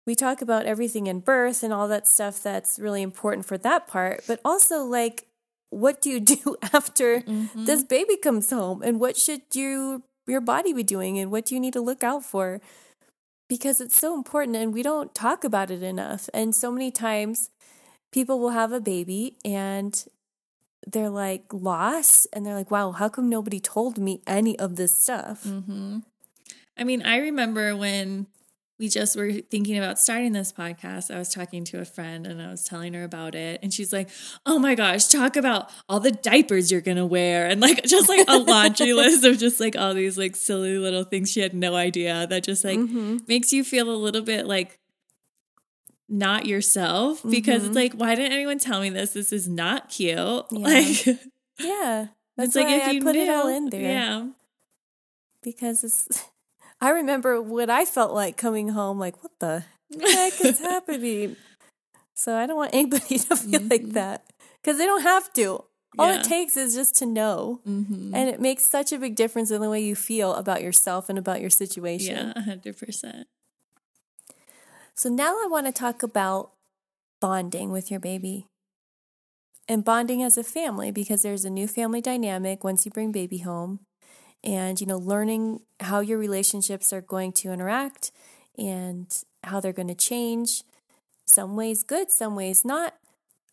we 0.07 0.15
talk 0.15 0.41
about 0.41 0.67
everything 0.67 1.07
in 1.09 1.21
birth 1.21 1.63
and 1.63 1.73
all 1.73 1.89
that 1.89 2.07
stuff 2.07 2.43
that's 2.43 2.79
really 2.79 3.03
important 3.03 3.45
for 3.45 3.59
that 3.59 3.87
part, 3.87 4.25
but 4.27 4.41
also 4.45 4.85
like 4.85 5.27
what 5.71 6.01
do 6.01 6.11
you 6.11 6.21
do 6.37 6.57
after 6.73 7.23
this 7.55 7.83
baby 7.83 8.17
comes 8.17 8.51
home 8.51 8.83
and 8.83 9.01
what 9.01 9.17
should 9.17 9.43
you 9.53 10.03
your 10.27 10.41
body 10.41 10.73
be 10.73 10.83
doing 10.83 11.19
and 11.19 11.31
what 11.31 11.47
do 11.47 11.55
you 11.55 11.61
need 11.61 11.73
to 11.73 11.81
look 11.81 12.03
out 12.03 12.25
for? 12.25 12.61
Because 13.49 13.81
it's 13.81 13.97
so 13.97 14.15
important 14.15 14.57
and 14.57 14.75
we 14.75 14.83
don't 14.83 15.15
talk 15.15 15.45
about 15.45 15.71
it 15.71 15.83
enough. 15.83 16.29
And 16.35 16.55
so 16.55 16.73
many 16.73 16.91
times 16.91 17.51
people 18.13 18.41
will 18.41 18.51
have 18.51 18.73
a 18.73 18.81
baby 18.81 19.37
and 19.45 20.05
they're 20.87 21.11
like 21.11 21.45
lost 21.53 22.27
and 22.33 22.45
they're 22.45 22.55
like, 22.55 22.71
wow, 22.71 22.93
how 22.93 23.09
come 23.09 23.29
nobody 23.29 23.61
told 23.61 23.99
me 23.99 24.21
any 24.27 24.59
of 24.59 24.77
this 24.77 25.01
stuff? 25.01 25.45
hmm 25.45 25.99
I 26.79 26.85
mean, 26.85 27.03
I 27.03 27.17
remember 27.19 27.75
when 27.75 28.27
we 28.79 28.89
just 28.91 29.17
were 29.17 29.33
thinking 29.33 29.79
about 29.79 29.99
starting 29.99 30.33
this 30.33 30.53
podcast, 30.53 31.15
I 31.15 31.19
was 31.19 31.31
talking 31.31 31.65
to 31.65 31.81
a 31.81 31.85
friend 31.87 32.27
and 32.27 32.43
I 32.43 32.51
was 32.51 32.65
telling 32.65 32.93
her 32.93 33.05
about 33.05 33.35
it. 33.35 33.59
And 33.63 33.73
she's 33.73 33.91
like, 33.93 34.11
oh 34.45 34.59
my 34.59 34.75
gosh, 34.75 35.07
talk 35.07 35.37
about 35.37 35.71
all 35.89 35.99
the 35.99 36.11
diapers 36.11 36.71
you're 36.71 36.83
going 36.83 36.99
to 36.99 37.07
wear. 37.07 37.47
And 37.47 37.61
like, 37.61 37.85
just 37.85 38.09
like 38.09 38.25
a 38.29 38.37
laundry 38.39 38.93
list 38.93 39.25
of 39.25 39.39
just 39.39 39.61
like 39.61 39.77
all 39.77 39.95
these 39.95 40.19
like 40.19 40.37
silly 40.37 40.77
little 40.79 41.05
things 41.05 41.33
she 41.33 41.41
had 41.41 41.55
no 41.55 41.75
idea 41.75 42.27
that 42.27 42.45
just 42.45 42.65
like 42.65 42.79
Mm-hmm. 42.79 43.19
makes 43.27 43.51
you 43.53 43.65
feel 43.65 43.89
a 43.91 43.97
little 43.97 44.21
bit 44.23 44.47
like 44.47 44.79
not 46.09 46.47
yourself 46.47 47.23
because 47.29 47.63
Mhm. 47.63 47.67
it's 47.69 47.75
like, 47.75 47.93
why 47.95 48.15
didn't 48.15 48.33
anyone 48.33 48.59
tell 48.59 48.81
me 48.81 48.91
this? 48.91 49.13
This 49.15 49.33
is 49.33 49.49
not 49.49 49.89
cute. 49.89 50.17
Yeah. 50.51 50.59
Like, 50.59 51.07
Yeah. 51.59 52.07
That's 52.37 52.49
it's 52.49 52.57
like 52.57 52.67
if 52.69 52.83
I 52.89 52.91
you 52.91 53.03
put 53.03 53.17
it 53.17 53.31
all 53.31 53.49
in 53.49 53.71
there. 53.71 53.81
Yeah. 53.81 54.27
Because 55.43 55.83
it's, 55.83 56.25
I 56.81 56.91
remember 56.91 57.41
what 57.41 57.71
I 57.71 57.85
felt 57.85 58.13
like 58.13 58.37
coming 58.37 58.69
home, 58.69 58.99
like, 58.99 59.23
what 59.23 59.33
the 59.41 59.65
heck 60.01 60.41
is 60.41 60.59
happening? 60.71 61.37
So 62.15 62.37
I 62.37 62.47
don't 62.47 62.57
want 62.57 62.75
anybody 62.75 63.19
to 63.29 63.37
feel 63.37 63.61
like 63.71 63.83
Mhm. 63.83 63.93
that 63.95 64.25
because 64.63 64.79
they 64.79 64.87
don't 64.87 65.03
have 65.03 65.33
to. 65.35 65.65
All 65.99 66.13
Yeah. 66.13 66.21
it 66.21 66.25
takes 66.25 66.57
is 66.57 66.75
just 66.75 66.95
to 66.97 67.07
know. 67.07 67.61
hmm 67.65 68.15
And 68.15 68.29
it 68.29 68.41
makes 68.41 68.65
such 68.71 68.93
a 68.93 68.99
big 68.99 69.15
difference 69.17 69.51
in 69.51 69.61
the 69.61 69.71
way 69.71 69.81
you 69.81 69.95
feel 69.97 70.35
about 70.35 70.63
yourself 70.63 71.09
and 71.09 71.19
about 71.19 71.41
your 71.41 71.51
situation. 71.51 72.33
Yeah, 72.37 72.43
hundred 72.43 72.77
percent. 72.79 73.27
So 74.95 75.09
now 75.09 75.33
I 75.43 75.47
want 75.51 75.67
to 75.67 75.73
talk 75.73 76.03
about 76.03 76.53
bonding 77.21 77.71
with 77.71 77.91
your 77.91 78.01
baby 78.01 78.47
and 79.69 79.85
bonding 79.85 80.23
as 80.23 80.37
a 80.39 80.45
family 80.45 80.91
because 80.91 81.23
there's 81.23 81.45
a 81.45 81.51
new 81.51 81.67
family 81.69 82.01
dynamic 82.01 82.63
once 82.65 82.85
you 82.85 82.91
bring 82.91 83.13
baby 83.13 83.39
home 83.39 83.81
and 84.45 84.81
you 84.81 84.87
know 84.87 84.99
learning 84.99 85.61
how 85.81 86.01
your 86.01 86.19
relationships 86.19 86.93
are 86.93 87.01
going 87.01 87.33
to 87.33 87.53
interact 87.53 88.11
and 88.59 89.23
how 89.45 89.61
they're 89.61 89.73
going 89.73 89.89
to 89.89 89.95
change 89.95 90.63
some 91.25 91.57
ways 91.57 91.83
good 91.83 92.11
some 92.11 92.35
ways 92.35 92.65
not 92.65 92.95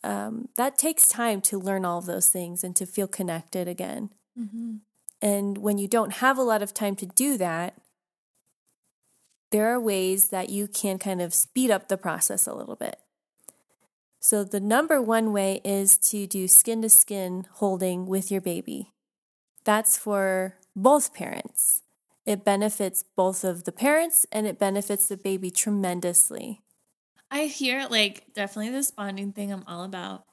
um, 0.03 0.49
that 0.57 0.77
takes 0.77 1.07
time 1.07 1.39
to 1.39 1.57
learn 1.57 1.85
all 1.85 1.99
of 1.99 2.05
those 2.05 2.29
things 2.29 2.63
and 2.63 2.75
to 2.75 2.85
feel 2.85 3.07
connected 3.07 3.67
again 3.67 4.09
Mm-hmm. 4.39 4.77
and 5.21 5.59
when 5.59 5.77
you 5.77 5.87
don't 5.87 6.13
have 6.13 6.39
a 6.39 6.41
lot 6.41 6.63
of 6.63 6.73
time 6.73 6.95
to 6.95 7.05
do 7.05 7.37
that, 7.37 7.75
there 9.51 9.71
are 9.71 9.79
ways 9.79 10.29
that 10.29 10.49
you 10.49 10.67
can 10.67 10.97
kind 10.97 11.21
of 11.21 11.35
speed 11.35 11.69
up 11.69 11.87
the 11.87 11.97
process 11.97 12.47
a 12.47 12.55
little 12.55 12.75
bit. 12.75 12.97
So, 14.19 14.43
the 14.43 14.59
number 14.59 14.99
one 14.99 15.31
way 15.31 15.61
is 15.63 15.97
to 16.09 16.25
do 16.25 16.47
skin 16.47 16.81
to 16.81 16.89
skin 16.89 17.45
holding 17.55 18.07
with 18.07 18.31
your 18.31 18.41
baby. 18.41 18.93
That's 19.63 19.95
for 19.95 20.55
both 20.75 21.13
parents. 21.13 21.81
It 22.25 22.45
benefits 22.45 23.03
both 23.15 23.43
of 23.43 23.65
the 23.65 23.71
parents 23.71 24.25
and 24.31 24.47
it 24.47 24.57
benefits 24.57 25.07
the 25.07 25.17
baby 25.17 25.51
tremendously. 25.51 26.61
I 27.29 27.45
hear 27.45 27.87
like 27.89 28.33
definitely 28.33 28.71
this 28.71 28.91
bonding 28.91 29.33
thing 29.33 29.51
I'm 29.51 29.63
all 29.67 29.83
about. 29.83 30.23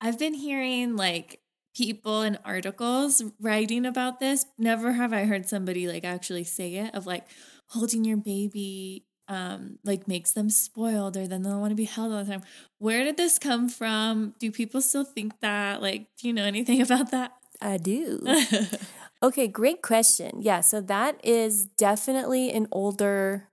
I've 0.00 0.18
been 0.18 0.34
hearing 0.34 0.96
like 0.96 1.40
people 1.74 2.22
in 2.22 2.38
articles 2.44 3.22
writing 3.40 3.86
about 3.86 4.20
this. 4.20 4.46
Never 4.58 4.92
have 4.92 5.12
I 5.12 5.24
heard 5.24 5.48
somebody 5.48 5.88
like 5.88 6.04
actually 6.04 6.44
say 6.44 6.74
it 6.74 6.94
of 6.94 7.06
like 7.06 7.26
holding 7.68 8.04
your 8.04 8.16
baby 8.16 9.06
um 9.28 9.78
like 9.84 10.08
makes 10.08 10.32
them 10.32 10.50
spoiled 10.50 11.16
or 11.16 11.26
then 11.26 11.42
they 11.42 11.50
don't 11.50 11.60
want 11.60 11.70
to 11.70 11.76
be 11.76 11.84
held 11.84 12.12
all 12.12 12.24
the 12.24 12.30
time. 12.30 12.42
Where 12.78 13.04
did 13.04 13.16
this 13.16 13.38
come 13.38 13.68
from? 13.68 14.34
Do 14.38 14.52
people 14.52 14.82
still 14.82 15.04
think 15.04 15.40
that? 15.40 15.82
Like, 15.82 16.08
do 16.18 16.28
you 16.28 16.34
know 16.34 16.44
anything 16.44 16.80
about 16.88 17.10
that? 17.10 17.32
I 17.60 17.76
do. 17.76 18.20
Okay, 19.22 19.48
great 19.48 19.82
question. 19.82 20.40
Yeah, 20.40 20.60
so 20.60 20.80
that 20.80 21.20
is 21.22 21.66
definitely 21.76 22.50
an 22.52 22.68
older 22.72 23.48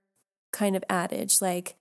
kind 0.50 0.74
of 0.74 0.84
adage. 0.88 1.42
Like, 1.42 1.76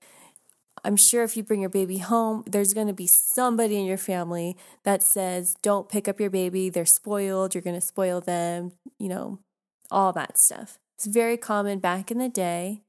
I'm 0.83 0.97
sure 0.97 1.23
if 1.23 1.37
you 1.37 1.43
bring 1.43 1.61
your 1.61 1.69
baby 1.69 1.99
home, 1.99 2.43
there's 2.45 2.73
going 2.73 2.87
to 2.87 2.93
be 2.93 3.07
somebody 3.07 3.77
in 3.79 3.85
your 3.85 3.97
family 3.97 4.57
that 4.83 5.03
says, 5.03 5.55
don't 5.61 5.89
pick 5.89 6.07
up 6.07 6.19
your 6.19 6.29
baby. 6.29 6.69
They're 6.69 6.85
spoiled. 6.85 7.55
You're 7.55 7.61
going 7.61 7.75
to 7.77 7.81
spoil 7.81 8.21
them, 8.21 8.73
you 8.99 9.09
know, 9.09 9.39
all 9.89 10.11
that 10.13 10.37
stuff. 10.37 10.77
It's 10.97 11.07
very 11.07 11.37
common 11.37 11.79
back 11.79 12.11
in 12.11 12.17
the 12.17 12.29
day. 12.29 12.81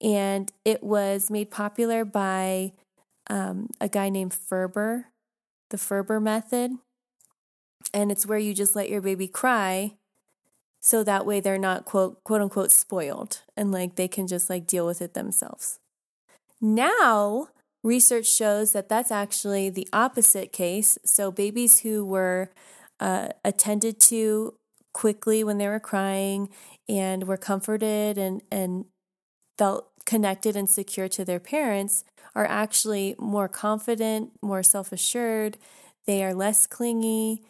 And 0.00 0.52
it 0.64 0.84
was 0.84 1.30
made 1.30 1.50
popular 1.50 2.04
by 2.04 2.72
um, 3.28 3.70
a 3.80 3.88
guy 3.88 4.08
named 4.08 4.34
Ferber, 4.34 5.06
the 5.70 5.78
Ferber 5.78 6.20
method. 6.20 6.72
And 7.92 8.12
it's 8.12 8.26
where 8.26 8.38
you 8.38 8.54
just 8.54 8.76
let 8.76 8.88
your 8.88 9.00
baby 9.00 9.28
cry 9.28 9.97
so 10.80 11.02
that 11.04 11.26
way 11.26 11.40
they're 11.40 11.58
not 11.58 11.84
quote 11.84 12.22
quote 12.24 12.40
unquote 12.40 12.70
spoiled 12.70 13.42
and 13.56 13.72
like 13.72 13.96
they 13.96 14.08
can 14.08 14.26
just 14.26 14.48
like 14.48 14.66
deal 14.66 14.86
with 14.86 15.02
it 15.02 15.14
themselves. 15.14 15.78
Now, 16.60 17.48
research 17.82 18.26
shows 18.26 18.72
that 18.72 18.88
that's 18.88 19.10
actually 19.10 19.70
the 19.70 19.88
opposite 19.92 20.52
case. 20.52 20.98
So, 21.04 21.30
babies 21.30 21.80
who 21.80 22.04
were 22.04 22.50
uh, 23.00 23.28
attended 23.44 24.00
to 24.00 24.54
quickly 24.92 25.44
when 25.44 25.58
they 25.58 25.68
were 25.68 25.80
crying 25.80 26.48
and 26.88 27.28
were 27.28 27.36
comforted 27.36 28.18
and, 28.18 28.42
and 28.50 28.86
felt 29.56 29.90
connected 30.06 30.56
and 30.56 30.68
secure 30.68 31.08
to 31.08 31.24
their 31.24 31.38
parents 31.38 32.04
are 32.34 32.46
actually 32.46 33.14
more 33.18 33.48
confident, 33.48 34.30
more 34.42 34.62
self 34.62 34.90
assured, 34.90 35.58
they 36.06 36.24
are 36.24 36.34
less 36.34 36.66
clingy, 36.66 37.42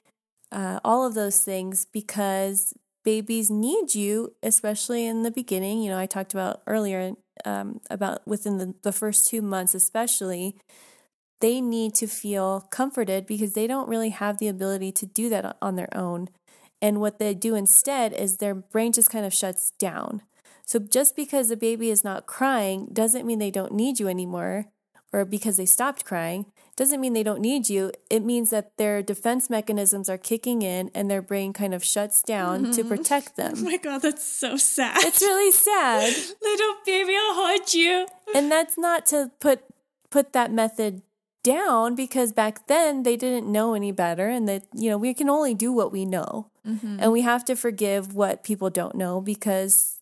uh, 0.50 0.80
all 0.84 1.06
of 1.06 1.14
those 1.14 1.40
things 1.42 1.86
because 1.92 2.74
babies 3.08 3.50
need 3.50 3.94
you, 3.94 4.34
especially 4.42 5.06
in 5.06 5.22
the 5.22 5.30
beginning. 5.30 5.80
You 5.80 5.88
know, 5.92 5.98
I 5.98 6.04
talked 6.04 6.34
about 6.34 6.60
earlier 6.66 7.12
um, 7.46 7.80
about 7.88 8.20
within 8.28 8.58
the, 8.58 8.74
the 8.82 8.92
first 8.92 9.26
two 9.26 9.40
months, 9.40 9.74
especially, 9.74 10.56
they 11.40 11.62
need 11.62 11.94
to 11.94 12.06
feel 12.06 12.68
comforted 12.70 13.26
because 13.26 13.54
they 13.54 13.66
don't 13.66 13.88
really 13.88 14.10
have 14.10 14.36
the 14.36 14.48
ability 14.48 14.92
to 14.92 15.06
do 15.06 15.30
that 15.30 15.56
on 15.62 15.76
their 15.76 15.88
own. 15.96 16.28
And 16.82 17.00
what 17.00 17.18
they 17.18 17.32
do 17.32 17.54
instead 17.54 18.12
is 18.12 18.36
their 18.36 18.54
brain 18.54 18.92
just 18.92 19.08
kind 19.08 19.24
of 19.24 19.32
shuts 19.32 19.72
down. 19.78 20.20
So 20.66 20.78
just 20.78 21.16
because 21.16 21.50
a 21.50 21.56
baby 21.56 21.88
is 21.88 22.04
not 22.04 22.26
crying 22.26 22.90
doesn't 22.92 23.24
mean 23.24 23.38
they 23.38 23.50
don't 23.50 23.72
need 23.72 23.98
you 23.98 24.08
anymore 24.08 24.66
or 25.14 25.24
because 25.24 25.56
they 25.56 25.64
stopped 25.64 26.04
crying 26.04 26.44
doesn't 26.78 27.00
mean 27.00 27.12
they 27.12 27.24
don't 27.24 27.40
need 27.40 27.68
you. 27.68 27.90
It 28.08 28.24
means 28.24 28.50
that 28.50 28.76
their 28.76 29.02
defense 29.02 29.50
mechanisms 29.50 30.08
are 30.08 30.16
kicking 30.16 30.62
in 30.62 30.92
and 30.94 31.10
their 31.10 31.20
brain 31.20 31.52
kind 31.52 31.74
of 31.74 31.82
shuts 31.82 32.22
down 32.22 32.62
mm-hmm. 32.62 32.70
to 32.70 32.84
protect 32.84 33.36
them. 33.36 33.54
Oh 33.56 33.62
my 33.62 33.76
God, 33.78 34.00
that's 34.00 34.24
so 34.24 34.56
sad. 34.56 34.96
It's 35.00 35.20
really 35.20 35.50
sad. 35.50 36.14
Little 36.42 36.74
baby, 36.86 37.14
I'll 37.16 37.34
hold 37.34 37.74
you. 37.74 38.06
And 38.32 38.50
that's 38.50 38.78
not 38.78 39.06
to 39.06 39.32
put 39.40 39.64
put 40.10 40.32
that 40.32 40.52
method 40.52 41.02
down 41.42 41.96
because 41.96 42.32
back 42.32 42.68
then 42.68 43.02
they 43.02 43.16
didn't 43.16 43.50
know 43.50 43.74
any 43.74 43.90
better 43.90 44.28
and 44.28 44.48
that 44.48 44.62
you 44.72 44.88
know 44.88 44.96
we 44.96 45.12
can 45.12 45.28
only 45.28 45.54
do 45.54 45.72
what 45.72 45.92
we 45.92 46.04
know 46.04 46.50
mm-hmm. 46.66 46.96
and 47.00 47.12
we 47.12 47.22
have 47.22 47.44
to 47.44 47.54
forgive 47.54 48.14
what 48.14 48.42
people 48.42 48.70
don't 48.70 48.94
know 48.94 49.20
because 49.20 49.98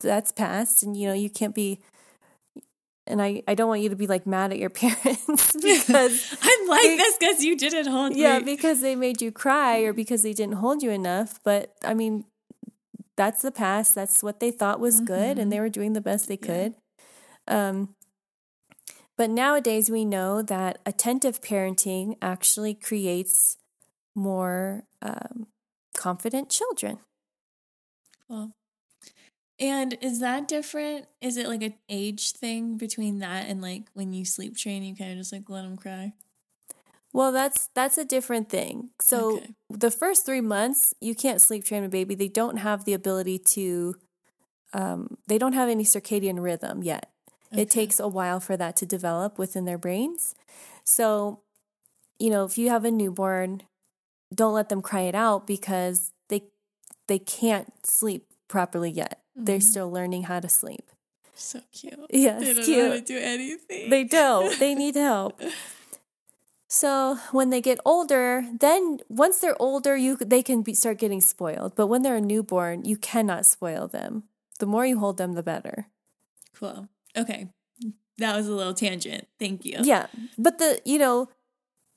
that's 0.00 0.32
past 0.32 0.82
and 0.82 0.96
you 0.96 1.06
know 1.06 1.14
you 1.14 1.30
can't 1.30 1.54
be 1.54 1.80
and 3.06 3.22
I, 3.22 3.42
I 3.46 3.54
don't 3.54 3.68
want 3.68 3.82
you 3.82 3.88
to 3.88 3.96
be 3.96 4.06
like 4.06 4.26
mad 4.26 4.52
at 4.52 4.58
your 4.58 4.70
parents 4.82 5.54
because 5.54 6.36
I'm 6.42 6.68
like 6.68 6.82
they, 6.82 6.96
this 6.96 7.18
because 7.18 7.44
you 7.44 7.56
didn't 7.56 7.86
hold 7.86 8.16
yeah, 8.16 8.38
me. 8.38 8.44
because 8.44 8.80
they 8.80 8.96
made 8.96 9.20
you 9.20 9.32
cry 9.32 9.80
or 9.80 9.92
because 9.92 10.22
they 10.22 10.32
didn't 10.32 10.56
hold 10.56 10.82
you 10.82 10.90
enough. 10.90 11.40
But 11.44 11.74
I 11.84 11.94
mean, 11.94 12.24
that's 13.16 13.42
the 13.42 13.52
past. 13.52 13.94
That's 13.94 14.22
what 14.22 14.40
they 14.40 14.50
thought 14.50 14.80
was 14.80 14.96
mm-hmm. 14.96 15.06
good, 15.06 15.38
and 15.38 15.50
they 15.50 15.56
mm-hmm. 15.56 15.62
were 15.62 15.68
doing 15.70 15.92
the 15.92 16.00
best 16.00 16.28
they 16.28 16.36
could. 16.36 16.74
Yeah. 17.48 17.68
Um, 17.68 17.94
but 19.16 19.30
nowadays, 19.30 19.90
we 19.90 20.04
know 20.04 20.42
that 20.42 20.78
attentive 20.84 21.40
parenting 21.40 22.16
actually 22.20 22.74
creates 22.74 23.56
more 24.14 24.84
um, 25.00 25.46
confident 25.96 26.50
children. 26.50 26.98
Well, 28.28 28.52
and 29.58 29.96
is 30.00 30.20
that 30.20 30.48
different? 30.48 31.06
Is 31.20 31.36
it 31.36 31.48
like 31.48 31.62
an 31.62 31.74
age 31.88 32.32
thing 32.32 32.76
between 32.76 33.20
that 33.20 33.48
and 33.48 33.62
like 33.62 33.84
when 33.94 34.12
you 34.12 34.24
sleep 34.24 34.56
train, 34.56 34.82
you 34.82 34.94
kind 34.94 35.12
of 35.12 35.18
just 35.18 35.32
like 35.32 35.48
let 35.48 35.62
them 35.62 35.76
cry? 35.76 36.12
Well, 37.12 37.32
that's 37.32 37.70
that's 37.74 37.96
a 37.96 38.04
different 38.04 38.50
thing. 38.50 38.90
So 39.00 39.38
okay. 39.38 39.54
the 39.70 39.90
first 39.90 40.26
three 40.26 40.42
months, 40.42 40.92
you 41.00 41.14
can't 41.14 41.40
sleep 41.40 41.64
train 41.64 41.84
a 41.84 41.88
baby. 41.88 42.14
They 42.14 42.28
don't 42.28 42.58
have 42.58 42.84
the 42.84 42.92
ability 42.92 43.38
to. 43.54 43.94
Um, 44.74 45.16
they 45.26 45.38
don't 45.38 45.54
have 45.54 45.70
any 45.70 45.84
circadian 45.84 46.42
rhythm 46.42 46.82
yet. 46.82 47.10
Okay. 47.52 47.62
It 47.62 47.70
takes 47.70 47.98
a 47.98 48.08
while 48.08 48.40
for 48.40 48.56
that 48.58 48.76
to 48.76 48.86
develop 48.86 49.38
within 49.38 49.64
their 49.64 49.78
brains. 49.78 50.34
So, 50.84 51.40
you 52.18 52.28
know, 52.28 52.44
if 52.44 52.58
you 52.58 52.68
have 52.68 52.84
a 52.84 52.90
newborn, 52.90 53.62
don't 54.34 54.52
let 54.52 54.68
them 54.68 54.82
cry 54.82 55.02
it 55.02 55.14
out 55.14 55.46
because 55.46 56.12
they 56.28 56.42
they 57.06 57.18
can't 57.18 57.72
sleep 57.82 58.26
properly 58.48 58.90
yet. 58.90 59.20
Mm-hmm. 59.36 59.44
They're 59.44 59.60
still 59.60 59.90
learning 59.90 60.24
how 60.24 60.40
to 60.40 60.48
sleep. 60.48 60.90
So 61.34 61.60
cute. 61.72 61.94
Yeah, 62.10 62.38
they 62.38 62.54
don't 62.54 62.64
cute. 62.64 62.78
know 62.78 62.88
how 62.88 62.94
to 62.94 63.00
do 63.02 63.18
anything. 63.18 63.90
They 63.90 64.04
don't. 64.04 64.58
They 64.58 64.74
need 64.82 64.96
help. 64.96 65.40
So 66.68 67.18
when 67.30 67.50
they 67.50 67.60
get 67.60 67.78
older, 67.84 68.44
then 68.60 68.98
once 69.08 69.38
they're 69.38 69.60
older, 69.62 69.96
you 69.96 70.16
they 70.16 70.42
can 70.42 70.62
be, 70.62 70.74
start 70.74 70.98
getting 70.98 71.20
spoiled. 71.20 71.76
But 71.76 71.86
when 71.86 72.02
they're 72.02 72.16
a 72.16 72.20
newborn, 72.20 72.84
you 72.84 72.96
cannot 72.96 73.46
spoil 73.46 73.86
them. 73.86 74.24
The 74.58 74.66
more 74.66 74.84
you 74.84 74.98
hold 74.98 75.16
them, 75.16 75.34
the 75.34 75.44
better. 75.44 75.86
Cool. 76.54 76.88
Okay, 77.16 77.48
that 78.18 78.36
was 78.36 78.48
a 78.48 78.52
little 78.52 78.74
tangent. 78.74 79.28
Thank 79.38 79.64
you. 79.64 79.78
Yeah, 79.82 80.06
but 80.36 80.58
the 80.58 80.80
you 80.84 80.98
know 80.98 81.28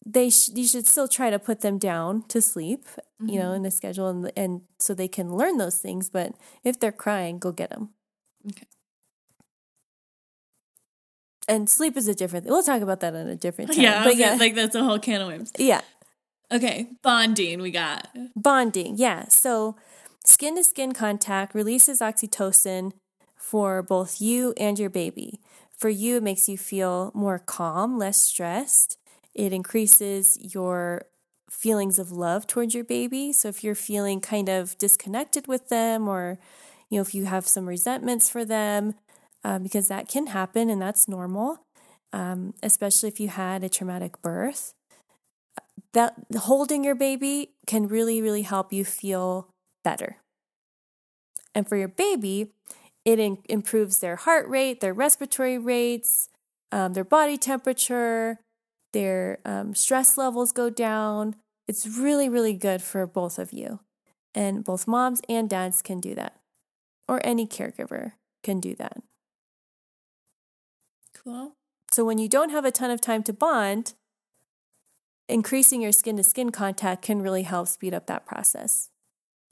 they 0.06 0.30
sh- 0.30 0.50
you 0.54 0.66
should 0.68 0.88
still 0.88 1.08
try 1.08 1.30
to 1.30 1.40
put 1.40 1.62
them 1.62 1.78
down 1.78 2.24
to 2.30 2.42
sleep, 2.42 2.86
mm-hmm. 2.86 3.30
you 3.30 3.40
know, 3.40 3.54
in 3.54 3.66
a 3.66 3.72
schedule 3.72 4.08
and 4.08 4.32
and 4.36 4.62
so 4.80 4.94
they 4.94 5.08
can 5.08 5.36
learn 5.36 5.58
those 5.58 5.78
things. 5.80 6.10
But 6.10 6.34
if 6.64 6.80
they're 6.80 6.92
crying, 6.92 7.40
go 7.40 7.52
get 7.52 7.70
them. 7.70 7.90
Okay. 8.50 8.66
And 11.48 11.70
sleep 11.70 11.98
is 11.98 12.08
a 12.08 12.14
different. 12.14 12.46
We'll 12.46 12.64
talk 12.64 12.82
about 12.82 13.00
that 13.00 13.16
on 13.16 13.28
a 13.28 13.36
different 13.36 13.72
time. 13.74 13.82
Yeah, 13.82 14.04
but 14.04 14.16
yeah, 14.16 14.36
like 14.40 14.56
that's 14.56 14.76
a 14.76 14.84
whole 14.84 15.00
can 15.00 15.22
of 15.22 15.28
worms. 15.28 15.52
Yeah. 15.58 15.82
Okay, 16.52 16.88
bonding. 17.04 17.62
We 17.62 17.72
got 17.72 18.08
bonding. 18.36 18.96
Yeah. 18.98 19.28
So 19.28 19.76
skin 20.26 20.56
to 20.56 20.64
skin 20.64 20.94
contact 20.94 21.54
releases 21.54 22.00
oxytocin 22.00 22.94
for 23.36 23.82
both 23.82 24.22
you 24.22 24.54
and 24.58 24.78
your 24.78 24.90
baby. 24.90 25.42
For 25.76 25.90
you, 25.90 26.18
it 26.18 26.24
makes 26.24 26.50
you 26.50 26.58
feel 26.58 27.12
more 27.16 27.40
calm, 27.40 27.98
less 27.98 28.22
stressed. 28.22 28.99
It 29.36 29.54
increases 29.54 30.38
your 30.54 31.04
feelings 31.50 31.98
of 32.00 32.12
love 32.12 32.46
towards 32.48 32.76
your 32.76 32.84
baby. 32.84 33.34
So 33.34 33.48
if 33.50 33.64
you're 33.64 33.76
feeling 33.76 34.22
kind 34.22 34.50
of 34.50 34.78
disconnected 34.78 35.48
with 35.48 35.70
them 35.70 36.08
or 36.08 36.38
you 36.90 36.98
know 36.98 37.02
if 37.02 37.14
you 37.14 37.26
have 37.26 37.48
some 37.48 37.68
resentments 37.68 38.30
for 38.30 38.44
them 38.44 38.96
um, 39.44 39.64
because 39.64 39.88
that 39.88 40.08
can 40.08 40.28
happen 40.28 40.70
and 40.70 40.82
that's 40.82 41.08
normal 41.08 41.66
um, 42.12 42.54
especially 42.64 43.10
if 43.10 43.20
you 43.20 43.28
had 43.28 43.64
a 43.64 43.70
traumatic 43.70 44.22
birth 44.22 44.74
that 45.94 46.16
holding 46.38 46.84
your 46.84 46.96
baby 46.96 47.52
can 47.68 47.88
really 47.88 48.22
really 48.22 48.42
help 48.42 48.74
you 48.74 48.84
feel 48.84 49.50
better 49.84 50.18
and 51.56 51.68
for 51.68 51.78
your 51.78 51.88
baby 51.88 52.52
it 53.06 53.20
in- 53.20 53.40
improves 53.48 54.00
their 54.00 54.16
heart 54.16 54.48
rate 54.48 54.82
their 54.82 54.94
respiratory 54.94 55.58
rates 55.58 56.30
um, 56.72 56.94
their 56.94 57.04
body 57.04 57.38
temperature 57.38 58.40
their 58.94 59.40
um, 59.46 59.76
stress 59.76 60.18
levels 60.18 60.52
go 60.52 60.70
down. 60.70 61.36
It's 61.68 61.88
really, 61.88 62.30
really 62.30 62.54
good 62.54 62.82
for 62.82 63.06
both 63.06 63.38
of 63.40 63.54
you. 63.54 63.80
And 64.36 64.64
both 64.64 64.88
moms 64.88 65.22
and 65.28 65.50
dads 65.50 65.82
can 65.82 66.00
do 66.00 66.14
that, 66.16 66.40
or 67.08 67.20
any 67.24 67.48
caregiver 67.48 68.14
can 68.44 68.60
do 68.60 68.76
that. 68.76 68.98
Cool. 71.16 71.56
So 71.92 72.06
when 72.06 72.20
you 72.20 72.30
don't 72.30 72.52
have 72.52 72.66
a 72.66 72.72
ton 72.72 72.92
of 72.92 73.02
time 73.02 73.24
to 73.24 73.34
bond, 73.34 73.94
increasing 75.28 75.82
your 75.82 75.92
skin 75.92 76.16
to 76.18 76.24
skin 76.24 76.52
contact 76.52 77.02
can 77.02 77.22
really 77.22 77.44
help 77.44 77.68
speed 77.68 77.94
up 77.94 78.06
that 78.06 78.26
process. 78.26 78.90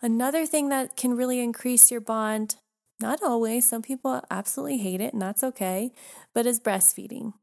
Another 0.02 0.46
thing 0.46 0.70
that 0.70 0.96
can 0.96 1.16
really 1.16 1.40
increase 1.40 1.90
your 1.90 2.02
bond, 2.02 2.58
not 3.00 3.24
always, 3.24 3.68
some 3.68 3.82
people 3.82 4.22
absolutely 4.30 4.78
hate 4.78 5.02
it, 5.02 5.14
and 5.14 5.22
that's 5.22 5.44
okay, 5.44 5.92
but 6.34 6.46
is 6.46 6.60
breastfeeding. 6.60 7.34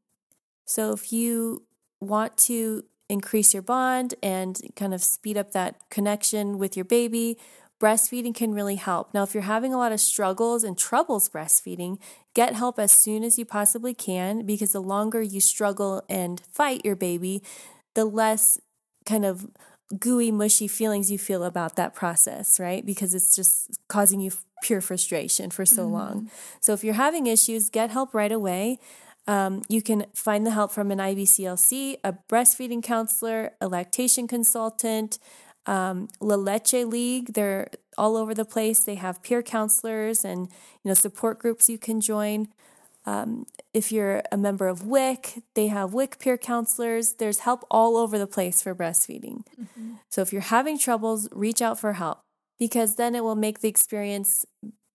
So 0.65 0.93
if 0.93 1.11
you 1.11 1.64
want 2.01 2.37
to 2.37 2.83
increase 3.09 3.53
your 3.53 3.63
bond 3.63 4.15
and 4.23 4.59
kind 4.75 4.93
of 4.93 5.03
speed 5.03 5.37
up 5.37 5.51
that 5.51 5.75
connection 5.89 6.57
with 6.57 6.75
your 6.75 6.85
baby, 6.85 7.37
breastfeeding 7.79 8.33
can 8.33 8.53
really 8.53 8.75
help. 8.75 9.13
Now, 9.13 9.23
if 9.23 9.33
you're 9.33 9.43
having 9.43 9.73
a 9.73 9.77
lot 9.77 9.91
of 9.91 9.99
struggles 9.99 10.63
and 10.63 10.77
troubles 10.77 11.29
breastfeeding, 11.29 11.99
get 12.33 12.55
help 12.55 12.79
as 12.79 12.91
soon 12.91 13.23
as 13.23 13.37
you 13.37 13.45
possibly 13.45 13.93
can 13.93 14.45
because 14.45 14.71
the 14.71 14.81
longer 14.81 15.21
you 15.21 15.41
struggle 15.41 16.03
and 16.09 16.41
fight 16.51 16.83
your 16.83 16.95
baby, 16.95 17.43
the 17.93 18.05
less 18.05 18.59
kind 19.05 19.25
of 19.25 19.47
gooey, 19.99 20.31
mushy 20.31 20.67
feelings 20.67 21.11
you 21.11 21.17
feel 21.17 21.43
about 21.43 21.75
that 21.75 21.93
process, 21.93 22.59
right? 22.59 22.85
Because 22.85 23.13
it's 23.13 23.35
just 23.35 23.77
causing 23.87 24.19
you 24.19 24.31
pure 24.63 24.81
frustration 24.81 25.51
for 25.51 25.65
so 25.65 25.83
mm-hmm. 25.83 25.93
long. 25.93 26.31
So 26.59 26.73
if 26.73 26.83
you're 26.83 26.95
having 26.95 27.27
issues, 27.27 27.69
get 27.69 27.91
help 27.91 28.13
right 28.13 28.31
away. 28.31 28.79
Um, 29.27 29.63
you 29.67 29.81
can 29.81 30.05
find 30.13 30.45
the 30.45 30.51
help 30.51 30.71
from 30.71 30.91
an 30.91 30.99
IBCLC, 30.99 31.97
a 32.03 32.15
breastfeeding 32.31 32.83
counselor, 32.83 33.53
a 33.59 33.67
lactation 33.67 34.27
consultant, 34.27 35.17
um, 35.65 36.09
La 36.19 36.35
Leche 36.35 36.85
League. 36.85 37.33
They're 37.33 37.69
all 37.97 38.17
over 38.17 38.33
the 38.33 38.45
place. 38.45 38.83
They 38.83 38.95
have 38.95 39.23
peer 39.23 39.41
counselors 39.41 40.23
and 40.23 40.47
you 40.83 40.89
know 40.89 40.93
support 40.93 41.39
groups 41.39 41.69
you 41.69 41.77
can 41.77 42.01
join. 42.01 42.49
Um, 43.07 43.45
if 43.73 43.91
you're 43.91 44.23
a 44.31 44.37
member 44.37 44.67
of 44.67 44.85
WIC, 44.85 45.43
they 45.53 45.67
have 45.67 45.93
WIC 45.93 46.19
peer 46.19 46.37
counselors. 46.37 47.13
There's 47.13 47.39
help 47.39 47.65
all 47.69 47.97
over 47.97 48.17
the 48.17 48.27
place 48.27 48.61
for 48.61 48.73
breastfeeding. 48.73 49.43
Mm-hmm. 49.59 49.93
So 50.09 50.21
if 50.21 50.33
you're 50.33 50.41
having 50.41 50.79
troubles, 50.79 51.27
reach 51.31 51.61
out 51.61 51.79
for 51.79 51.93
help 51.93 52.21
because 52.59 52.95
then 52.95 53.15
it 53.15 53.23
will 53.23 53.35
make 53.35 53.59
the 53.59 53.67
experience 53.67 54.45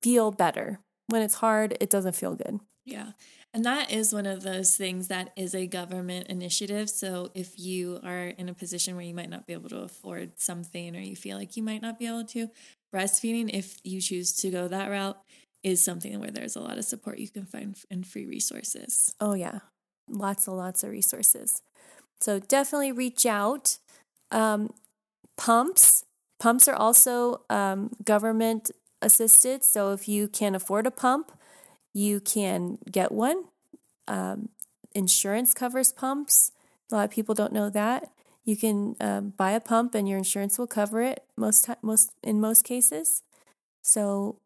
feel 0.03 0.33
better. 0.33 0.81
When 1.07 1.23
it's 1.23 1.35
hard, 1.35 1.77
it 1.81 1.91
doesn't 1.91 2.17
feel 2.17 2.35
good. 2.35 2.61
Yeah. 2.85 3.13
And 3.53 3.65
that 3.65 3.91
is 3.91 4.13
one 4.13 4.27
of 4.27 4.43
those 4.43 4.77
things 4.77 5.09
that 5.09 5.33
is 5.37 5.55
a 5.55 5.67
government 5.67 6.29
initiative. 6.29 6.89
So 6.89 7.31
if 7.35 7.59
you 7.59 7.99
are 8.05 8.29
in 8.29 8.49
a 8.49 8.55
position 8.55 8.95
where 8.95 9.05
you 9.05 9.15
might 9.15 9.31
not 9.31 9.47
be 9.47 9.53
able 9.53 9.69
to 9.71 9.79
afford 9.79 10.39
something 10.39 10.95
or 10.97 11.01
you 11.01 11.17
feel 11.17 11.37
like 11.37 11.57
you 11.57 11.63
might 11.63 11.83
not 11.83 11.99
be 11.99 12.07
able 12.07 12.25
to, 12.27 12.49
breastfeeding, 12.95 13.51
if 13.53 13.79
you 13.83 14.01
choose 14.01 14.33
to 14.35 14.51
go 14.51 14.69
that 14.69 14.89
route, 14.89 15.19
is 15.63 15.83
something 15.83 16.19
where 16.21 16.31
there's 16.31 16.57
a 16.57 16.61
lot 16.61 16.79
of 16.79 16.85
support 16.85 17.19
you 17.19 17.29
can 17.29 17.45
find 17.45 17.77
and 17.91 18.07
free 18.07 18.25
resources. 18.25 19.15
Oh, 19.21 19.35
yeah. 19.35 19.59
Lots 20.09 20.47
and 20.47 20.57
lots 20.57 20.85
of 20.85 20.91
resources. 20.91 21.61
So 22.21 22.39
definitely 22.39 22.93
reach 22.93 23.27
out. 23.27 23.79
Um, 24.31 24.73
pumps. 25.37 26.05
Pumps 26.39 26.69
are 26.69 26.75
also 26.75 27.43
um, 27.51 27.91
government 28.05 28.71
assisted. 29.03 29.65
So 29.65 29.93
if 29.93 30.09
you 30.09 30.29
can't 30.29 30.57
afford 30.57 30.87
a 30.87 30.91
pump, 30.91 31.33
you 31.93 32.21
can 32.21 32.79
get 32.91 33.13
one. 33.13 33.45
Um, 34.07 34.51
insurance 34.95 35.55
covers 35.55 35.93
pumps. 35.93 36.53
A 36.91 36.95
lot 36.95 37.05
of 37.05 37.11
people 37.11 37.35
don't 37.35 37.53
know 37.53 37.71
that. 37.71 38.11
You 38.45 38.57
can 38.57 38.97
um, 39.01 39.35
buy 39.37 39.53
a 39.53 39.61
pump 39.61 39.95
and 39.95 40.09
your 40.09 40.19
insurance 40.19 40.59
will 40.59 40.67
cover 40.67 41.03
it 41.03 41.25
most 41.37 41.69
most 41.83 42.11
in 42.23 42.41
most 42.41 42.65
cases. 42.65 43.23
So 43.83 44.41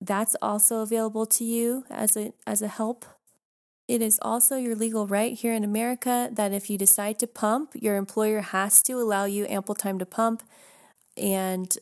that's 0.00 0.36
also 0.40 0.80
available 0.80 1.26
to 1.26 1.44
you 1.44 1.84
as 1.90 2.16
a 2.16 2.32
as 2.46 2.62
a 2.62 2.68
help. 2.68 3.04
It 3.88 4.00
is 4.00 4.20
also 4.22 4.56
your 4.56 4.76
legal 4.76 5.06
right 5.06 5.34
here 5.36 5.52
in 5.52 5.64
America 5.64 6.30
that 6.32 6.52
if 6.52 6.70
you 6.70 6.78
decide 6.78 7.18
to 7.18 7.26
pump, 7.26 7.72
your 7.74 7.96
employer 7.96 8.40
has 8.40 8.82
to 8.84 8.92
allow 8.92 9.24
you 9.24 9.46
ample 9.48 9.74
time 9.74 9.98
to 9.98 10.06
pump 10.06 10.44
and 11.16 11.76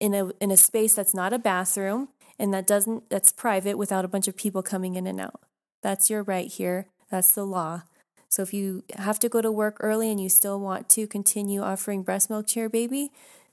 in 0.00 0.14
a 0.14 0.30
in 0.40 0.50
a 0.50 0.56
space 0.56 0.94
that's 0.94 1.14
not 1.14 1.32
a 1.32 1.38
bathroom 1.38 2.08
and 2.38 2.52
that 2.52 2.66
doesn't 2.66 3.08
that's 3.10 3.32
private 3.32 3.76
without 3.78 4.04
a 4.04 4.08
bunch 4.08 4.28
of 4.28 4.36
people 4.36 4.62
coming 4.62 4.94
in 4.94 5.06
and 5.06 5.20
out. 5.20 5.40
That's 5.82 6.10
your 6.10 6.22
right 6.22 6.50
here. 6.50 6.86
That's 7.10 7.32
the 7.32 7.44
law. 7.44 7.82
So 8.28 8.42
if 8.42 8.54
you 8.54 8.82
have 8.96 9.18
to 9.18 9.28
go 9.28 9.42
to 9.42 9.52
work 9.52 9.76
early 9.80 10.10
and 10.10 10.18
you 10.18 10.30
still 10.30 10.58
want 10.58 10.88
to 10.90 11.06
continue 11.06 11.60
offering 11.60 12.02
breast 12.02 12.30
milk 12.30 12.46
to 12.48 12.60
your 12.60 12.70
baby, 12.70 13.10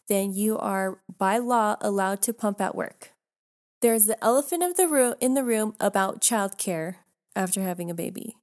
then 0.07 0.33
you 0.33 0.57
are 0.57 0.99
by 1.17 1.37
law 1.37 1.75
allowed 1.81 2.21
to 2.23 2.33
pump 2.33 2.61
at 2.61 2.75
work. 2.75 3.09
There's 3.81 4.05
the 4.05 4.21
elephant 4.23 4.63
of 4.63 4.75
the 4.75 4.87
room 4.87 5.15
in 5.19 5.33
the 5.33 5.43
room 5.43 5.75
about 5.79 6.21
childcare 6.21 6.95
after 7.35 7.61
having 7.61 7.89
a 7.89 7.93
baby. 7.93 8.37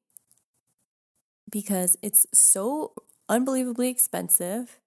Because 1.51 1.97
it's 2.03 2.27
so 2.35 2.93
unbelievably 3.29 3.89
expensive. 3.89 4.79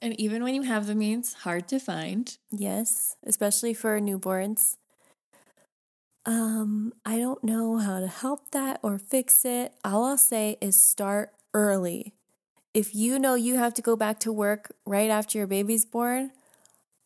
And 0.00 0.18
even 0.18 0.42
when 0.42 0.54
you 0.54 0.62
have 0.62 0.86
the 0.86 0.94
means, 0.94 1.32
hard 1.32 1.66
to 1.68 1.78
find. 1.78 2.36
Yes, 2.50 3.16
especially 3.24 3.74
for 3.74 4.00
newborns. 4.00 4.76
Um, 6.24 6.92
I 7.04 7.18
don't 7.18 7.42
know 7.42 7.78
how 7.78 8.00
to 8.00 8.06
help 8.06 8.50
that 8.50 8.80
or 8.82 8.98
fix 8.98 9.44
it. 9.44 9.72
All 9.84 10.04
I'll 10.04 10.18
say 10.18 10.58
is 10.60 10.78
start 10.78 11.32
early. 11.54 12.12
If 12.74 12.94
you 12.94 13.18
know 13.18 13.34
you 13.34 13.56
have 13.56 13.74
to 13.74 13.82
go 13.82 13.96
back 13.96 14.20
to 14.20 14.32
work 14.32 14.72
right 14.84 15.10
after 15.10 15.38
your 15.38 15.46
baby's 15.46 15.84
born, 15.84 16.30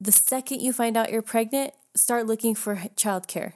the 0.01 0.12
second 0.12 0.61
you 0.61 0.72
find 0.72 0.97
out 0.97 1.12
you're 1.12 1.22
pregnant, 1.22 1.72
start 1.95 2.26
looking 2.26 2.55
for 2.55 2.74
childcare 2.97 3.55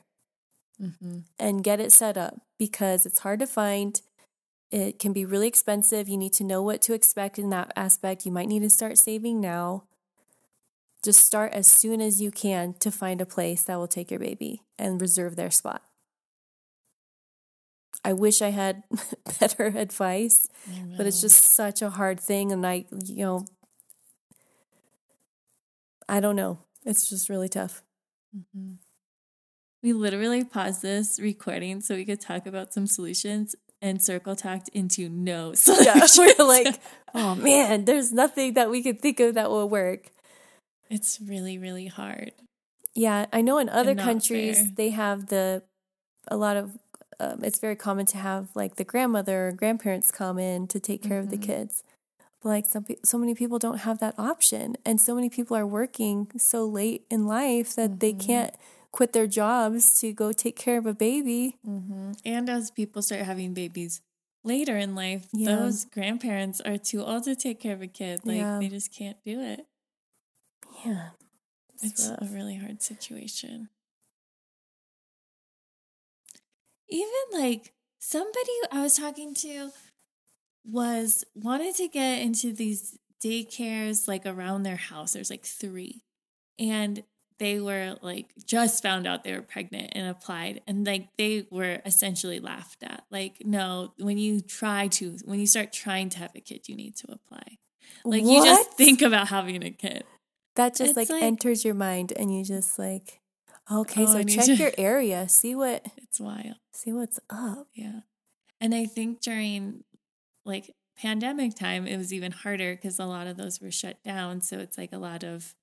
mm-hmm. 0.80 1.18
and 1.39 1.64
get 1.64 1.80
it 1.80 1.93
set 1.93 2.16
up 2.16 2.41
because 2.59 3.05
it's 3.05 3.20
hard 3.20 3.41
to 3.41 3.47
find. 3.47 4.01
It 4.71 4.99
can 4.99 5.12
be 5.12 5.25
really 5.25 5.49
expensive. 5.49 6.09
You 6.09 6.17
need 6.17 6.33
to 6.35 6.45
know 6.45 6.62
what 6.62 6.83
to 6.83 6.93
expect 6.93 7.39
in 7.39 7.51
that 7.51 7.73
aspect. 7.77 8.27
You 8.27 8.33
might 8.33 8.49
need 8.49 8.62
to 8.62 8.71
start 8.71 8.99
saving 8.99 9.41
now 9.41 9.85
just 11.07 11.25
start 11.25 11.53
as 11.53 11.69
soon 11.69 12.01
as 12.01 12.21
you 12.21 12.33
can 12.33 12.75
to 12.81 12.91
find 12.91 13.21
a 13.21 13.27
place 13.27 13.62
that 13.62 13.77
will 13.77 13.87
take 13.87 14.11
your 14.11 14.19
baby 14.19 14.62
and 14.77 15.01
reserve 15.01 15.37
their 15.37 15.53
spot. 15.53 15.83
I 18.05 18.12
wish 18.12 18.43
I 18.43 18.51
had 18.51 18.83
better 19.41 19.67
advice, 19.67 20.49
but 20.97 21.07
it's 21.07 21.21
just 21.21 21.45
such 21.45 21.81
a 21.81 21.91
hard 21.91 22.19
thing. 22.19 22.51
And 22.51 22.67
I, 22.67 22.87
you 23.05 23.25
know, 23.25 23.45
I 26.09 26.19
don't 26.19 26.37
know. 26.37 26.59
It's 26.85 27.09
just 27.09 27.29
really 27.29 27.49
tough. 27.49 27.83
Mm-hmm. 28.37 28.75
We 29.85 29.93
literally 29.93 30.43
paused 30.43 30.83
this 30.83 31.21
recording 31.21 31.81
so 31.81 31.95
we 31.95 32.05
could 32.05 32.21
talk 32.21 32.47
about 32.47 32.75
some 32.75 32.89
solutions 32.89 33.55
and 33.83 34.03
circle 34.03 34.37
talked 34.37 34.68
into 34.70 35.09
no 35.09 35.53
solutions. 35.55 36.18
Yeah, 36.18 36.35
we're 36.39 36.47
like, 36.47 36.81
oh 37.14 37.35
man, 37.35 37.85
there's 37.85 38.12
nothing 38.12 38.55
that 38.55 38.70
we 38.70 38.83
could 38.83 39.01
think 39.01 39.20
of 39.20 39.35
that 39.35 39.51
will 39.51 39.68
work. 39.68 40.11
It's 40.89 41.18
really, 41.20 41.59
really 41.59 41.87
hard. 41.87 42.33
Yeah, 42.95 43.27
I 43.33 43.43
know 43.43 43.59
in 43.59 43.68
other 43.68 43.95
countries 43.95 44.59
fair. 44.59 44.68
they 44.74 44.91
have 44.91 45.27
the 45.27 45.62
a 46.29 46.37
lot 46.37 46.57
of 46.57 46.79
um, 47.18 47.43
it's 47.43 47.59
very 47.59 47.77
common 47.77 48.07
to 48.07 48.18
have 48.18 48.49
like 48.55 48.77
the 48.77 48.85
grandmother 48.85 49.49
or 49.49 49.53
grandparents 49.53 50.11
come 50.11 50.39
in 50.39 50.66
to 50.68 50.81
take 50.81 51.03
care 51.03 51.18
mm-hmm. 51.18 51.24
of 51.24 51.31
the 51.31 51.37
mm-hmm. 51.37 51.53
kids. 51.53 51.83
But 52.43 52.49
like 52.51 52.66
some 52.66 52.87
so 53.05 53.18
many 53.18 53.35
people 53.35 53.59
don't 53.59 53.79
have 53.79 53.99
that 53.99 54.18
option 54.18 54.77
and 54.85 55.01
so 55.01 55.14
many 55.14 55.29
people 55.29 55.57
are 55.57 55.66
working 55.66 56.29
so 56.37 56.64
late 56.64 57.05
in 57.11 57.27
life 57.27 57.74
that 57.77 57.91
mm-hmm. 57.91 57.99
they 57.99 58.12
can't 58.12 58.55
quit 58.97 59.12
their 59.12 59.26
jobs 59.26 59.92
to 60.01 60.11
go 60.11 60.32
take 60.32 60.57
care 60.57 60.78
of 60.78 60.86
a 60.86 60.94
baby. 60.94 61.59
Mm-hmm. 61.68 62.12
And 62.24 62.49
as 62.49 62.70
people 62.70 63.03
start 63.03 63.20
having 63.20 63.53
babies 63.53 64.01
later 64.42 64.78
in 64.78 64.94
life, 64.94 65.26
yeah. 65.34 65.55
those 65.55 65.84
grandparents 65.84 66.62
are 66.62 66.78
too 66.78 67.05
old 67.05 67.24
to 67.24 67.36
take 67.36 67.61
care 67.61 67.74
of 67.74 67.82
a 67.82 67.88
kid. 67.88 68.20
Like 68.24 68.38
yeah. 68.38 68.59
they 68.59 68.68
just 68.68 68.94
can't 68.94 69.18
do 69.22 69.38
it. 69.42 69.66
Yeah. 70.82 71.11
It's, 71.74 72.09
it's 72.09 72.09
a 72.09 72.26
really 72.32 72.57
hard 72.57 72.82
situation. 72.82 73.68
Even 76.88 77.11
like 77.34 77.74
somebody 77.99 78.53
I 78.72 78.80
was 78.80 78.97
talking 78.97 79.34
to 79.34 79.72
was 80.64 81.22
wanted 81.34 81.74
to 81.74 81.88
get 81.88 82.22
into 82.22 82.51
these 82.55 82.99
daycares 83.22 84.09
like 84.09 84.24
around 84.24 84.62
their 84.62 84.76
house. 84.76 85.12
There's 85.12 85.28
like 85.28 85.44
three. 85.44 86.01
And 86.59 87.03
they 87.39 87.61
were 87.61 87.97
like 88.03 88.32
just 88.47 88.82
found 88.82 89.07
out 89.07 89.24
they 89.24 89.32
were 89.32 89.43
pregnant 89.43 89.91
and 89.93 90.09
applied 90.09 90.62
and 90.66 90.87
like 90.87 91.09
they 91.18 91.47
were 91.51 91.80
essentially 91.84 92.41
laughed 92.41 92.82
at. 92.82 93.05
Like 93.11 93.43
no 93.45 93.93
when 93.99 94.18
you 94.18 94.41
try 94.41 94.89
to 94.89 95.16
when 95.24 95.39
you 95.41 95.47
start 95.47 95.72
trying 95.72 96.09
to 96.11 96.18
have 96.18 96.32
a 96.34 96.41
kid 96.41 96.68
you 96.68 96.76
need 96.76 96.97
to 96.97 97.12
apply. 97.12 97.59
Like 98.05 98.22
what? 98.24 98.32
you 98.32 98.45
just 98.45 98.72
think 98.72 99.03
about 99.03 99.28
having 99.28 99.62
a 99.62 99.70
kid. 99.70 100.05
That 100.55 100.74
just 100.74 100.97
like, 100.97 101.11
like, 101.11 101.22
enters 101.22 101.64
your 101.64 101.74
mind 101.74 102.12
and 102.16 102.34
you 102.34 102.45
just 102.45 102.78
like 102.78 103.20
okay 103.70 104.05
oh, 104.05 104.12
so 104.12 104.22
check 104.22 104.47
to... 104.47 104.55
your 104.55 104.72
area 104.78 105.28
see 105.28 105.55
what 105.55 105.87
it's 105.99 106.20
wild. 106.20 106.57
see 106.72 106.93
what's 106.93 107.20
up. 107.30 107.68
Yeah. 107.74 108.01
And 108.61 108.74
i 108.74 108.87
think 108.87 109.20
during 109.20 109.84
like 110.47 110.74
pandemic 110.97 111.55
time 111.55 111.87
it 111.87 111.99
was 111.99 112.12
even 112.12 112.32
harder 112.32 112.74
because 112.74 112.99
a 112.99 113.05
lot 113.05 113.26
of 113.26 113.37
those 113.37 113.61
were 113.61 113.70
shut 113.70 114.03
down 114.03 114.41
so 114.41 114.59
it's 114.59 114.78
like 114.78 114.95
a 114.95 114.99
lot 114.99 115.22
of 115.22 115.55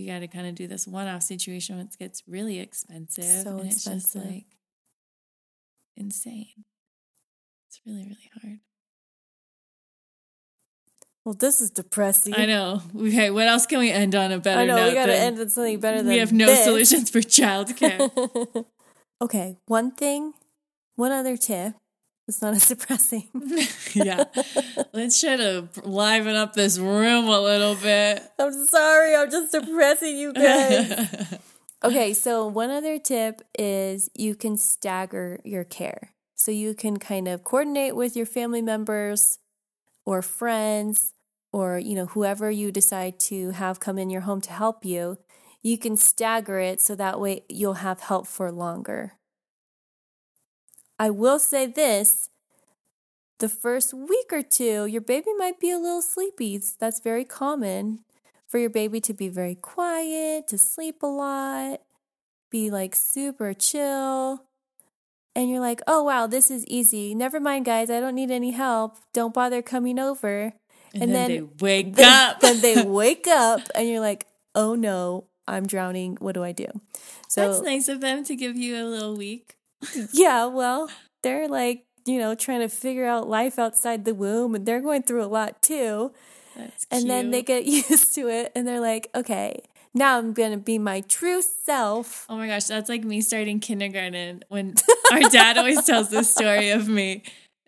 you 0.00 0.10
got 0.10 0.20
to 0.20 0.28
kind 0.28 0.46
of 0.46 0.54
do 0.54 0.66
this 0.66 0.86
one-off 0.86 1.22
situation 1.22 1.76
when 1.76 1.86
it 1.86 1.96
gets 1.98 2.22
really 2.26 2.58
expensive 2.58 3.24
so 3.24 3.58
and 3.58 3.66
it's 3.66 3.76
expensive. 3.76 4.22
just 4.22 4.26
like 4.26 4.46
insane 5.96 6.64
it's 7.68 7.80
really 7.86 8.04
really 8.04 8.30
hard 8.42 8.60
well, 11.24 11.34
this 11.34 11.60
is 11.60 11.70
depressing. 11.70 12.34
I 12.34 12.46
know. 12.46 12.80
Okay, 12.96 13.30
what 13.30 13.46
else 13.46 13.66
can 13.66 13.78
we 13.78 13.90
end 13.90 14.14
on 14.14 14.32
a 14.32 14.38
better 14.38 14.60
I 14.62 14.64
know, 14.64 14.88
we 14.88 14.94
got 14.94 15.06
to 15.06 15.14
end 15.14 15.38
on 15.38 15.50
something 15.50 15.78
better 15.78 15.98
than 15.98 16.08
We 16.08 16.18
have 16.18 16.32
no 16.32 16.46
this. 16.46 16.64
solutions 16.64 17.10
for 17.10 17.20
childcare. 17.20 18.64
okay, 19.22 19.58
one 19.66 19.90
thing, 19.90 20.32
one 20.96 21.12
other 21.12 21.36
tip. 21.36 21.74
It's 22.30 22.42
not 22.42 22.54
as 22.54 22.68
depressing. 22.68 23.28
yeah. 23.92 24.22
Let's 24.92 25.20
try 25.20 25.34
to 25.34 25.68
liven 25.82 26.36
up 26.36 26.54
this 26.54 26.78
room 26.78 27.26
a 27.26 27.40
little 27.40 27.74
bit. 27.74 28.22
I'm 28.38 28.66
sorry. 28.68 29.16
I'm 29.16 29.28
just 29.28 29.50
depressing 29.50 30.16
you 30.16 30.32
guys. 30.32 31.38
okay, 31.84 32.14
so 32.14 32.46
one 32.46 32.70
other 32.70 33.00
tip 33.00 33.42
is 33.58 34.10
you 34.14 34.36
can 34.36 34.56
stagger 34.56 35.40
your 35.44 35.64
care. 35.64 36.12
So 36.36 36.52
you 36.52 36.72
can 36.72 37.00
kind 37.00 37.26
of 37.26 37.42
coordinate 37.42 37.96
with 37.96 38.14
your 38.14 38.26
family 38.26 38.62
members 38.62 39.40
or 40.06 40.22
friends 40.22 41.12
or 41.52 41.80
you 41.80 41.96
know 41.96 42.06
whoever 42.06 42.48
you 42.48 42.70
decide 42.70 43.18
to 43.18 43.50
have 43.50 43.80
come 43.80 43.98
in 43.98 44.08
your 44.08 44.20
home 44.20 44.40
to 44.40 44.52
help 44.52 44.84
you 44.84 45.18
you 45.62 45.76
can 45.76 45.96
stagger 45.96 46.60
it 46.60 46.80
so 46.80 46.94
that 46.94 47.20
way 47.20 47.42
you'll 47.48 47.74
have 47.74 48.00
help 48.00 48.26
for 48.26 48.50
longer 48.50 49.14
i 51.00 51.10
will 51.10 51.40
say 51.40 51.66
this 51.66 52.30
the 53.40 53.48
first 53.48 53.92
week 53.92 54.32
or 54.32 54.42
two, 54.42 54.86
your 54.86 55.00
baby 55.00 55.30
might 55.36 55.58
be 55.58 55.70
a 55.70 55.78
little 55.78 56.02
sleepy. 56.02 56.60
That's 56.78 57.00
very 57.00 57.24
common 57.24 58.00
for 58.46 58.58
your 58.58 58.70
baby 58.70 59.00
to 59.00 59.14
be 59.14 59.28
very 59.28 59.54
quiet, 59.54 60.46
to 60.48 60.58
sleep 60.58 61.02
a 61.02 61.06
lot, 61.06 61.80
be 62.50 62.70
like 62.70 62.94
super 62.94 63.52
chill. 63.54 64.44
And 65.34 65.48
you're 65.48 65.60
like, 65.60 65.80
oh, 65.86 66.02
wow, 66.02 66.26
this 66.26 66.50
is 66.50 66.66
easy. 66.66 67.14
Never 67.14 67.40
mind, 67.40 67.64
guys. 67.64 67.88
I 67.88 68.00
don't 68.00 68.16
need 68.16 68.30
any 68.30 68.50
help. 68.50 68.96
Don't 69.12 69.32
bother 69.32 69.62
coming 69.62 69.98
over. 69.98 70.52
And, 70.92 71.04
and 71.04 71.14
then, 71.14 71.28
then, 71.28 71.28
they 71.28 71.64
wake 71.64 71.94
then, 71.94 72.30
up. 72.30 72.40
then 72.40 72.60
they 72.60 72.82
wake 72.86 73.28
up, 73.28 73.60
and 73.76 73.88
you're 73.88 74.00
like, 74.00 74.26
oh 74.56 74.74
no, 74.74 75.28
I'm 75.46 75.66
drowning. 75.66 76.16
What 76.18 76.34
do 76.34 76.42
I 76.42 76.50
do? 76.50 76.66
So 77.28 77.48
that's 77.48 77.62
nice 77.62 77.88
of 77.88 78.00
them 78.00 78.24
to 78.24 78.34
give 78.34 78.56
you 78.56 78.76
a 78.76 78.84
little 78.84 79.16
week. 79.16 79.54
Yeah, 80.12 80.46
well, 80.46 80.88
they're 81.22 81.48
like, 81.48 81.82
you 82.06 82.18
know, 82.18 82.34
trying 82.34 82.60
to 82.60 82.68
figure 82.68 83.06
out 83.06 83.28
life 83.28 83.58
outside 83.58 84.04
the 84.04 84.14
womb 84.14 84.54
and 84.54 84.66
they're 84.66 84.80
going 84.80 85.02
through 85.02 85.24
a 85.24 85.26
lot 85.26 85.60
too. 85.62 86.12
That's 86.56 86.86
and 86.90 87.08
then 87.08 87.30
they 87.30 87.42
get 87.42 87.64
used 87.66 88.14
to 88.14 88.28
it 88.28 88.52
and 88.54 88.66
they're 88.66 88.80
like, 88.80 89.08
okay, 89.14 89.62
now 89.94 90.18
I'm 90.18 90.32
going 90.32 90.52
to 90.52 90.58
be 90.58 90.78
my 90.78 91.00
true 91.02 91.42
self. 91.42 92.26
Oh 92.28 92.36
my 92.36 92.46
gosh, 92.46 92.64
that's 92.64 92.88
like 92.88 93.04
me 93.04 93.20
starting 93.20 93.60
kindergarten 93.60 94.44
when 94.48 94.76
our 95.12 95.20
dad 95.20 95.58
always 95.58 95.84
tells 95.84 96.10
this 96.10 96.32
story 96.32 96.70
of 96.70 96.88
me. 96.88 97.22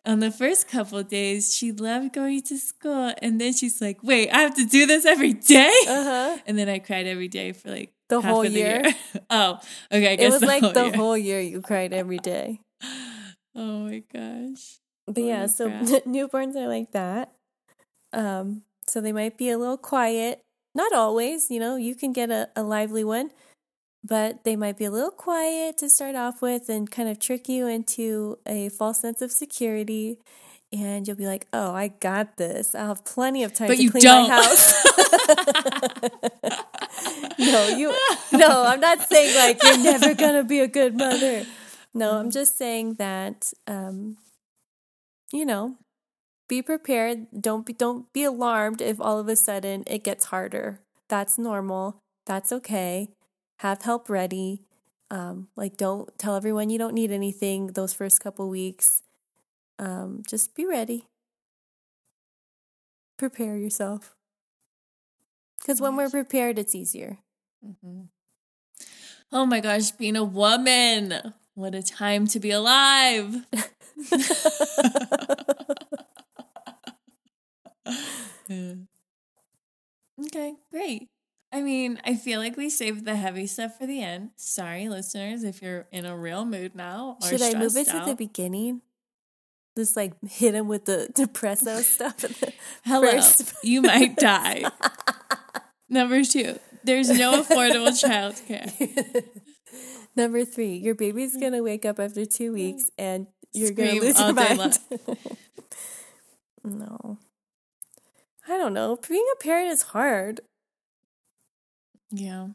On 0.04 0.18
the 0.18 0.32
first 0.32 0.66
couple 0.66 1.00
days, 1.04 1.54
she 1.54 1.70
loved 1.70 2.12
going 2.12 2.42
to 2.42 2.58
school. 2.58 3.12
And 3.22 3.40
then 3.40 3.52
she's 3.52 3.80
like, 3.80 4.02
wait, 4.02 4.30
I 4.30 4.40
have 4.40 4.54
to 4.56 4.64
do 4.64 4.84
this 4.86 5.06
every 5.06 5.32
day? 5.32 5.72
Uh-huh. 5.86 6.38
And 6.44 6.58
then 6.58 6.68
I 6.68 6.80
cried 6.80 7.06
every 7.06 7.28
day 7.28 7.52
for 7.52 7.70
like 7.70 7.92
the 8.08 8.20
whole 8.20 8.44
year. 8.44 8.82
year. 8.84 8.94
oh, 9.30 9.60
okay. 9.92 10.16
it 10.18 10.30
was 10.30 10.40
the 10.40 10.46
like 10.46 10.74
the 10.74 10.86
year. 10.86 10.96
whole 10.96 11.16
year 11.16 11.40
you 11.40 11.60
cried 11.60 11.92
every 11.92 12.18
day. 12.18 12.60
Oh 13.54 13.80
my 13.80 14.02
gosh. 14.10 14.78
But 15.06 15.24
yeah, 15.24 15.46
so 15.46 15.68
newborns 16.08 16.56
are 16.56 16.68
like 16.68 16.92
that. 16.92 17.32
Um, 18.12 18.62
so 18.86 19.00
they 19.00 19.12
might 19.12 19.36
be 19.36 19.50
a 19.50 19.58
little 19.58 19.76
quiet. 19.76 20.40
Not 20.74 20.94
always, 20.94 21.50
you 21.50 21.60
know, 21.60 21.76
you 21.76 21.94
can 21.94 22.14
get 22.14 22.30
a, 22.30 22.48
a 22.56 22.62
lively 22.62 23.04
one, 23.04 23.30
but 24.04 24.44
they 24.44 24.56
might 24.56 24.76
be 24.76 24.84
a 24.84 24.90
little 24.90 25.10
quiet 25.10 25.78
to 25.78 25.88
start 25.88 26.16
off 26.16 26.42
with 26.42 26.68
and 26.68 26.90
kind 26.90 27.08
of 27.08 27.18
trick 27.18 27.48
you 27.48 27.66
into 27.66 28.38
a 28.46 28.68
false 28.70 29.00
sense 29.00 29.22
of 29.22 29.30
security. 29.30 30.18
And 30.72 31.06
you'll 31.06 31.18
be 31.18 31.26
like, 31.26 31.46
oh, 31.52 31.74
I 31.74 31.88
got 31.88 32.38
this. 32.38 32.74
I'll 32.74 32.88
have 32.88 33.04
plenty 33.04 33.44
of 33.44 33.52
time 33.52 33.68
but 33.68 33.76
to 33.76 33.90
clean 33.90 34.02
don't. 34.02 34.28
my 34.28 34.34
house. 34.34 34.72
no, 37.38 37.68
you 37.76 37.94
no, 38.32 38.64
I'm 38.64 38.80
not 38.80 39.02
saying 39.02 39.36
like 39.36 39.62
you're 39.62 39.78
never 39.78 40.14
gonna 40.14 40.44
be 40.44 40.60
a 40.60 40.68
good 40.68 40.96
mother. 40.96 41.44
No, 41.94 42.18
I'm 42.18 42.30
just 42.30 42.56
saying 42.56 42.94
that 42.94 43.52
um, 43.66 44.16
you 45.30 45.44
know, 45.44 45.76
be 46.48 46.62
prepared. 46.62 47.26
Don't 47.38 47.66
be 47.66 47.74
don't 47.74 48.10
be 48.12 48.24
alarmed 48.24 48.80
if 48.80 49.00
all 49.00 49.18
of 49.18 49.28
a 49.28 49.36
sudden 49.36 49.84
it 49.86 50.04
gets 50.04 50.26
harder. 50.26 50.78
That's 51.08 51.38
normal. 51.38 51.98
That's 52.26 52.50
okay. 52.50 53.08
Have 53.62 53.82
help 53.82 54.10
ready. 54.10 54.60
Um, 55.08 55.46
like 55.54 55.76
don't 55.76 56.10
tell 56.18 56.34
everyone 56.34 56.68
you 56.68 56.78
don't 56.78 56.94
need 56.94 57.12
anything 57.12 57.68
those 57.68 57.92
first 57.94 58.20
couple 58.20 58.48
weeks. 58.48 59.02
Um, 59.78 60.24
just 60.28 60.56
be 60.56 60.66
ready. 60.66 61.06
Prepare 63.18 63.56
yourself. 63.56 64.16
Because 65.60 65.80
when 65.80 65.94
we're 65.94 66.10
prepared, 66.10 66.58
it's 66.58 66.74
easier. 66.74 67.18
Mm-hmm. 67.64 68.06
Oh 69.30 69.46
my 69.46 69.60
gosh, 69.60 69.92
being 69.92 70.16
a 70.16 70.24
woman. 70.24 71.32
What 71.54 71.76
a 71.76 71.84
time 71.84 72.26
to 72.26 72.40
be 72.40 72.50
alive. 72.50 73.46
Okay, 80.26 80.54
great. 80.70 81.11
I 81.52 81.60
mean, 81.60 82.00
I 82.04 82.16
feel 82.16 82.40
like 82.40 82.56
we 82.56 82.70
saved 82.70 83.04
the 83.04 83.14
heavy 83.14 83.46
stuff 83.46 83.76
for 83.78 83.86
the 83.86 84.02
end. 84.02 84.30
Sorry, 84.36 84.88
listeners, 84.88 85.44
if 85.44 85.60
you're 85.60 85.86
in 85.92 86.06
a 86.06 86.16
real 86.16 86.46
mood 86.46 86.74
now. 86.74 87.18
Should 87.28 87.42
I 87.42 87.54
move 87.54 87.76
it 87.76 87.88
out. 87.88 88.04
to 88.04 88.10
the 88.10 88.16
beginning? 88.16 88.80
Just 89.76 89.94
like 89.94 90.14
hit 90.26 90.54
him 90.54 90.66
with 90.66 90.86
the 90.86 91.08
depresso 91.14 91.82
stuff. 91.82 92.24
Hello, 92.84 93.10
first. 93.12 93.52
you 93.62 93.82
might 93.82 94.16
die. 94.16 94.64
Number 95.90 96.24
two, 96.24 96.58
there's 96.84 97.10
no 97.10 97.42
affordable 97.42 97.88
childcare. 98.02 99.24
Number 100.16 100.46
three, 100.46 100.76
your 100.76 100.94
baby's 100.94 101.36
gonna 101.36 101.62
wake 101.62 101.84
up 101.84 102.00
after 102.00 102.24
two 102.24 102.50
mm. 102.50 102.54
weeks 102.54 102.90
and 102.96 103.26
you're 103.52 103.72
Scream 103.72 103.88
gonna 103.88 104.00
lose 104.00 104.18
your 104.18 104.32
mind. 104.32 104.78
no. 106.64 107.18
I 108.48 108.58
don't 108.58 108.72
know. 108.72 108.98
Being 109.06 109.26
a 109.34 109.42
parent 109.42 109.70
is 109.70 109.82
hard. 109.82 110.40
Yeah. 112.12 112.48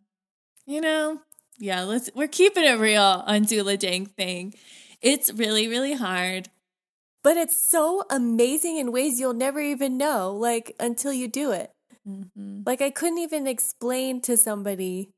You 0.66 0.82
know, 0.82 1.22
yeah, 1.58 1.84
let's 1.84 2.10
we're 2.14 2.28
keeping 2.28 2.64
it 2.64 2.80
real 2.80 3.24
on 3.26 3.46
Doula 3.46 3.80
Dang 3.80 4.06
thing. 4.06 4.54
It's 5.02 5.34
really, 5.34 5.68
really 5.68 5.94
hard. 5.94 6.50
But 7.24 7.38
it's 7.38 7.68
so 7.70 8.04
amazing 8.10 8.78
in 8.78 8.92
ways 8.92 9.20
you'll 9.20 9.34
never 9.34 9.60
even 9.60 9.98
know, 9.98 10.34
like 10.34 10.76
until 10.80 11.12
you 11.12 11.28
do 11.28 11.52
it. 11.52 11.72
Mm-hmm. 12.08 12.62
Like 12.66 12.82
I 12.82 12.90
couldn't 12.90 13.18
even 13.18 13.48
explain 13.48 14.22
to 14.22 14.38
somebody 14.38 15.10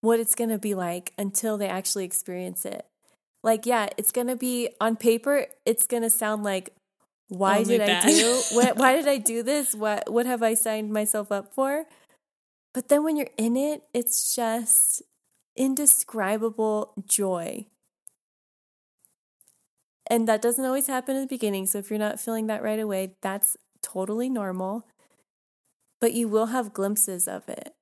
what 0.00 0.18
it's 0.18 0.34
going 0.34 0.50
to 0.50 0.58
be 0.58 0.74
like 0.74 1.12
until 1.16 1.56
they 1.56 1.68
actually 1.68 2.04
experience 2.04 2.64
it. 2.64 2.84
Like, 3.44 3.66
yeah, 3.66 3.88
it's 3.96 4.12
going 4.12 4.28
to 4.28 4.36
be 4.36 4.70
on 4.80 4.96
paper, 4.96 5.46
it's 5.64 5.86
going 5.86 6.02
to 6.02 6.10
sound 6.10 6.44
like, 6.44 6.70
why 7.28 7.58
Only 7.58 7.78
did 7.78 7.86
bad. 7.86 8.04
I 8.04 8.10
do 8.10 8.42
what, 8.52 8.76
why 8.76 8.94
did 8.96 9.08
I 9.08 9.16
do 9.16 9.42
this? 9.42 9.74
What 9.74 10.12
what 10.12 10.26
have 10.26 10.42
I 10.42 10.52
signed 10.52 10.92
myself 10.92 11.32
up 11.32 11.54
for? 11.54 11.86
But 12.74 12.88
then 12.88 13.04
when 13.04 13.16
you're 13.16 13.28
in 13.36 13.56
it, 13.56 13.82
it's 13.92 14.34
just 14.34 15.02
indescribable 15.56 16.94
joy. 17.06 17.66
And 20.06 20.26
that 20.28 20.42
doesn't 20.42 20.64
always 20.64 20.86
happen 20.86 21.16
in 21.16 21.22
the 21.22 21.28
beginning. 21.28 21.66
So 21.66 21.78
if 21.78 21.90
you're 21.90 21.98
not 21.98 22.20
feeling 22.20 22.46
that 22.46 22.62
right 22.62 22.80
away, 22.80 23.14
that's 23.20 23.56
totally 23.82 24.28
normal. 24.28 24.86
But 26.00 26.12
you 26.14 26.28
will 26.28 26.46
have 26.46 26.72
glimpses 26.72 27.28
of 27.28 27.48
it. 27.48 27.74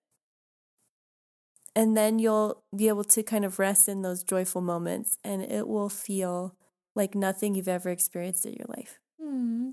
And 1.74 1.96
then 1.96 2.18
you'll 2.18 2.62
be 2.74 2.88
able 2.88 3.04
to 3.04 3.22
kind 3.22 3.44
of 3.44 3.58
rest 3.58 3.88
in 3.88 4.02
those 4.02 4.24
joyful 4.24 4.60
moments 4.60 5.16
and 5.24 5.40
it 5.40 5.68
will 5.68 5.88
feel 5.88 6.56
like 6.96 7.14
nothing 7.14 7.54
you've 7.54 7.68
ever 7.68 7.90
experienced 7.90 8.44
in 8.44 8.54
your 8.54 8.66
life. 8.68 8.98
Hmm. 9.22 9.70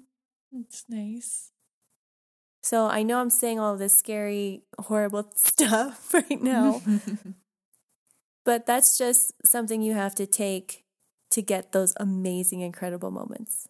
That's 0.51 0.85
nice. 0.87 1.51
So 2.67 2.87
I 2.87 3.01
know 3.01 3.21
I'm 3.21 3.29
saying 3.29 3.61
all 3.61 3.77
this 3.77 3.97
scary, 3.97 4.63
horrible 4.77 5.31
stuff 5.35 6.13
right 6.13 6.41
now. 6.43 6.81
but 8.43 8.65
that's 8.65 8.97
just 8.97 9.31
something 9.45 9.81
you 9.81 9.93
have 9.93 10.13
to 10.15 10.25
take 10.25 10.83
to 11.29 11.41
get 11.41 11.71
those 11.71 11.93
amazing, 11.97 12.59
incredible 12.59 13.09
moments. 13.09 13.69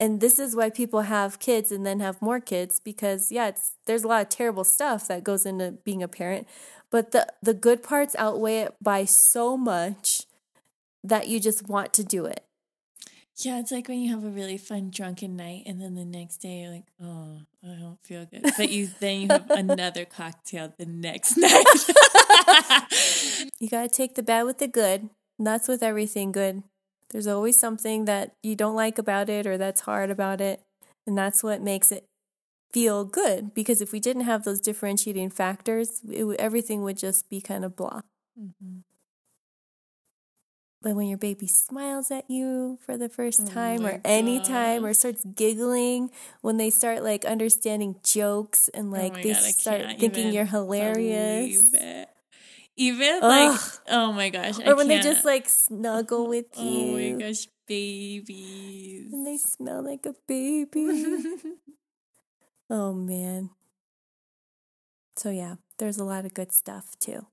And 0.00 0.20
this 0.20 0.40
is 0.40 0.56
why 0.56 0.70
people 0.70 1.02
have 1.02 1.38
kids 1.38 1.70
and 1.70 1.86
then 1.86 2.00
have 2.00 2.20
more 2.20 2.40
kids 2.40 2.80
because 2.80 3.30
yeah, 3.30 3.46
it's 3.46 3.74
there's 3.86 4.02
a 4.02 4.08
lot 4.08 4.22
of 4.22 4.28
terrible 4.28 4.64
stuff 4.64 5.06
that 5.06 5.22
goes 5.22 5.46
into 5.46 5.70
being 5.84 6.02
a 6.02 6.08
parent, 6.08 6.48
but 6.90 7.12
the 7.12 7.28
the 7.44 7.54
good 7.54 7.84
parts 7.84 8.16
outweigh 8.18 8.62
it 8.62 8.74
by 8.82 9.04
so 9.04 9.56
much 9.56 10.22
that 11.04 11.28
you 11.28 11.38
just 11.38 11.68
want 11.68 11.94
to 11.94 12.02
do 12.02 12.26
it. 12.26 12.44
Yeah, 13.36 13.58
it's 13.58 13.72
like 13.72 13.88
when 13.88 14.00
you 14.00 14.10
have 14.10 14.24
a 14.24 14.28
really 14.28 14.58
fun 14.58 14.90
drunken 14.90 15.36
night 15.36 15.62
and 15.66 15.80
then 15.80 15.94
the 15.94 16.04
next 16.04 16.38
day 16.38 16.60
you're 16.60 16.70
like, 16.70 16.84
oh, 17.02 17.40
I 17.64 17.74
don't 17.80 17.98
feel 18.02 18.26
good. 18.26 18.42
But 18.56 18.70
you 18.70 18.90
then 19.00 19.22
you 19.22 19.28
have 19.28 19.50
another 19.50 20.04
cocktail 20.04 20.72
the 20.76 20.86
next 20.86 21.36
night. 21.38 21.64
you 23.58 23.68
got 23.68 23.82
to 23.82 23.88
take 23.88 24.14
the 24.14 24.22
bad 24.22 24.44
with 24.44 24.58
the 24.58 24.68
good. 24.68 25.08
And 25.38 25.46
that's 25.46 25.66
with 25.66 25.82
everything 25.82 26.30
good. 26.30 26.62
There's 27.10 27.26
always 27.26 27.58
something 27.58 28.04
that 28.04 28.34
you 28.42 28.54
don't 28.54 28.76
like 28.76 28.98
about 28.98 29.28
it 29.28 29.46
or 29.46 29.56
that's 29.56 29.82
hard 29.82 30.10
about 30.10 30.40
it. 30.40 30.60
And 31.06 31.16
that's 31.16 31.42
what 31.42 31.62
makes 31.62 31.90
it 31.90 32.04
feel 32.72 33.04
good 33.04 33.52
because 33.54 33.80
if 33.82 33.92
we 33.92 34.00
didn't 34.00 34.24
have 34.24 34.44
those 34.44 34.60
differentiating 34.60 35.30
factors, 35.30 36.00
it, 36.08 36.24
everything 36.38 36.82
would 36.82 36.96
just 36.96 37.28
be 37.28 37.40
kind 37.40 37.64
of 37.64 37.76
blah. 37.76 38.02
Mm-hmm. 38.38 38.78
But 40.82 40.96
when 40.96 41.06
your 41.06 41.18
baby 41.18 41.46
smiles 41.46 42.10
at 42.10 42.28
you 42.28 42.78
for 42.84 42.96
the 42.98 43.08
first 43.08 43.42
oh 43.42 43.46
time 43.46 43.84
oh 43.84 43.88
or 43.88 44.00
any 44.04 44.40
uh, 44.40 44.44
time 44.44 44.84
or 44.84 44.92
starts 44.92 45.24
giggling, 45.24 46.10
when 46.40 46.56
they 46.56 46.70
start 46.70 47.04
like 47.04 47.24
understanding 47.24 47.96
jokes 48.02 48.68
and 48.74 48.88
oh 48.88 48.98
like 48.98 49.12
oh 49.18 49.22
they 49.22 49.32
God, 49.32 49.42
start 49.42 49.82
thinking 49.98 50.32
you're 50.32 50.44
hilarious. 50.44 51.72
Even 52.76 53.20
Ugh. 53.22 53.22
like, 53.22 53.60
oh 53.90 54.12
my 54.12 54.30
gosh. 54.30 54.58
Or 54.58 54.70
I 54.70 54.72
when 54.72 54.88
can't. 54.88 55.02
they 55.02 55.08
just 55.08 55.24
like 55.24 55.48
snuggle 55.48 56.26
with 56.26 56.46
you. 56.58 56.62
Oh 56.92 57.14
my 57.14 57.26
gosh, 57.26 57.46
babies. 57.68 59.12
And 59.12 59.26
they 59.26 59.36
smell 59.36 59.84
like 59.84 60.04
a 60.04 60.14
baby. 60.26 61.28
Oh 62.68 62.92
man. 62.92 63.50
So 65.16 65.30
yeah, 65.30 65.56
there's 65.78 65.98
a 65.98 66.04
lot 66.04 66.24
of 66.24 66.34
good 66.34 66.50
stuff 66.52 66.96
too. 66.98 67.26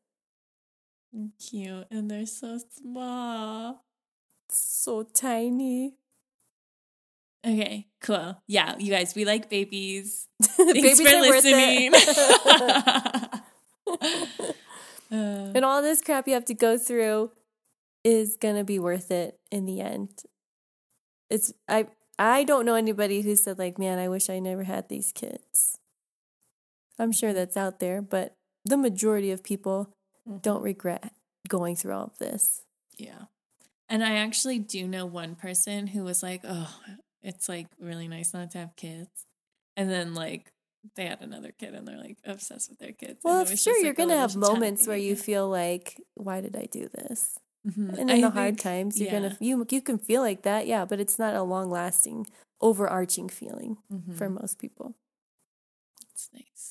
Cute, 1.40 1.88
and 1.92 2.10
they're 2.10 2.26
so 2.26 2.60
small. 2.78 3.84
So 4.50 5.04
tiny. 5.04 5.96
Okay, 7.46 7.88
cool. 8.02 8.42
Yeah, 8.48 8.76
you 8.78 8.92
guys, 8.92 9.16
we 9.16 9.26
like 9.26 9.50
babies. 9.50 10.28
Babies 10.58 11.00
Thanks 11.00 11.02
for 11.02 11.18
are 11.18 11.22
worth 11.22 11.44
listening. 11.46 11.92
it. 11.94 14.56
Uh, 15.12 15.50
and 15.56 15.66
all 15.66 15.82
this 15.82 16.04
crap 16.04 16.28
you 16.28 16.36
have 16.36 16.46
to 16.46 16.54
go 16.54 16.78
through 16.78 17.32
is 18.04 18.38
gonna 18.40 18.64
be 18.64 18.78
worth 18.78 19.10
it 19.10 19.40
in 19.52 19.66
the 19.66 19.82
end. 19.82 20.22
It's 21.30 21.52
I 21.68 21.88
I 22.20 22.44
don't 22.44 22.66
know 22.66 22.76
anybody 22.76 23.22
who 23.22 23.36
said 23.36 23.58
like, 23.58 23.80
man, 23.80 23.98
I 23.98 24.08
wish 24.08 24.30
I 24.30 24.38
never 24.40 24.64
had 24.64 24.88
these 24.88 25.12
kids. 25.12 25.80
I'm 27.00 27.12
sure 27.12 27.34
that's 27.34 27.58
out 27.58 27.80
there, 27.80 28.02
but 28.02 28.36
the 28.66 28.78
majority 28.78 29.32
of 29.32 29.44
people 29.44 29.96
don't 30.42 30.62
regret 30.62 31.12
going 31.48 31.76
through 31.76 31.94
all 31.94 32.06
of 32.06 32.18
this. 32.20 32.64
yeah. 32.98 33.24
And 33.92 34.04
I 34.04 34.18
actually 34.18 34.60
do 34.60 34.88
know 34.88 35.08
one 35.08 35.34
person 35.36 35.88
who 35.88 36.04
was 36.04 36.22
like, 36.22 36.42
oh, 36.44 36.72
it's 37.24 37.50
like 37.50 37.66
really 37.80 38.08
nice 38.08 38.36
not 38.36 38.52
to 38.52 38.60
have 38.60 38.76
kids. 38.76 39.10
And 39.76 39.90
then 39.90 40.14
like 40.14 40.52
they 40.96 41.06
had 41.08 41.22
another 41.22 41.52
kid 41.60 41.74
and 41.74 41.88
they're 41.88 41.98
like 41.98 42.18
obsessed 42.24 42.70
with 42.70 42.78
their 42.78 42.92
kids. 42.92 43.20
Well, 43.24 43.44
sure, 43.46 43.56
just, 43.56 43.66
you're 43.66 43.86
like, 43.88 43.98
gonna 43.98 44.16
have 44.18 44.36
moments 44.36 44.88
where 44.88 44.96
you 44.96 45.16
feel 45.16 45.50
like, 45.50 46.00
why 46.14 46.40
did 46.40 46.56
I 46.56 46.68
do 46.72 46.88
this? 46.94 47.40
Mhm. 47.68 47.90
And 47.98 48.10
in 48.12 48.18
I 48.18 48.22
the 48.22 48.30
hard 48.30 48.60
times, 48.60 49.00
you're 49.00 49.12
yeah. 49.12 49.20
gonna 49.22 49.38
you 49.42 49.66
you 49.72 49.82
can 49.82 49.98
feel 49.98 50.22
like 50.22 50.44
that, 50.44 50.68
yeah, 50.68 50.86
but 50.86 51.00
it's 51.00 51.18
not 51.18 51.34
a 51.34 51.42
long 51.42 51.72
lasting, 51.72 52.28
overarching 52.62 53.28
feeling 53.28 53.78
Mhm. 53.92 54.16
for 54.16 54.30
most 54.30 54.60
people. 54.60 54.94
It's 56.14 56.30
nice. 56.32 56.69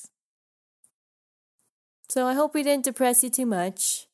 So 2.09 2.25
I 2.25 2.33
hope 2.33 2.53
we 2.53 2.63
didn't 2.63 2.85
depress 2.85 3.23
you 3.23 3.29
too 3.29 3.45
much. 3.45 4.07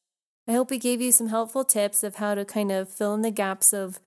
I 0.47 0.51
hope 0.51 0.69
we 0.69 0.77
gave 0.77 1.01
you 1.01 1.11
some 1.11 1.27
helpful 1.27 1.63
tips 1.63 2.03
of 2.03 2.15
how 2.15 2.35
to 2.35 2.45
kind 2.45 2.71
of 2.71 2.89
fill 2.89 3.13
in 3.13 3.21
the 3.21 3.31
gaps 3.31 3.73
of 3.73 3.99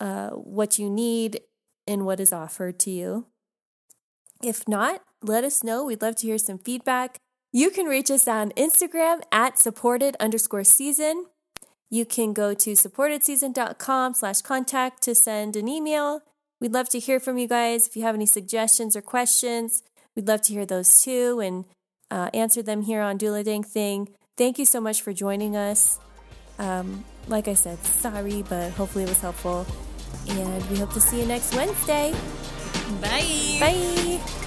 uh, 0.00 0.30
what 0.30 0.78
you 0.78 0.90
need 0.90 1.40
and 1.86 2.04
what 2.04 2.20
is 2.20 2.32
offered 2.32 2.78
to 2.80 2.90
you. 2.90 3.26
If 4.42 4.66
not, 4.66 5.02
let 5.22 5.44
us 5.44 5.62
know. 5.62 5.84
We'd 5.84 6.02
love 6.02 6.16
to 6.16 6.26
hear 6.26 6.38
some 6.38 6.58
feedback. 6.58 7.20
You 7.52 7.70
can 7.70 7.86
reach 7.86 8.10
us 8.10 8.26
on 8.26 8.52
Instagram 8.52 9.20
at 9.32 9.58
supported 9.58 10.16
underscore 10.18 10.64
season. 10.64 11.26
You 11.90 12.04
can 12.04 12.32
go 12.32 12.54
to 12.54 12.72
supportedseason.com 12.72 14.14
slash 14.14 14.40
contact 14.42 15.02
to 15.02 15.14
send 15.14 15.56
an 15.56 15.68
email. 15.68 16.22
We'd 16.60 16.72
love 16.72 16.88
to 16.90 16.98
hear 16.98 17.18
from 17.20 17.38
you 17.38 17.48
guys. 17.48 17.86
If 17.86 17.96
you 17.96 18.02
have 18.02 18.14
any 18.14 18.26
suggestions 18.26 18.96
or 18.96 19.02
questions, 19.02 19.82
we'd 20.14 20.28
love 20.28 20.42
to 20.42 20.52
hear 20.52 20.66
those 20.66 21.00
too 21.00 21.40
and 21.40 21.64
uh, 22.10 22.30
answer 22.34 22.62
them 22.62 22.82
here 22.82 23.00
on 23.00 23.18
Doula 23.18 23.44
Dang 23.44 23.62
Thing. 23.62 24.08
Thank 24.36 24.58
you 24.58 24.64
so 24.64 24.80
much 24.80 25.02
for 25.02 25.12
joining 25.12 25.56
us. 25.56 25.98
Um, 26.58 27.04
like 27.28 27.48
I 27.48 27.54
said, 27.54 27.78
sorry, 27.84 28.42
but 28.48 28.70
hopefully 28.72 29.04
it 29.04 29.08
was 29.08 29.20
helpful. 29.20 29.66
And 30.28 30.64
we 30.70 30.78
hope 30.78 30.92
to 30.94 31.00
see 31.00 31.20
you 31.20 31.26
next 31.26 31.54
Wednesday. 31.54 32.12
Bye. 33.00 33.58
Bye. 33.60 34.39